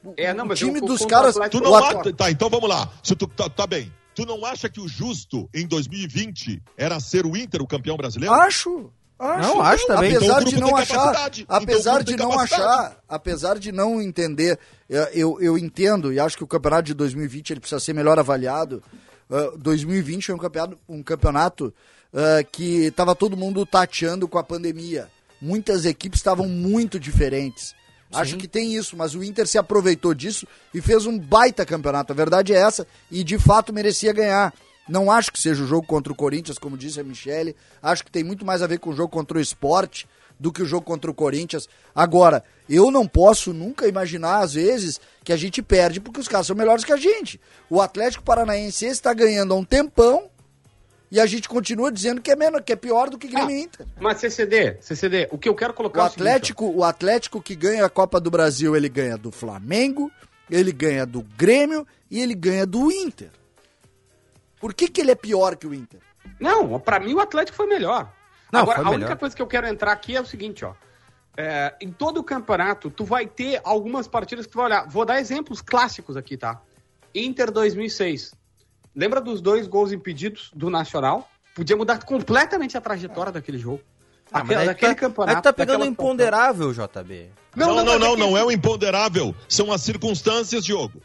O, 0.03 0.13
É, 0.17 0.33
não, 0.33 0.45
o 0.47 0.55
time 0.55 0.79
eu- 0.79 0.85
dos 0.85 1.05
caras. 1.05 1.35
Tu 1.51 1.57
o 1.57 1.61
não 1.61 1.75
acha... 1.75 2.13
Tá, 2.13 2.31
então 2.31 2.49
vamos 2.49 2.69
lá. 2.69 2.89
Se 3.03 3.15
tu, 3.15 3.27
tá, 3.27 3.49
tá 3.49 3.67
bem. 3.67 3.91
Tu 4.15 4.25
não 4.25 4.45
acha 4.45 4.67
que 4.69 4.81
o 4.81 4.87
justo, 4.87 5.49
em 5.53 5.65
2020, 5.65 6.61
era 6.77 6.99
ser 6.99 7.25
o 7.25 7.37
Inter 7.37 7.61
o 7.61 7.67
campeão 7.67 7.95
brasileiro? 7.97 8.33
Acho. 8.33 8.91
Acho. 9.17 9.47
Não, 9.47 9.61
acho 9.61 9.85
também. 9.85 10.13
Então 10.13 10.27
o 10.27 10.31
Apesar 10.31 10.39
grupo 10.41 10.55
de 10.55 10.61
não 10.61 10.75
achar. 10.77 11.29
Então 11.37 11.55
apesar 11.57 11.93
grupo 11.95 12.11
de 12.11 12.15
não 12.15 12.29
capacidade. 12.31 12.63
achar, 12.63 12.97
apesar 13.07 13.59
de 13.59 13.71
não 13.73 14.01
entender, 14.01 14.57
eu, 14.89 15.03
eu, 15.13 15.41
eu 15.41 15.57
entendo 15.57 16.13
e 16.13 16.19
acho 16.21 16.37
que 16.37 16.43
o 16.43 16.47
campeonato 16.47 16.83
de 16.83 16.93
2020 16.93 17.49
ele 17.51 17.59
precisa 17.59 17.81
ser 17.81 17.91
melhor 17.93 18.17
avaliado. 18.17 18.81
Ah, 19.29 19.51
2020 19.57 20.25
foi 20.27 20.35
um 20.35 20.37
campeonato, 20.37 20.77
um 20.87 21.03
campeonato 21.03 21.73
ah, 22.13 22.43
que 22.49 22.85
estava 22.85 23.13
todo 23.13 23.35
mundo 23.35 23.65
tateando 23.65 24.25
com 24.27 24.37
a 24.37 24.43
pandemia. 24.43 25.09
muitas 25.41 25.85
equipes 25.85 26.19
estavam 26.19 26.47
muito 26.47 26.97
diferentes. 26.99 27.75
Acho 28.11 28.37
que 28.37 28.47
tem 28.47 28.75
isso, 28.75 28.97
mas 28.97 29.13
o 29.13 29.23
Inter 29.23 29.47
se 29.47 29.57
aproveitou 29.57 30.13
disso 30.13 30.47
e 30.73 30.81
fez 30.81 31.05
um 31.05 31.17
baita 31.17 31.65
campeonato. 31.65 32.11
A 32.11 32.15
verdade 32.15 32.53
é 32.53 32.57
essa, 32.57 32.87
e 33.11 33.23
de 33.23 33.37
fato 33.37 33.71
merecia 33.71 34.11
ganhar. 34.11 34.53
Não 34.87 35.11
acho 35.11 35.31
que 35.31 35.39
seja 35.39 35.63
o 35.63 35.67
jogo 35.67 35.85
contra 35.85 36.11
o 36.11 36.15
Corinthians, 36.15 36.57
como 36.57 36.75
disse 36.75 36.99
a 36.99 37.03
Michele. 37.03 37.55
Acho 37.81 38.03
que 38.03 38.11
tem 38.11 38.23
muito 38.23 38.43
mais 38.43 38.63
a 38.63 38.67
ver 38.67 38.79
com 38.79 38.89
o 38.89 38.95
jogo 38.95 39.09
contra 39.09 39.37
o 39.37 39.41
esporte 39.41 40.07
do 40.39 40.51
que 40.51 40.63
o 40.63 40.65
jogo 40.65 40.85
contra 40.85 41.11
o 41.11 41.13
Corinthians. 41.13 41.69
Agora, 41.93 42.43
eu 42.67 42.89
não 42.89 43.07
posso 43.07 43.53
nunca 43.53 43.87
imaginar, 43.87 44.39
às 44.39 44.53
vezes, 44.53 44.99
que 45.23 45.33
a 45.33 45.37
gente 45.37 45.61
perde 45.61 45.99
porque 45.99 46.19
os 46.19 46.27
caras 46.27 46.47
são 46.47 46.55
melhores 46.55 46.83
que 46.83 46.93
a 46.93 46.97
gente. 46.97 47.39
O 47.69 47.79
Atlético 47.79 48.23
Paranaense 48.23 48.85
está 48.85 49.13
ganhando 49.13 49.53
há 49.53 49.57
um 49.57 49.65
tempão 49.65 50.29
e 51.11 51.19
a 51.19 51.25
gente 51.25 51.49
continua 51.49 51.91
dizendo 51.91 52.21
que 52.21 52.31
é 52.31 52.35
menos, 52.35 52.61
que 52.61 52.71
é 52.71 52.75
pior 52.75 53.09
do 53.09 53.17
que 53.17 53.27
Grêmio 53.27 53.55
e 53.55 53.63
Inter. 53.63 53.85
Mas 53.99 54.17
CCD, 54.19 54.77
CCD, 54.81 55.27
o 55.31 55.37
que 55.37 55.49
eu 55.49 55.55
quero 55.55 55.71
O 55.73 55.75
colocar 55.75 56.01
é 56.01 56.03
o 56.03 56.09
seguinte. 56.09 56.21
Atlético, 56.27 56.69
o 56.69 56.83
Atlético 56.83 57.41
que 57.41 57.55
ganha 57.55 57.85
a 57.85 57.89
Copa 57.89 58.19
do 58.19 58.29
Brasil, 58.29 58.75
ele 58.75 58.89
ganha 58.89 59.17
do 59.17 59.31
Flamengo, 59.31 60.11
ele 60.49 60.71
ganha 60.71 61.05
do 61.05 61.21
Grêmio 61.21 61.85
e 62.11 62.19
ele 62.21 62.35
ganha 62.35 62.65
do 62.65 62.91
Inter. 62.91 63.31
Por 64.59 64.73
que, 64.73 64.87
que 64.87 65.01
ele 65.01 65.11
é 65.11 65.15
pior 65.15 65.55
que 65.55 65.65
o 65.65 65.73
Inter? 65.73 65.99
Não, 66.39 66.79
pra 66.79 66.99
mim 66.99 67.13
o 67.13 67.19
Atlético 67.19 67.55
foi 67.57 67.67
melhor. 67.67 68.11
Não, 68.51 68.61
Agora, 68.61 68.77
foi 68.77 68.85
a 68.85 68.89
melhor. 68.89 68.99
única 69.05 69.15
coisa 69.15 69.35
que 69.35 69.41
eu 69.41 69.47
quero 69.47 69.67
entrar 69.67 69.91
aqui 69.91 70.15
é 70.15 70.21
o 70.21 70.25
seguinte, 70.25 70.65
ó. 70.65 70.73
É, 71.37 71.73
em 71.79 71.91
todo 71.91 72.19
o 72.19 72.23
campeonato, 72.23 72.89
tu 72.89 73.05
vai 73.05 73.25
ter 73.25 73.61
algumas 73.63 74.07
partidas 74.07 74.45
que 74.45 74.51
tu 74.51 74.57
vai 74.57 74.65
olhar. 74.65 74.87
Vou 74.89 75.05
dar 75.05 75.19
exemplos 75.19 75.61
clássicos 75.61 76.17
aqui, 76.17 76.35
tá? 76.35 76.61
Inter 77.15 77.49
2006. 77.51 78.33
Lembra 78.99 79.21
dos 79.21 79.39
dois 79.39 79.65
gols 79.65 79.93
impedidos 79.93 80.51
do 80.53 80.69
Nacional? 80.69 81.25
Podia 81.55 81.77
mudar 81.77 82.03
completamente 82.03 82.77
a 82.77 82.81
trajetória 82.81 83.31
daquele 83.31 83.57
jogo. 83.57 83.79
Ah, 84.29 84.39
Aquela- 84.39 84.65
daquele 84.65 84.93
tá, 84.93 84.99
campeonato. 84.99 85.37
aí 85.37 85.41
tu 85.41 85.43
tá 85.45 85.53
pegando 85.53 85.85
um 85.85 85.87
imponderável, 85.87 86.73
JB. 86.73 87.29
Não, 87.55 87.73
não, 87.73 87.97
não, 87.97 88.17
não, 88.17 88.31
é 88.31 88.31
que- 88.33 88.37
é 88.39 88.43
o 88.43 88.51
imponderável. 88.51 89.33
São 89.47 89.71
as 89.71 89.79
circunstâncias, 89.83 90.65
Diogo. 90.65 91.01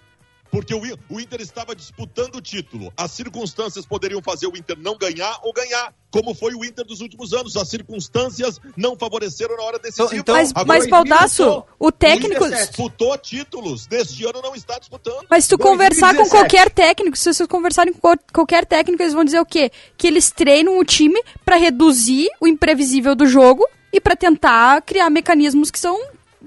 Porque 0.54 0.72
o, 0.74 1.20
Inter 1.20 1.40
estava 1.40 1.74
disputando 1.74 2.36
o 2.36 2.40
título. 2.40 2.92
As 2.96 3.10
circunstâncias 3.10 3.84
poderiam 3.84 4.22
fazer 4.22 4.46
o 4.46 4.56
Inter 4.56 4.78
não 4.78 4.96
ganhar 4.96 5.38
ou 5.42 5.52
ganhar, 5.52 5.92
como 6.12 6.32
foi 6.34 6.54
o 6.54 6.64
Inter 6.64 6.84
dos 6.84 7.00
últimos 7.00 7.32
anos. 7.34 7.56
As 7.56 7.68
circunstâncias 7.68 8.60
não 8.76 8.96
favoreceram 8.96 9.56
na 9.56 9.62
hora 9.64 9.78
decisiva. 9.80 10.14
Então- 10.16 10.34
Mas, 10.34 10.50
Agora, 10.50 10.66
mas 10.66 10.84
o 10.84 10.86
Inter 10.86 10.90
Baldaço, 10.90 11.42
disputou. 11.44 11.66
o 11.78 11.90
técnico. 11.92 12.44
O 12.44 12.46
Inter 12.46 12.66
disputou 12.68 13.18
títulos. 13.18 13.88
Neste 13.88 14.24
ano 14.24 14.40
não 14.40 14.54
está 14.54 14.78
disputando. 14.78 15.26
Mas 15.28 15.44
se 15.44 15.50
tu 15.50 15.56
2017. 15.56 15.66
conversar 16.00 16.14
com 16.22 16.28
qualquer 16.30 16.70
técnico, 16.70 17.16
se 17.16 17.34
vocês 17.34 17.48
conversarem 17.48 17.92
com 17.92 17.98
qual- 18.00 18.16
qualquer 18.32 18.64
técnico, 18.64 19.02
eles 19.02 19.12
vão 19.14 19.24
dizer 19.24 19.40
o 19.40 19.44
quê? 19.46 19.72
Que 19.98 20.06
eles 20.06 20.30
treinam 20.30 20.78
o 20.78 20.84
time 20.84 21.20
pra 21.44 21.56
reduzir 21.56 22.28
o 22.40 22.46
imprevisível 22.46 23.14
do 23.16 23.26
jogo 23.26 23.66
e 23.92 24.00
pra 24.00 24.14
tentar 24.14 24.82
criar 24.82 25.10
mecanismos 25.10 25.70
que 25.70 25.78
são 25.78 25.98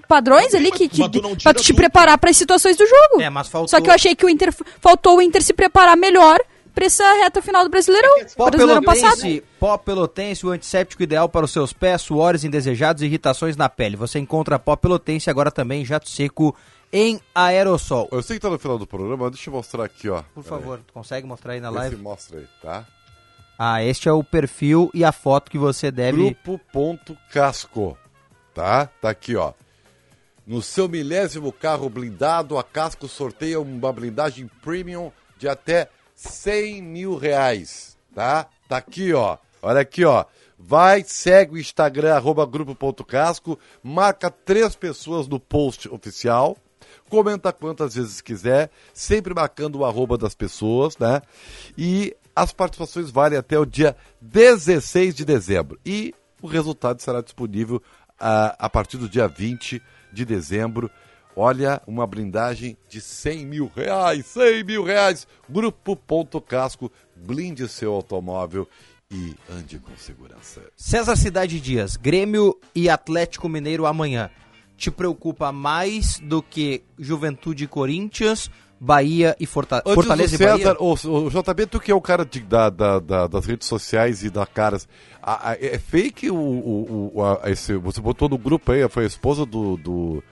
padrões 0.07 0.53
ali 0.55 0.71
que, 0.71 0.87
que 0.87 0.97
pra 1.43 1.53
tu 1.53 1.61
te 1.61 1.67
tudo. 1.67 1.75
preparar 1.75 2.17
para 2.17 2.29
as 2.29 2.37
situações 2.37 2.75
do 2.77 2.85
jogo. 2.87 3.21
É, 3.21 3.29
mas 3.29 3.47
faltou- 3.47 3.67
Só 3.67 3.81
que 3.81 3.89
eu 3.89 3.93
achei 3.93 4.15
que 4.15 4.25
o 4.25 4.29
Inter 4.29 4.53
faltou 4.79 5.17
o 5.17 5.21
Inter 5.21 5.41
se 5.43 5.53
preparar 5.53 5.95
melhor 5.97 6.39
pra 6.73 6.85
essa 6.85 7.03
reta 7.15 7.41
final 7.41 7.63
do 7.63 7.69
Brasileirão. 7.69 8.23
Pó 8.35 8.49
Brasileirão 8.49 8.83
passado. 8.83 9.17
Pelotense, 9.21 9.43
pó 9.59 9.77
Pelotense, 9.77 10.45
o 10.45 10.49
antisséptico 10.51 11.01
ideal 11.03 11.27
para 11.27 11.45
os 11.45 11.51
seus 11.51 11.73
pés, 11.73 12.01
suores 12.01 12.43
indesejados 12.43 13.01
e 13.01 13.05
irritações 13.05 13.57
na 13.57 13.67
pele. 13.67 13.95
Você 13.95 14.19
encontra 14.19 14.59
pó 14.59 14.75
Pelotense 14.75 15.29
agora 15.29 15.49
também 15.51 15.83
jato 15.83 16.07
seco 16.09 16.55
em 16.93 17.19
aerossol. 17.35 18.07
Eu 18.11 18.21
sei 18.21 18.37
que 18.37 18.41
tá 18.43 18.49
no 18.49 18.59
final 18.59 18.77
do 18.77 18.85
programa, 18.87 19.17
mas 19.25 19.31
deixa 19.33 19.49
eu 19.49 19.53
mostrar 19.55 19.83
aqui, 19.85 20.07
ó. 20.07 20.21
Por 20.35 20.43
favor, 20.43 20.79
tu 20.85 20.93
consegue 20.93 21.25
mostrar 21.27 21.53
aí 21.53 21.59
na 21.59 21.69
Live. 21.69 21.95
live? 21.95 22.01
Mostra 22.01 22.37
aí, 22.39 22.45
tá? 22.61 22.85
Ah, 23.59 23.83
este 23.83 24.07
é 24.07 24.11
o 24.11 24.23
perfil 24.23 24.91
e 24.93 25.03
a 25.03 25.11
foto 25.11 25.49
que 25.49 25.57
você 25.57 25.89
deve... 25.89 26.35
Grupo.casco, 26.45 27.97
tá? 28.53 28.87
Tá 29.01 29.09
aqui, 29.09 29.35
ó. 29.35 29.51
No 30.47 30.61
seu 30.61 30.87
milésimo 30.87 31.51
carro 31.51 31.89
blindado, 31.89 32.57
a 32.57 32.63
Casco 32.63 33.05
sorteia 33.05 33.59
uma 33.59 33.91
blindagem 33.91 34.49
premium 34.61 35.11
de 35.37 35.45
até 35.45 35.89
100 36.15 36.81
mil 36.81 37.17
reais, 37.17 37.97
tá? 38.15 38.47
Tá 38.65 38.77
aqui, 38.77 39.13
ó. 39.13 39.37
Olha 39.61 39.81
aqui, 39.81 40.05
ó. 40.05 40.23
Vai, 40.57 41.03
segue 41.03 41.55
o 41.55 41.57
Instagram, 41.57 42.15
arroba 42.15 42.45
grupo.casco, 42.45 43.59
marca 43.83 44.31
três 44.31 44.73
pessoas 44.73 45.27
no 45.27 45.37
post 45.37 45.89
oficial, 45.89 46.55
comenta 47.09 47.51
quantas 47.51 47.95
vezes 47.95 48.21
quiser, 48.21 48.71
sempre 48.93 49.33
marcando 49.33 49.79
o 49.79 49.85
arroba 49.85 50.17
das 50.17 50.33
pessoas, 50.33 50.97
né? 50.97 51.21
E 51.77 52.15
as 52.33 52.53
participações 52.53 53.11
valem 53.11 53.37
até 53.37 53.59
o 53.59 53.65
dia 53.65 53.97
16 54.21 55.13
de 55.13 55.25
dezembro. 55.25 55.77
E 55.85 56.15
o 56.41 56.47
resultado 56.47 57.01
será 57.01 57.19
disponível 57.19 57.83
ah, 58.17 58.55
a 58.57 58.69
partir 58.69 58.95
do 58.95 59.09
dia 59.09 59.27
20 59.27 59.75
de 59.75 59.81
dezembro. 60.25 60.89
Olha, 61.35 61.81
uma 61.85 62.07
blindagem 62.07 62.77
de 62.89 62.99
100 62.99 63.45
mil 63.45 63.71
reais, 63.75 64.25
100 64.25 64.63
mil 64.63 64.83
reais. 64.83 65.27
Grupo.casco, 65.47 66.91
blinde 67.15 67.67
seu 67.67 67.93
automóvel 67.93 68.67
e 69.11 69.35
ande 69.49 69.79
com 69.79 69.95
segurança. 69.95 70.61
César 70.75 71.15
Cidade 71.15 71.59
Dias, 71.59 71.95
Grêmio 71.95 72.59
e 72.73 72.89
Atlético 72.89 73.47
Mineiro 73.47 73.85
amanhã. 73.85 74.29
Te 74.75 74.91
preocupa 74.91 75.51
mais 75.51 76.19
do 76.19 76.41
que 76.41 76.83
Juventude 76.99 77.63
e 77.63 77.67
Corinthians, 77.67 78.51
Bahia 78.79 79.35
e 79.39 79.45
Forta 79.45 79.77
Antes 79.77 79.93
Fortaleza 79.93 80.37
do 80.37 80.43
e 80.43 80.45
Bahia? 80.45 80.57
César, 80.57 80.77
o, 80.79 80.93
o 81.25 81.29
JB, 81.29 81.65
tu 81.65 81.79
que 81.79 81.91
é 81.91 81.95
o 81.95 82.01
cara 82.01 82.25
de- 82.25 82.41
da- 82.41 82.69
da- 82.69 82.99
da- 82.99 83.27
das 83.27 83.45
redes 83.45 83.67
sociais 83.67 84.23
e 84.23 84.29
da 84.29 84.45
caras, 84.45 84.87
a- 85.21 85.51
a- 85.51 85.57
é 85.59 85.77
fake 85.79 86.29
o, 86.29 86.35
o- 86.35 87.11
o- 87.15 87.23
a- 87.23 87.49
esse, 87.49 87.73
você 87.75 87.99
botou 88.01 88.29
no 88.29 88.37
grupo 88.37 88.71
aí, 88.71 88.87
foi 88.89 89.03
a 89.03 89.07
esposa 89.07 89.45
do, 89.45 89.77
do, 89.77 90.23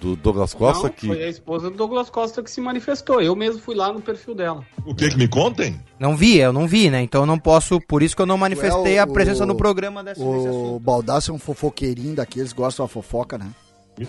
do 0.00 0.14
Douglas 0.16 0.54
Costa 0.54 0.84
Não, 0.88 0.94
que... 0.94 1.06
Foi 1.08 1.24
a 1.24 1.28
esposa 1.28 1.70
do 1.70 1.76
Douglas 1.76 2.08
Costa 2.10 2.42
que 2.42 2.50
se 2.50 2.60
manifestou. 2.60 3.20
Eu 3.20 3.34
mesmo 3.34 3.60
fui 3.60 3.74
lá 3.74 3.92
no 3.92 4.00
perfil 4.00 4.34
dela. 4.34 4.64
O 4.86 4.94
que 4.94 5.08
que 5.08 5.16
me 5.16 5.26
contem? 5.26 5.80
Não 5.98 6.16
vi, 6.16 6.38
eu 6.38 6.52
não 6.52 6.68
vi, 6.68 6.88
né? 6.90 7.00
Então 7.02 7.22
eu 7.22 7.26
não 7.26 7.38
posso, 7.38 7.80
por 7.80 8.02
isso 8.02 8.14
que 8.14 8.22
eu 8.22 8.26
não 8.26 8.38
manifestei 8.38 8.96
É 8.96 9.00
o- 9.00 9.04
a 9.04 9.06
presença 9.06 9.42
o- 9.42 9.46
no 9.46 9.56
programa 9.56 10.04
desse 10.04 10.20
O. 10.22 10.78
Baldaço 10.78 11.30
é 11.30 11.34
um 11.34 11.38
fofoqueirinho 11.38 12.14
daqueles, 12.14 12.52
gostam 12.52 12.84
da 12.84 12.88
fofoca, 12.88 13.36
né? 13.38 13.48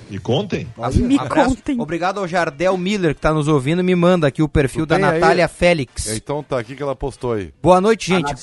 Me, 0.09 0.19
contem. 0.19 0.67
Me 0.95 1.19
Abraço. 1.19 1.55
contem. 1.55 1.81
Obrigado 1.81 2.19
ao 2.19 2.27
Jardel 2.27 2.77
Miller 2.77 3.15
que 3.15 3.21
tá 3.21 3.33
nos 3.33 3.47
ouvindo, 3.47 3.83
me 3.83 3.95
manda 3.95 4.27
aqui 4.27 4.43
o 4.43 4.49
perfil 4.49 4.85
da 4.85 4.95
tem 4.95 5.05
aí? 5.05 5.19
Natália 5.19 5.47
Félix. 5.47 6.07
Então 6.15 6.43
tá 6.43 6.59
aqui 6.59 6.75
que 6.75 6.83
ela 6.83 6.95
postou 6.95 7.33
aí. 7.33 7.53
Boa 7.61 7.81
noite, 7.81 8.07
gente. 8.07 8.33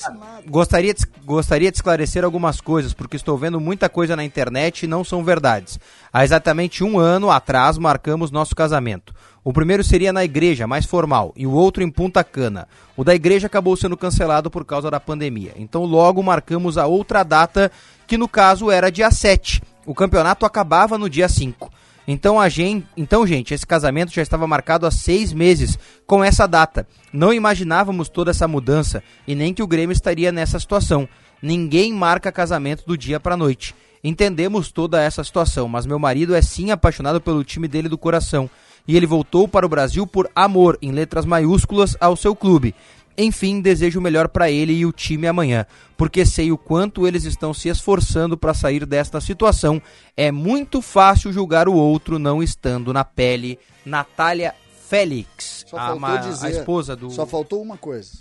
Gostaria 0.47 0.93
de, 0.93 1.05
gostaria 1.23 1.71
de 1.71 1.77
esclarecer 1.77 2.23
algumas 2.23 2.59
coisas, 2.59 2.93
porque 2.93 3.15
estou 3.15 3.37
vendo 3.37 3.59
muita 3.59 3.87
coisa 3.87 4.15
na 4.15 4.23
internet 4.23 4.83
e 4.83 4.87
não 4.87 5.03
são 5.03 5.23
verdades. 5.23 5.79
Há 6.11 6.23
exatamente 6.23 6.83
um 6.83 6.99
ano 6.99 7.29
atrás 7.29 7.77
marcamos 7.77 8.31
nosso 8.31 8.55
casamento. 8.55 9.13
O 9.43 9.53
primeiro 9.53 9.81
seria 9.81 10.11
na 10.11 10.25
igreja, 10.25 10.67
mais 10.67 10.85
formal, 10.85 11.31
e 11.33 11.47
o 11.47 11.51
outro 11.51 11.81
em 11.81 11.89
Punta 11.89 12.21
Cana. 12.21 12.67
O 12.97 13.03
da 13.03 13.15
igreja 13.15 13.47
acabou 13.47 13.77
sendo 13.77 13.95
cancelado 13.95 14.51
por 14.51 14.65
causa 14.65 14.91
da 14.91 14.99
pandemia. 14.99 15.53
Então 15.55 15.85
logo 15.85 16.21
marcamos 16.21 16.77
a 16.77 16.85
outra 16.85 17.23
data, 17.23 17.71
que 18.05 18.17
no 18.17 18.27
caso 18.27 18.69
era 18.69 18.91
dia 18.91 19.09
7. 19.09 19.61
O 19.87 19.95
campeonato 19.95 20.45
acabava 20.45 20.97
no 20.97 21.09
dia 21.09 21.29
5. 21.29 21.71
Então, 22.05 22.37
a 22.37 22.49
gente, 22.49 22.85
então, 22.97 23.25
gente, 23.25 23.53
esse 23.53 23.65
casamento 23.65 24.11
já 24.11 24.21
estava 24.21 24.45
marcado 24.45 24.85
há 24.85 24.91
seis 24.91 25.31
meses 25.31 25.79
com 26.05 26.21
essa 26.21 26.45
data. 26.45 26.85
Não 27.11 27.33
imaginávamos 27.33 28.09
toda 28.09 28.31
essa 28.31 28.49
mudança 28.49 29.01
e 29.25 29.33
nem 29.33 29.53
que 29.53 29.63
o 29.63 29.67
Grêmio 29.67 29.93
estaria 29.93 30.29
nessa 30.29 30.59
situação. 30.59 31.07
Ninguém 31.41 31.93
marca 31.93 32.33
casamento 32.33 32.85
do 32.85 32.97
dia 32.97 33.17
para 33.17 33.37
noite. 33.37 33.73
Entendemos 34.03 34.73
toda 34.73 35.01
essa 35.01 35.23
situação, 35.23 35.69
mas 35.69 35.85
meu 35.85 35.97
marido 35.97 36.35
é 36.35 36.41
sim 36.41 36.69
apaixonado 36.69 37.21
pelo 37.21 37.43
time 37.45 37.67
dele 37.67 37.87
do 37.87 37.97
coração 37.97 38.49
e 38.87 38.95
ele 38.95 39.05
voltou 39.05 39.47
para 39.47 39.65
o 39.65 39.69
Brasil 39.69 40.07
por 40.07 40.29
amor, 40.33 40.77
em 40.81 40.91
letras 40.91 41.25
maiúsculas, 41.25 41.97
ao 41.99 42.15
seu 42.15 42.35
clube. 42.35 42.73
Enfim, 43.17 43.59
desejo 43.61 43.99
o 43.99 44.01
melhor 44.01 44.27
para 44.27 44.51
ele 44.51 44.73
e 44.73 44.85
o 44.85 44.91
time 44.91 45.25
amanhã, 45.25 45.65
porque 45.97 46.23
sei 46.25 46.51
o 46.51 46.57
quanto 46.57 47.07
eles 47.07 47.23
estão 47.23 47.51
se 47.53 47.67
esforçando 47.67 48.37
para 48.37 48.53
sair 48.53 48.85
desta 48.85 49.19
situação. 49.19 49.81
É 50.15 50.31
muito 50.31 50.81
fácil 50.83 51.33
julgar 51.33 51.67
o 51.67 51.73
outro 51.73 52.19
não 52.19 52.43
estando 52.43 52.93
na 52.93 53.03
pele. 53.03 53.57
Natália 53.83 54.53
Félix, 54.87 55.65
Só 55.67 55.77
a, 55.77 55.95
ma- 55.95 56.17
dizer, 56.17 56.45
a 56.45 56.49
esposa 56.51 56.95
do. 56.95 57.09
Só 57.09 57.25
faltou 57.25 57.61
uma 57.61 57.75
coisa. 57.77 58.19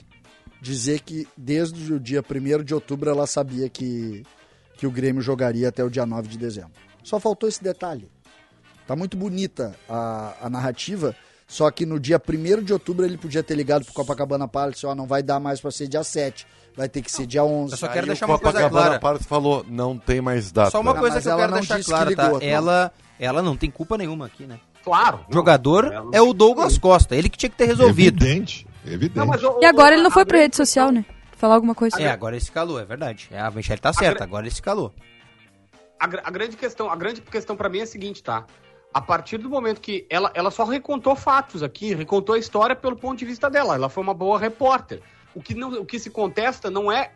Dizer 0.60 1.00
que 1.00 1.28
desde 1.36 1.92
o 1.92 2.00
dia 2.00 2.22
1 2.28 2.64
de 2.64 2.74
outubro 2.74 3.10
ela 3.10 3.26
sabia 3.26 3.68
que, 3.68 4.22
que 4.78 4.86
o 4.86 4.90
Grêmio 4.90 5.20
jogaria 5.20 5.68
até 5.68 5.84
o 5.84 5.90
dia 5.90 6.06
9 6.06 6.26
de 6.26 6.38
dezembro. 6.38 6.72
Só 7.04 7.20
faltou 7.20 7.48
esse 7.48 7.62
detalhe. 7.62 8.08
Tá 8.86 8.96
muito 8.96 9.16
bonita 9.16 9.76
a, 9.88 10.34
a 10.42 10.50
narrativa, 10.50 11.14
só 11.46 11.70
que 11.70 11.86
no 11.86 11.98
dia 12.00 12.20
1 12.20 12.62
de 12.62 12.72
outubro 12.72 13.04
ele 13.06 13.16
podia 13.16 13.42
ter 13.42 13.54
ligado 13.54 13.84
pro 13.84 13.94
Copacabana 13.94 14.48
Palace, 14.48 14.84
ó, 14.86 14.94
não 14.94 15.06
vai 15.06 15.22
dar 15.22 15.38
mais 15.38 15.60
pra 15.60 15.70
ser 15.70 15.86
dia 15.88 16.02
7, 16.02 16.46
vai 16.76 16.88
ter 16.88 17.02
que 17.02 17.10
ser 17.10 17.26
dia 17.26 17.44
11. 17.44 17.72
Eu 17.72 17.78
só 17.78 17.86
quero 17.88 18.00
Aí 18.00 18.06
deixar 18.06 18.26
o 18.26 18.30
uma 18.30 18.38
coisa 18.38 18.58
Copacabana 18.58 18.84
clara. 18.86 19.00
Palace 19.00 19.24
falou, 19.24 19.64
não 19.68 19.96
tem 19.98 20.20
mais 20.20 20.50
data. 20.50 20.70
Só 20.70 20.80
uma 20.80 20.90
Ah, 20.92 20.94
coisa 20.94 21.14
mas 21.16 21.22
que 21.24 21.28
eu 21.28 21.32
ela 21.32 21.40
quero 21.42 21.52
não 21.52 21.58
deixar 21.60 21.84
clara, 21.84 22.14
tá? 22.16 22.24
ligou, 22.24 22.40
não. 22.40 22.46
Ela, 22.46 22.92
ela 23.18 23.42
não 23.42 23.56
tem 23.56 23.70
culpa 23.70 23.96
nenhuma 23.96 24.26
aqui, 24.26 24.44
né? 24.44 24.58
Claro. 24.84 25.24
O 25.28 25.32
jogador 25.34 25.92
é 26.12 26.20
o 26.22 26.32
Douglas 26.32 26.78
Costa, 26.78 27.14
ele 27.16 27.28
que 27.28 27.36
tinha 27.38 27.50
que 27.50 27.56
ter 27.56 27.66
resolvido. 27.66 28.24
Evidente. 28.24 28.66
Evidente. 28.84 29.16
Não, 29.18 29.26
mas 29.26 29.42
o- 29.42 29.58
E 29.60 29.64
agora 29.64 29.94
ele 29.94 30.02
não 30.02 30.10
foi 30.10 30.24
pra 30.24 30.38
rede 30.38 30.54
social, 30.56 30.90
né? 30.92 31.04
Falar 31.36 31.54
alguma 31.56 31.74
coisa. 31.74 32.00
É, 32.00 32.08
agora 32.10 32.34
ele 32.36 32.44
se 32.44 32.50
calou, 32.52 32.78
é 32.80 32.84
verdade. 32.84 33.28
É, 33.30 33.40
a 33.40 33.50
Michelle 33.50 33.80
tá 33.80 33.92
certa, 33.92 34.24
agora 34.24 34.46
ele 34.46 34.54
se 34.54 34.62
calou. 34.62 34.94
a, 36.00 36.04
a 36.04 36.30
grande 36.30 36.56
questão, 36.56 36.90
a 36.90 36.96
grande 36.96 37.20
questão 37.20 37.56
para 37.56 37.68
mim 37.68 37.78
é 37.78 37.82
a 37.82 37.86
seguinte, 37.86 38.22
tá? 38.22 38.44
A 38.92 39.00
partir 39.00 39.38
do 39.38 39.50
momento 39.50 39.80
que 39.80 40.06
ela, 40.08 40.30
ela 40.34 40.50
só 40.50 40.64
recontou 40.64 41.14
fatos 41.14 41.62
aqui, 41.62 41.94
recontou 41.94 42.34
a 42.34 42.38
história 42.38 42.74
pelo 42.74 42.96
ponto 42.96 43.18
de 43.18 43.24
vista 43.24 43.50
dela. 43.50 43.74
Ela 43.74 43.88
foi 43.88 44.02
uma 44.02 44.14
boa 44.14 44.38
repórter. 44.38 45.02
O 45.34 45.42
que, 45.42 45.54
não, 45.54 45.80
o 45.80 45.84
que 45.84 45.98
se 45.98 46.08
contesta 46.08 46.70
não 46.70 46.90
é 46.90 47.12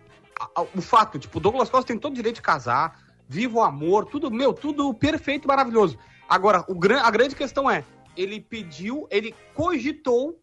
o 0.75 0.81
fato. 0.81 1.19
Tipo, 1.19 1.39
o 1.39 1.41
Douglas 1.41 1.71
Costa 1.71 1.89
tem 1.89 1.99
todo 1.99 2.13
o 2.13 2.17
direito 2.17 2.37
de 2.37 2.43
casar, 2.43 3.01
viva 3.29 3.59
o 3.59 3.63
amor, 3.63 4.07
tudo, 4.07 4.31
meu, 4.31 4.53
tudo 4.53 4.93
perfeito, 4.93 5.49
maravilhoso. 5.49 5.99
Agora, 6.29 6.65
o, 6.69 6.79
a 7.03 7.11
grande 7.11 7.35
questão 7.35 7.71
é, 7.71 7.85
ele 8.17 8.41
pediu, 8.41 9.07
ele 9.11 9.35
cogitou 9.55 10.39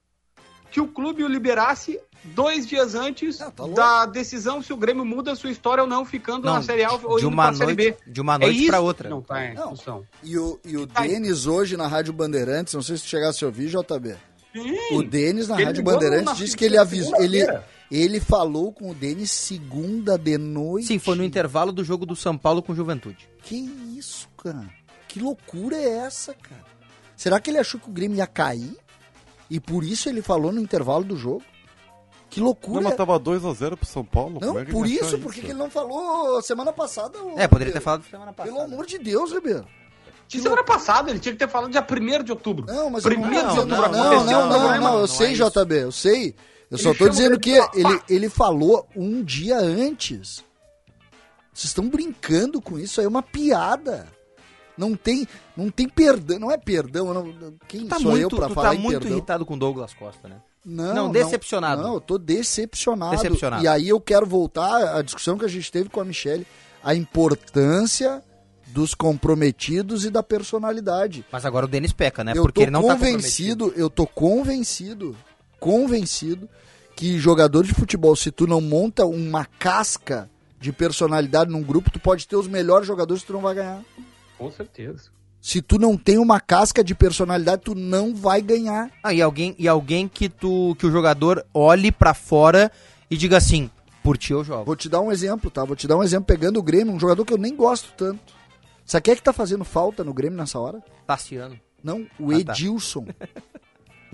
que 0.72 0.80
o 0.82 0.88
clube 0.88 1.24
o 1.24 1.28
liberasse 1.28 1.99
dois 2.24 2.68
dias 2.68 2.93
antes 2.95 3.39
Ah, 3.41 3.51
tá 3.51 3.65
da 3.68 4.05
decisão 4.05 4.61
se 4.61 4.74
o 4.74 4.78
Grêmio 4.78 5.05
muda 5.05 5.32
a 5.32 5.36
sua 5.36 5.49
história 5.49 5.84
ou 5.84 5.89
não, 5.89 6.03
ficando 6.05 6.45
Não, 6.45 6.55
na 6.55 6.61
Série 6.61 6.84
A 6.84 6.91
ou 6.91 6.99
de 6.99 7.05
indo 7.26 7.28
uma 7.30 7.43
pra 7.47 7.53
Série 7.53 7.74
noite, 7.76 7.97
B. 8.03 8.11
de 8.11 8.22
uma 8.22 8.36
É 8.36 8.38
noite 8.39 8.65
pra 8.68 8.78
que 8.78 8.84
outra. 8.84 9.09
Não, 9.09 9.22
tá 9.22 9.45
em 9.45 9.53
Não. 9.53 9.70
discussão. 9.72 10.03
E 10.24 10.38
o, 10.38 10.59
e 10.65 10.78
o 10.78 10.88
Ai. 10.95 11.07
Denis 11.07 11.45
hoje 11.45 11.78
na 11.78 11.88
Rádio 11.88 12.11
Bandeirantes, 12.13 12.74
não 12.74 12.82
sei 12.82 12.97
se 12.97 13.03
tu 13.03 13.09
chegasse 13.09 13.43
a 13.43 13.47
ouvir, 13.47 13.70
JB. 13.70 14.15
Sim. 14.53 14.95
O 14.95 15.03
Denis 15.03 15.47
na 15.47 15.55
Ele 15.55 15.65
Rádio 15.65 15.84
Bandeirantes 15.84 16.26
na 16.26 16.34
disse 16.34 16.57
que 16.57 16.65
ele 16.65 16.78
avisou. 16.78 17.22
Ele, 17.22 17.45
ele 17.91 18.20
falou 18.20 18.72
com 18.74 18.89
o 18.89 18.93
Denis 18.93 19.30
segunda 19.32 20.18
de 20.18 20.38
noite. 20.38 20.88
Sim, 20.88 20.97
foi 20.99 21.15
no 21.15 21.24
intervalo 21.24 21.72
do 21.72 21.84
jogo 21.84 22.05
do 22.05 22.15
São 22.15 22.36
Paulo 22.38 22.61
com 22.63 22.74
Juventude. 22.74 23.30
Que 23.43 23.55
isso, 23.95 24.28
cara? 24.38 24.68
Que 25.07 25.20
loucura 25.20 25.76
é 25.78 25.99
essa, 25.99 26.34
cara? 26.34 26.65
Será 27.15 27.39
que 27.39 27.49
ele 27.51 27.57
achou 27.59 27.80
que 27.80 27.89
o 27.89 27.93
Grêmio 27.93 28.18
ia 28.18 28.28
cair? 28.28 28.76
E 29.50 29.60
por 29.60 29.84
isso 29.84 30.10
ele 30.10 30.22
falou 30.22 30.52
no 30.52 30.60
intervalo 30.60 31.04
do 31.04 31.16
jogo? 31.16 31.43
Que 32.30 32.39
Não, 32.39 32.48
loucura. 32.48 32.82
mas 32.82 32.95
tava 32.95 33.18
2x0 33.20 33.78
pro 33.78 33.86
São 33.86 34.04
Paulo. 34.04 34.39
Não, 34.41 34.60
é 34.60 34.66
por 34.66 34.86
isso, 34.86 35.06
achou 35.06 35.20
por 35.20 35.34
que 35.34 35.41
que 35.41 35.48
ele 35.48 35.60
não 35.60 35.70
falou 35.70 36.41
semana 36.41 36.74
passada? 36.74 37.18
É, 37.38 37.48
poderia 37.48 37.72
ter 37.72 37.80
falado 37.80 38.04
semana 38.04 38.34
passada. 38.34 38.56
Pelo 38.56 38.74
amor 38.74 38.86
de 38.86 38.98
Deus, 38.98 39.32
Ribeiro. 39.32 39.66
De 40.28 40.41
semana 40.41 40.64
passada, 40.64 41.10
ele 41.10 41.20
tinha 41.20 41.32
que 41.32 41.39
ter 41.39 41.48
falado 41.48 41.72
dia 41.72 41.86
1 41.89 42.24
de 42.24 42.32
outubro. 42.34 42.66
Não, 42.66 42.89
mas 42.89 43.06
eu 43.06 43.12
não, 43.12 43.22
Primeiro 43.22 43.48
não, 43.48 43.54
de 43.54 43.60
outubro 43.60 43.82
não, 43.82 43.91
não, 43.91 44.12
aconteceu 44.12 44.39
não, 44.39 44.50
não, 44.50 44.60
não, 44.60 44.76
eu 44.76 44.82
não 44.82 45.08
sei, 45.08 45.32
é. 45.32 45.34
JB, 45.34 45.76
eu 45.76 45.91
sei. 45.91 46.36
Eu 46.70 46.78
só 46.78 46.89
Ele 46.89 46.98
tô 46.98 47.08
dizendo 47.08 47.39
que 47.39 47.52
ele, 47.74 48.02
ele 48.10 48.30
falou 48.30 48.86
um 48.93 49.24
dia 49.24 49.58
antes. 49.58 50.43
Vocês 51.54 51.70
estão 51.70 51.88
brincando 51.88 52.62
com 52.62 52.78
isso, 52.78 53.00
aí 53.00 53.06
é 53.06 53.10
uma 53.10 53.24
piada. 53.24 54.06
Não 54.78 54.96
tem, 54.96 55.28
não 55.56 55.70
tem 55.70 55.90
perdão, 55.90 56.38
não 56.40 56.52
é 56.52 56.58
perdão, 56.58 57.14
não, 57.14 57.34
quem 57.68 57.88
Tá 57.88 58.00
sou 58.00 58.12
eu 58.12 58.20
muito, 58.20 58.36
pra 58.36 58.48
tu 58.48 58.54
falar 58.54 58.70
tá 58.70 58.76
muito 58.76 59.00
perdão? 59.00 59.18
irritado 59.18 59.46
com 59.46 59.56
o 59.56 59.58
Douglas 59.58 59.94
Costa, 59.94 60.28
né? 60.28 60.36
Não, 60.64 60.94
Não, 60.94 61.12
decepcionado. 61.12 61.82
Não, 61.82 61.94
eu 61.96 62.02
tô 62.02 62.18
decepcionado. 62.18 63.16
Decepcionado. 63.16 63.64
E 63.64 63.68
aí 63.68 63.88
eu 63.88 64.02
quero 64.02 64.26
voltar 64.26 64.98
à 64.98 65.02
discussão 65.02 65.38
que 65.38 65.46
a 65.46 65.48
gente 65.48 65.72
teve 65.72 65.90
com 65.90 66.02
a 66.02 66.06
Michelle, 66.06 66.46
a 66.84 66.94
importância 66.94 68.22
dos 68.68 68.94
comprometidos 68.94 70.04
e 70.06 70.10
da 70.10 70.22
personalidade. 70.22 71.26
Mas 71.32 71.46
agora 71.46 71.66
o 71.66 71.70
Denis 71.70 71.94
peca, 71.94 72.24
né? 72.24 72.34
eu 72.36 72.44
Porque 72.44 72.64
ele 72.64 72.72
não 72.72 72.86
tá 72.86 72.96
convencido, 72.96 73.74
eu 73.78 73.90
tô 73.90 74.06
convencido, 74.06 75.16
convencido 75.60 76.50
que 76.96 77.18
jogador 77.18 77.64
de 77.64 77.74
futebol, 77.74 78.16
se 78.16 78.30
tu 78.30 78.46
não 78.46 78.60
monta 78.60 79.06
uma 79.06 79.46
casca 79.46 80.30
de 80.60 80.72
personalidade 80.74 81.52
num 81.52 81.62
grupo, 81.62 81.92
tu 81.92 82.00
pode 82.00 82.28
ter 82.28 82.36
os 82.36 82.48
melhores 82.48 82.88
jogadores 82.88 83.22
que 83.22 83.28
tu 83.28 83.34
não 83.34 83.42
vai 83.42 83.56
ganhar. 83.56 83.82
Com 84.38 84.52
certeza. 84.52 85.10
Se 85.42 85.62
tu 85.62 85.78
não 85.80 85.96
tem 85.96 86.18
uma 86.18 86.40
casca 86.40 86.84
de 86.84 86.94
personalidade, 86.94 87.62
tu 87.64 87.76
não 87.76 88.14
vai 88.14 88.42
ganhar. 88.42 88.92
Ah, 89.04 89.14
e 89.14 89.22
alguém, 89.22 89.56
e 89.58 89.68
alguém 89.68 90.08
que, 90.08 90.28
tu, 90.28 90.76
que 90.78 90.86
o 90.86 90.92
jogador 90.92 91.46
olhe 91.54 91.92
pra 91.92 92.14
fora 92.14 92.72
e 93.10 93.16
diga 93.16 93.38
assim, 93.38 93.70
por 94.04 94.18
ti 94.18 94.34
eu 94.34 94.44
jogo. 94.44 94.66
Vou 94.66 94.76
te 94.76 94.90
dar 94.90 95.00
um 95.00 95.12
exemplo, 95.12 95.50
tá? 95.50 95.64
Vou 95.64 95.76
te 95.76 95.88
dar 95.88 95.96
um 95.96 96.04
exemplo 96.04 96.26
pegando 96.26 96.60
o 96.60 96.64
Grêmio, 96.64 96.94
um 96.94 97.00
jogador 97.00 97.24
que 97.24 97.34
eu 97.34 97.38
nem 97.38 97.56
gosto 97.56 97.92
tanto. 97.96 98.36
Sabe 98.86 99.04
quem 99.04 99.12
é 99.14 99.16
que 99.16 99.24
tá 99.24 99.32
fazendo 99.34 99.64
falta 99.64 100.04
no 100.04 100.14
Grêmio 100.14 100.38
nessa 100.38 100.60
hora? 100.60 100.82
Tassiano. 101.06 101.58
Não, 101.84 102.06
o 102.20 102.32
Ah, 102.32 102.44
tá. 102.44 102.52
Edilson. 102.54 103.06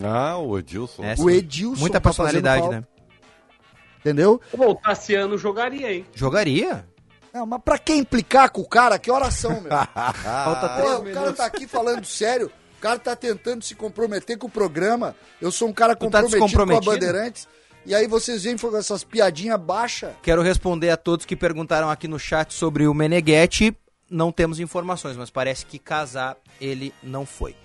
Ah, 0.03 0.37
o 0.39 0.57
Edilson. 0.57 1.03
É, 1.03 1.13
O. 1.19 1.29
Edilson 1.29 1.79
Muita 1.81 2.01
tá 2.01 2.09
personalidade, 2.09 2.61
falta. 2.61 2.77
né? 2.81 2.87
Entendeu? 3.99 4.41
Pô, 4.51 4.71
o 4.71 4.75
Tassiano 4.75 5.37
jogaria, 5.37 5.93
hein? 5.93 6.05
Jogaria. 6.15 6.83
Não, 7.33 7.47
mas 7.47 7.61
pra 7.65 7.79
que 7.79 7.93
implicar 7.93 8.51
com 8.51 8.61
o 8.61 8.67
cara? 8.67 8.99
Que 8.99 9.09
oração, 9.09 9.59
meu? 9.59 9.71
Falta 10.23 10.69
Pô, 10.69 10.75
três 10.75 10.93
o 10.93 11.01
cara 11.01 11.03
minutos. 11.03 11.37
tá 11.37 11.45
aqui 11.45 11.67
falando 11.67 12.05
sério. 12.05 12.51
O 12.77 12.81
cara 12.81 12.99
tá 12.99 13.15
tentando 13.15 13.63
se 13.63 13.73
comprometer 13.73 14.37
com 14.37 14.45
o 14.45 14.51
programa. 14.51 15.15
Eu 15.41 15.51
sou 15.51 15.67
um 15.67 15.73
cara 15.73 15.95
tá 15.95 16.05
comprometido 16.05 16.39
com 16.39 16.73
a? 16.75 16.81
Bandeirantes. 16.81 17.47
E 17.85 17.95
aí 17.95 18.07
vocês 18.07 18.43
vêm 18.43 18.55
com 18.55 18.77
essas 18.77 19.03
piadinhas 19.03 19.59
baixas. 19.59 20.13
Quero 20.21 20.41
responder 20.43 20.91
a 20.91 20.97
todos 20.97 21.25
que 21.25 21.35
perguntaram 21.35 21.89
aqui 21.89 22.07
no 22.07 22.19
chat 22.19 22.53
sobre 22.53 22.87
o 22.87 22.93
Meneghetti. 22.93 23.75
Não 24.09 24.31
temos 24.31 24.59
informações, 24.59 25.17
mas 25.17 25.31
parece 25.31 25.65
que 25.65 25.79
casar 25.79 26.37
ele 26.61 26.93
não 27.01 27.25
foi. 27.25 27.55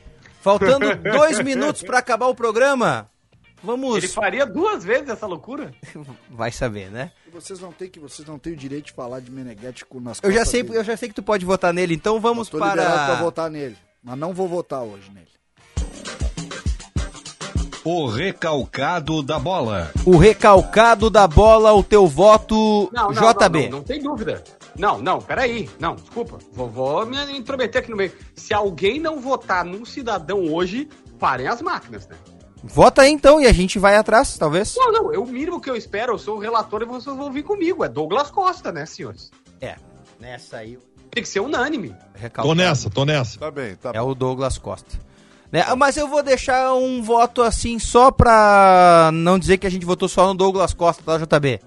Faltando 0.40 0.94
dois 1.12 1.40
minutos 1.40 1.82
pra 1.82 1.98
acabar 1.98 2.26
o 2.26 2.34
programa. 2.34 3.06
Vamos. 3.62 3.96
Ele 3.96 4.08
faria 4.08 4.46
duas 4.46 4.84
vezes 4.84 5.08
essa 5.08 5.26
loucura? 5.26 5.72
Vai 6.30 6.52
saber, 6.52 6.90
né? 6.90 7.10
Vocês 7.32 7.60
não 7.60 7.72
têm 7.72 7.88
que 7.90 7.98
vocês 7.98 8.26
não 8.26 8.38
têm 8.38 8.52
o 8.52 8.56
direito 8.56 8.86
de 8.86 8.92
falar 8.92 9.20
de 9.20 9.30
Meneghetti 9.30 9.84
com 9.84 10.00
nas 10.00 10.20
Eu 10.22 10.30
já 10.30 10.44
sei, 10.44 10.62
dele. 10.62 10.78
eu 10.78 10.84
já 10.84 10.96
sei 10.96 11.08
que 11.08 11.14
tu 11.14 11.22
pode 11.22 11.44
votar 11.44 11.72
nele, 11.72 11.94
então 11.94 12.20
vamos 12.20 12.48
Tô 12.48 12.58
liberado 12.58 12.94
pra 12.94 13.06
para 13.06 13.14
votar 13.16 13.50
nele. 13.50 13.76
Mas 14.02 14.16
não 14.18 14.32
vou 14.32 14.48
votar 14.48 14.82
hoje 14.82 15.10
nele. 15.10 15.26
O 17.84 18.06
recalcado 18.06 19.22
da 19.22 19.38
bola. 19.38 19.90
o 20.04 20.16
recalcado 20.16 21.08
da 21.08 21.26
bola, 21.26 21.72
o 21.72 21.82
teu 21.82 22.06
voto 22.06 22.90
Não, 22.92 23.10
não, 23.10 23.32
JB. 23.32 23.62
Não, 23.62 23.70
não, 23.70 23.78
não 23.78 23.82
tem 23.82 24.02
dúvida. 24.02 24.44
Não, 24.76 24.98
não, 24.98 25.20
peraí. 25.20 25.68
Não, 25.80 25.96
desculpa. 25.96 26.38
Vou, 26.52 26.68
vou 26.68 27.06
me 27.06 27.16
intrometer 27.36 27.80
aqui 27.80 27.90
no 27.90 27.96
meio. 27.96 28.12
Se 28.36 28.52
alguém 28.52 29.00
não 29.00 29.20
votar 29.20 29.64
num 29.64 29.84
cidadão 29.84 30.52
hoje, 30.52 30.88
parem 31.18 31.48
as 31.48 31.62
máquinas, 31.62 32.06
né? 32.06 32.16
Vota 32.64 33.02
aí 33.02 33.10
então 33.12 33.40
e 33.40 33.46
a 33.46 33.52
gente 33.52 33.78
vai 33.78 33.96
atrás, 33.96 34.36
talvez. 34.36 34.74
Não, 34.76 34.90
não, 34.92 35.12
eu, 35.12 35.22
o 35.22 35.26
mínimo 35.26 35.60
que 35.60 35.70
eu 35.70 35.76
espero, 35.76 36.14
eu 36.14 36.18
sou 36.18 36.36
o 36.36 36.40
relator 36.40 36.82
e 36.82 36.84
vocês 36.84 37.16
vão 37.16 37.30
vir 37.32 37.42
comigo. 37.44 37.84
É 37.84 37.88
Douglas 37.88 38.30
Costa, 38.30 38.72
né, 38.72 38.84
senhores? 38.84 39.30
É, 39.60 39.76
nessa 40.18 40.58
aí. 40.58 40.78
Tem 41.10 41.22
que 41.22 41.28
ser 41.28 41.40
unânime. 41.40 41.90
Tô 41.90 42.18
Recalcado. 42.18 42.54
nessa, 42.54 42.90
tô 42.90 43.04
nessa. 43.04 43.38
Tá 43.38 43.50
bem, 43.50 43.74
tá 43.76 43.90
É 43.90 43.92
bem. 43.94 44.00
o 44.02 44.14
Douglas 44.14 44.58
Costa. 44.58 44.98
Né? 45.50 45.64
Mas 45.76 45.96
eu 45.96 46.06
vou 46.08 46.22
deixar 46.22 46.74
um 46.74 47.02
voto 47.02 47.40
assim 47.42 47.78
só 47.78 48.10
pra 48.10 49.10
não 49.12 49.38
dizer 49.38 49.56
que 49.56 49.66
a 49.66 49.70
gente 49.70 49.86
votou 49.86 50.06
só 50.08 50.26
no 50.26 50.34
Douglas 50.34 50.74
Costa, 50.74 51.02
tá, 51.02 51.16
JB? 51.38 51.60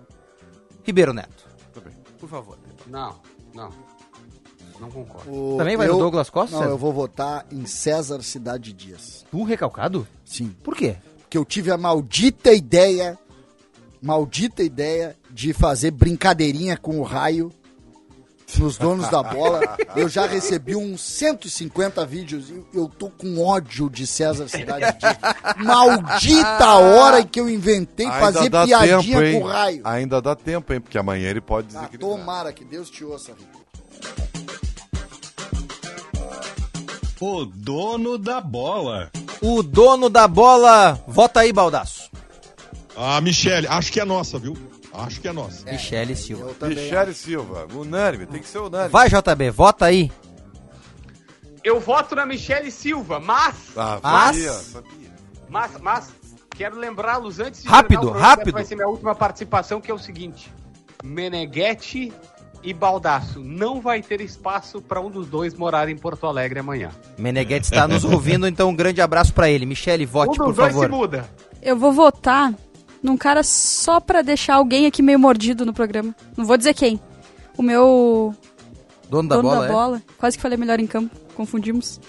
Ribeiro 0.83 1.13
Neto. 1.13 1.47
Tá 1.73 1.81
bem. 1.81 1.93
Por 2.19 2.29
favor. 2.29 2.57
Não, 2.85 3.15
não. 3.55 3.69
Não 4.81 4.89
concordo. 4.89 5.31
O- 5.31 5.57
Também 5.57 5.77
vai 5.77 5.87
no 5.87 5.97
Douglas 5.99 6.29
Costa, 6.29 6.55
Não, 6.55 6.63
César? 6.63 6.73
eu 6.73 6.77
vou 6.77 6.91
votar 6.91 7.45
em 7.51 7.65
César 7.65 8.21
Cidade 8.23 8.73
Dias. 8.73 9.23
Tu 9.31 9.43
recalcado? 9.43 10.07
Sim. 10.25 10.53
Por 10.63 10.75
quê? 10.75 10.95
Porque 11.21 11.37
eu 11.37 11.45
tive 11.45 11.71
a 11.71 11.77
maldita 11.77 12.51
ideia, 12.51 13.17
maldita 14.01 14.63
ideia 14.63 15.15
de 15.29 15.53
fazer 15.53 15.91
brincadeirinha 15.91 16.75
com 16.77 16.99
o 16.99 17.03
raio 17.03 17.51
nos 18.57 18.77
donos 18.77 19.07
da 19.09 19.23
bola. 19.23 19.61
Eu 19.95 20.09
já 20.09 20.25
recebi 20.27 20.75
uns 20.75 20.99
150 21.01 22.05
vídeos 22.05 22.49
e 22.49 22.61
eu 22.73 22.89
tô 22.89 23.09
com 23.09 23.41
ódio 23.45 23.89
de 23.89 24.05
César 24.05 24.49
Cidade 24.49 24.85
Dias. 24.99 25.17
Maldita 25.57 26.75
hora 26.75 27.21
em 27.21 27.27
que 27.27 27.39
eu 27.39 27.49
inventei 27.49 28.07
fazer 28.07 28.49
dá 28.49 28.65
piadinha 28.65 29.19
tempo, 29.21 29.39
com 29.39 29.45
o 29.45 29.47
raio. 29.49 29.81
Ainda 29.85 30.21
dá 30.21 30.35
tempo, 30.35 30.73
hein? 30.73 30.81
Porque 30.81 30.97
amanhã 30.97 31.29
ele 31.29 31.39
pode 31.39 31.67
dizer 31.67 31.79
Ah, 31.79 31.87
que 31.87 31.97
tomara 31.97 32.51
que 32.51 32.65
Deus 32.65 32.89
te 32.89 33.05
ouça, 33.05 33.31
Rico. 33.31 33.60
O 37.21 37.45
dono 37.45 38.17
da 38.17 38.41
bola. 38.41 39.11
O 39.41 39.61
dono 39.61 40.09
da 40.09 40.27
bola. 40.27 40.99
Vota 41.07 41.41
aí, 41.41 41.53
Baldaço. 41.53 42.09
Ah, 42.97 43.21
Michele, 43.21 43.67
acho 43.67 43.91
que 43.91 43.99
é 43.99 44.05
nossa, 44.05 44.39
viu? 44.39 44.57
Acho 44.91 45.21
que 45.21 45.27
é 45.27 45.31
nossa. 45.31 45.69
Michele 45.71 46.15
Silva. 46.15 46.67
Michele 46.67 47.13
Silva, 47.13 47.67
unânime, 47.73 48.25
tem 48.25 48.41
que 48.41 48.47
ser 48.47 48.57
unânime. 48.57 48.89
Vai, 48.89 49.07
JB, 49.07 49.49
vota 49.51 49.85
aí. 49.85 50.11
Eu 51.63 51.79
voto 51.79 52.15
na 52.15 52.25
Michele 52.25 52.71
Silva, 52.71 53.19
mas, 53.19 53.55
Ah, 53.77 53.99
Mas- 54.01 54.35
sabia, 54.37 54.51
sabia. 54.53 55.11
mas, 55.47 55.71
mas, 55.79 56.09
quero 56.57 56.75
lembrá-los 56.77 57.39
antes 57.39 57.61
de 57.61 57.67
Rápido, 57.69 58.09
rápido. 58.09 58.51
Vai 58.51 58.65
ser 58.65 58.75
minha 58.75 58.87
última 58.87 59.13
participação, 59.15 59.79
que 59.79 59.89
é 59.91 59.93
o 59.93 59.99
seguinte: 59.99 60.51
Meneghetti 61.03 62.11
e 62.63 62.73
Baldaço 62.73 63.39
não 63.39 63.81
vai 63.81 64.01
ter 64.01 64.21
espaço 64.21 64.81
para 64.81 65.01
um 65.01 65.09
dos 65.09 65.27
dois 65.27 65.53
morar 65.53 65.89
em 65.89 65.97
Porto 65.97 66.25
Alegre 66.27 66.59
amanhã. 66.59 66.91
Meneghetti 67.17 67.65
está 67.65 67.87
nos 67.87 68.03
ouvindo, 68.03 68.47
então 68.47 68.69
um 68.69 68.75
grande 68.75 69.01
abraço 69.01 69.33
pra 69.33 69.49
ele. 69.49 69.65
Michele, 69.65 70.05
um 70.05 70.09
vote, 70.09 70.37
dos 70.37 70.37
por 70.37 70.53
dois 70.53 70.73
favor. 70.73 70.85
se 70.85 70.91
muda. 70.91 71.29
Eu 71.61 71.77
vou 71.77 71.91
votar 71.91 72.53
num 73.01 73.17
cara 73.17 73.43
só 73.43 73.99
pra 73.99 74.21
deixar 74.21 74.55
alguém 74.55 74.85
aqui 74.85 75.01
meio 75.01 75.19
mordido 75.19 75.65
no 75.65 75.73
programa. 75.73 76.15
Não 76.37 76.45
vou 76.45 76.57
dizer 76.57 76.73
quem. 76.73 76.99
O 77.57 77.61
meu 77.63 78.33
Dono 79.09 79.29
da 79.29 79.35
dono 79.35 79.49
bola, 79.49 79.59
da 79.61 79.65
é? 79.65 79.69
bola, 79.71 80.01
quase 80.17 80.37
que 80.37 80.41
falei 80.41 80.57
melhor 80.57 80.79
em 80.79 80.87
campo, 80.87 81.15
confundimos. 81.35 81.99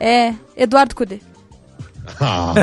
É 0.00 0.32
Eduardo 0.56 0.94
Cudê. 0.94 1.20
Ah, 2.20 2.54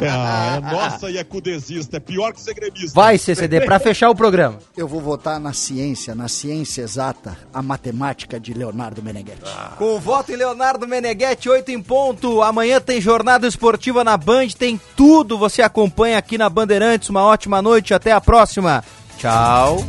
é, 0.00 0.56
é 0.56 0.60
nossa 0.60 1.10
e 1.10 1.18
é 1.18 1.24
cudesista, 1.24 1.96
é 1.96 2.00
pior 2.00 2.32
que 2.32 2.40
ser 2.40 2.54
gremista. 2.54 2.92
Vai, 2.94 3.18
CCD, 3.18 3.62
pra 3.62 3.78
fechar 3.78 4.10
o 4.10 4.14
programa. 4.14 4.58
Eu 4.76 4.86
vou 4.86 5.00
votar 5.00 5.40
na 5.40 5.52
ciência, 5.52 6.14
na 6.14 6.28
ciência 6.28 6.82
exata, 6.82 7.36
a 7.52 7.62
matemática 7.62 8.38
de 8.38 8.54
Leonardo 8.54 9.02
Meneghetti. 9.02 9.50
Com 9.76 9.96
o 9.96 10.00
voto 10.00 10.32
em 10.32 10.36
Leonardo 10.36 10.86
Meneghetti, 10.86 11.48
8 11.48 11.70
em 11.70 11.82
ponto. 11.82 12.42
Amanhã 12.42 12.80
tem 12.80 13.00
jornada 13.00 13.46
esportiva 13.46 14.04
na 14.04 14.16
Band, 14.16 14.48
tem 14.58 14.80
tudo. 14.96 15.38
Você 15.38 15.62
acompanha 15.62 16.18
aqui 16.18 16.38
na 16.38 16.48
Bandeirantes. 16.48 17.08
Uma 17.08 17.24
ótima 17.24 17.60
noite, 17.62 17.94
até 17.94 18.12
a 18.12 18.20
próxima. 18.20 18.84
Tchau. 19.18 19.84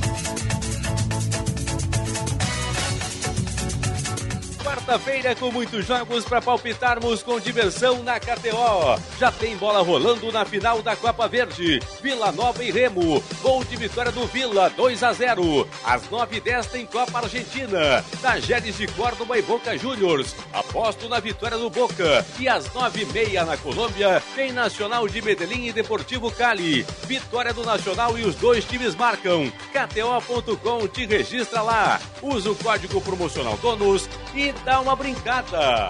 Quarta-feira 4.89 5.35
com 5.35 5.51
muitos 5.51 5.85
jogos 5.85 6.25
para 6.25 6.41
palpitarmos 6.41 7.21
com 7.21 7.39
diversão 7.39 8.01
na 8.01 8.19
KTO. 8.19 8.99
Já 9.19 9.31
tem 9.31 9.55
bola 9.55 9.83
rolando 9.83 10.31
na 10.31 10.43
final 10.45 10.81
da 10.81 10.95
Copa 10.95 11.27
Verde. 11.27 11.79
Vila 12.01 12.31
Nova 12.31 12.63
e 12.63 12.71
Remo. 12.71 13.23
Gol 13.39 13.63
de 13.63 13.75
vitória 13.75 14.11
do 14.11 14.25
Vila, 14.25 14.67
2 14.71 15.03
a 15.03 15.13
0. 15.13 15.69
Às 15.85 16.09
9h10 16.09 16.65
tem 16.71 16.87
Copa 16.87 17.19
Argentina. 17.19 18.03
Tajeres 18.19 18.77
de 18.77 18.87
Córdoba 18.87 19.37
e 19.37 19.43
Boca 19.43 19.77
Juniors. 19.77 20.35
Aposto 20.51 21.07
na 21.07 21.19
vitória 21.19 21.59
do 21.59 21.69
Boca. 21.69 22.25
E 22.39 22.49
às 22.49 22.67
9h30 22.69 23.45
na 23.45 23.57
Colômbia 23.57 24.23
tem 24.33 24.51
Nacional 24.51 25.07
de 25.07 25.21
Medellín 25.21 25.67
e 25.67 25.71
Deportivo 25.71 26.31
Cali. 26.31 26.81
Vitória 27.05 27.53
do 27.53 27.63
Nacional 27.63 28.17
e 28.17 28.23
os 28.23 28.33
dois 28.33 28.65
times 28.65 28.95
marcam. 28.95 29.53
KTO.com 29.71 30.87
te 30.87 31.05
registra 31.05 31.61
lá. 31.61 32.01
Usa 32.23 32.49
o 32.49 32.55
código 32.55 32.99
promocional 33.01 33.55
DONOS 33.57 34.09
e 34.33 34.51
dá 34.65 34.78
uma 34.79 34.95
brincada. 34.95 35.89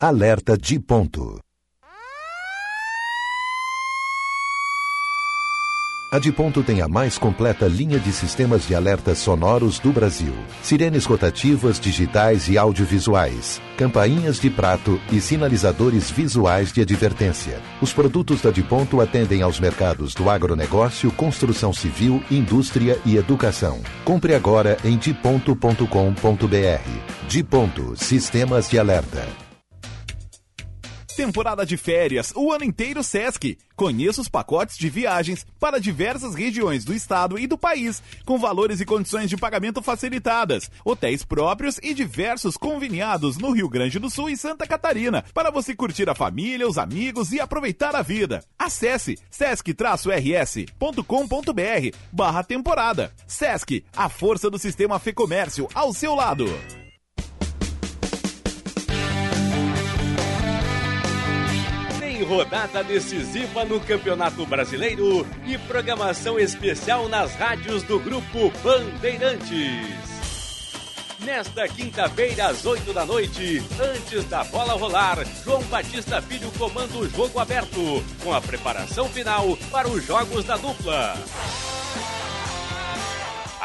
Alerta 0.00 0.56
de 0.58 0.78
ponto. 0.78 1.38
A 6.16 6.18
de 6.18 6.32
ponto 6.32 6.62
tem 6.62 6.80
a 6.80 6.88
mais 6.88 7.18
completa 7.18 7.66
linha 7.66 7.98
de 8.00 8.10
sistemas 8.10 8.66
de 8.66 8.74
alertas 8.74 9.18
sonoros 9.18 9.78
do 9.78 9.92
Brasil. 9.92 10.32
Sirenes 10.62 11.04
rotativas, 11.04 11.78
digitais 11.78 12.48
e 12.48 12.56
audiovisuais, 12.56 13.60
campainhas 13.76 14.40
de 14.40 14.48
prato 14.48 14.98
e 15.12 15.20
sinalizadores 15.20 16.10
visuais 16.10 16.72
de 16.72 16.80
advertência. 16.80 17.60
Os 17.82 17.92
produtos 17.92 18.40
da 18.40 18.50
de 18.50 18.62
ponto 18.62 19.02
atendem 19.02 19.42
aos 19.42 19.60
mercados 19.60 20.14
do 20.14 20.30
agronegócio, 20.30 21.12
construção 21.12 21.70
civil, 21.70 22.22
indústria 22.30 22.98
e 23.04 23.18
educação. 23.18 23.82
Compre 24.02 24.34
agora 24.34 24.78
em 24.82 24.96
diponto.com.br. 24.96 25.84
De 27.28 27.44
ponto, 27.44 27.94
sistemas 27.94 28.70
de 28.70 28.78
alerta. 28.78 29.45
Temporada 31.16 31.64
de 31.64 31.78
férias, 31.78 32.30
o 32.36 32.52
ano 32.52 32.64
inteiro 32.64 33.02
Sesc. 33.02 33.56
Conheça 33.74 34.20
os 34.20 34.28
pacotes 34.28 34.76
de 34.76 34.90
viagens 34.90 35.46
para 35.58 35.80
diversas 35.80 36.34
regiões 36.34 36.84
do 36.84 36.92
estado 36.92 37.38
e 37.38 37.46
do 37.46 37.56
país, 37.56 38.02
com 38.26 38.38
valores 38.38 38.82
e 38.82 38.84
condições 38.84 39.30
de 39.30 39.36
pagamento 39.36 39.80
facilitadas, 39.80 40.70
hotéis 40.84 41.24
próprios 41.24 41.80
e 41.82 41.94
diversos 41.94 42.58
conveniados 42.58 43.38
no 43.38 43.50
Rio 43.50 43.66
Grande 43.66 43.98
do 43.98 44.10
Sul 44.10 44.28
e 44.28 44.36
Santa 44.36 44.66
Catarina, 44.66 45.24
para 45.32 45.50
você 45.50 45.74
curtir 45.74 46.06
a 46.10 46.14
família, 46.14 46.68
os 46.68 46.76
amigos 46.76 47.32
e 47.32 47.40
aproveitar 47.40 47.96
a 47.96 48.02
vida. 48.02 48.44
Acesse 48.58 49.16
sesc-rs.com.br 49.30 50.76
barra 52.12 52.44
temporada. 52.44 53.10
Sesc, 53.26 53.82
a 53.96 54.10
força 54.10 54.50
do 54.50 54.58
sistema 54.58 54.98
Fê 54.98 55.14
Comércio 55.14 55.66
ao 55.74 55.94
seu 55.94 56.14
lado. 56.14 56.46
Rodada 62.26 62.82
decisiva 62.82 63.64
no 63.64 63.80
Campeonato 63.80 64.44
Brasileiro 64.44 65.26
e 65.46 65.56
programação 65.56 66.38
especial 66.38 67.08
nas 67.08 67.34
rádios 67.36 67.82
do 67.84 67.98
Grupo 68.00 68.52
Bandeirantes. 68.62 70.04
Nesta 71.20 71.66
quinta-feira, 71.68 72.48
às 72.48 72.66
8 72.66 72.92
da 72.92 73.06
noite, 73.06 73.62
antes 73.80 74.24
da 74.24 74.44
bola 74.44 74.74
rolar, 74.74 75.24
João 75.44 75.62
Batista 75.64 76.20
Filho 76.20 76.50
comanda 76.58 76.98
o 76.98 77.08
jogo 77.08 77.38
aberto, 77.38 78.04
com 78.22 78.34
a 78.34 78.40
preparação 78.40 79.08
final 79.08 79.56
para 79.70 79.88
os 79.88 80.04
jogos 80.04 80.44
da 80.44 80.56
dupla. 80.56 81.14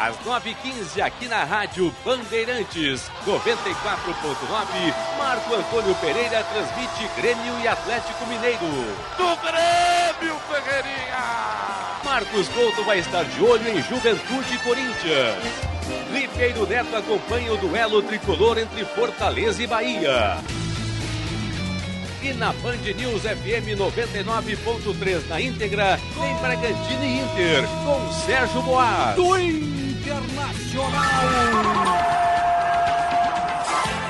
Às 0.01 0.17
9h15, 0.25 0.99
aqui 0.99 1.27
na 1.27 1.43
Rádio 1.43 1.93
Bandeirantes, 2.03 3.03
94.9, 3.23 4.95
Marco 5.15 5.53
Antônio 5.53 5.93
Pereira 6.01 6.43
transmite 6.45 7.07
Grêmio 7.15 7.59
e 7.61 7.67
Atlético 7.67 8.25
Mineiro. 8.25 8.65
Do 9.15 9.35
Grêmio, 9.35 10.39
Ferreirinha! 10.49 12.01
Marcos 12.03 12.49
Couto 12.49 12.83
vai 12.83 12.97
estar 12.97 13.23
de 13.25 13.43
olho 13.43 13.69
em 13.69 13.79
Juventude 13.83 14.55
e 14.55 14.57
Corinthians. 14.57 15.37
Ribeiro 16.11 16.65
Neto 16.65 16.95
acompanha 16.95 17.53
o 17.53 17.57
duelo 17.57 18.01
tricolor 18.01 18.57
entre 18.57 18.83
Fortaleza 18.83 19.61
e 19.61 19.67
Bahia. 19.67 20.39
E 22.23 22.33
na 22.33 22.53
Band 22.53 22.77
News 22.77 23.21
FM 23.21 23.77
99.3 23.77 25.27
na 25.27 25.39
íntegra, 25.39 25.99
tem 26.19 26.35
Bragantino 26.37 27.03
e 27.03 27.19
Inter, 27.19 27.67
com 27.85 28.11
Sérgio 28.25 28.63
Boas. 28.63 29.15
Do 29.15 29.37
Internacional. 30.01 31.29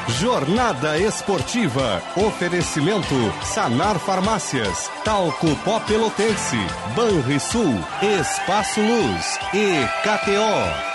Jornada 0.08 0.98
Esportiva. 0.98 2.02
Oferecimento 2.16 3.14
Sanar 3.44 4.00
Farmácias, 4.00 4.90
Talco 5.04 5.54
Pó 5.66 5.82
Pelotense, 5.82 6.56
Banrisul, 6.96 7.76
Espaço 8.02 8.80
Luz 8.80 9.38
e 9.54 9.86
KTO. 10.02 10.92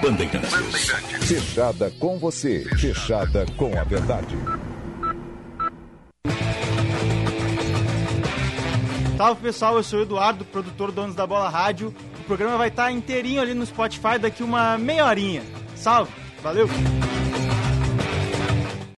Bandeirantes. 0.00 0.92
Fechada 1.26 1.92
com 1.98 2.18
você, 2.18 2.64
fechada 2.76 3.44
com 3.56 3.76
a 3.78 3.82
verdade. 3.82 4.36
Salve 9.16 9.40
pessoal, 9.40 9.76
eu 9.76 9.84
sou 9.84 10.00
o 10.00 10.02
Eduardo, 10.02 10.44
produtor 10.44 10.90
do 10.90 10.96
Donos 10.96 11.14
da 11.14 11.24
Bola 11.24 11.48
Rádio. 11.48 11.94
O 12.32 12.34
programa 12.34 12.56
vai 12.56 12.68
estar 12.68 12.90
inteirinho 12.90 13.42
ali 13.42 13.52
no 13.52 13.66
Spotify 13.66 14.18
daqui 14.18 14.42
uma 14.42 14.78
meia 14.78 15.04
horinha. 15.04 15.42
Salve, 15.76 16.10
valeu! 16.42 16.66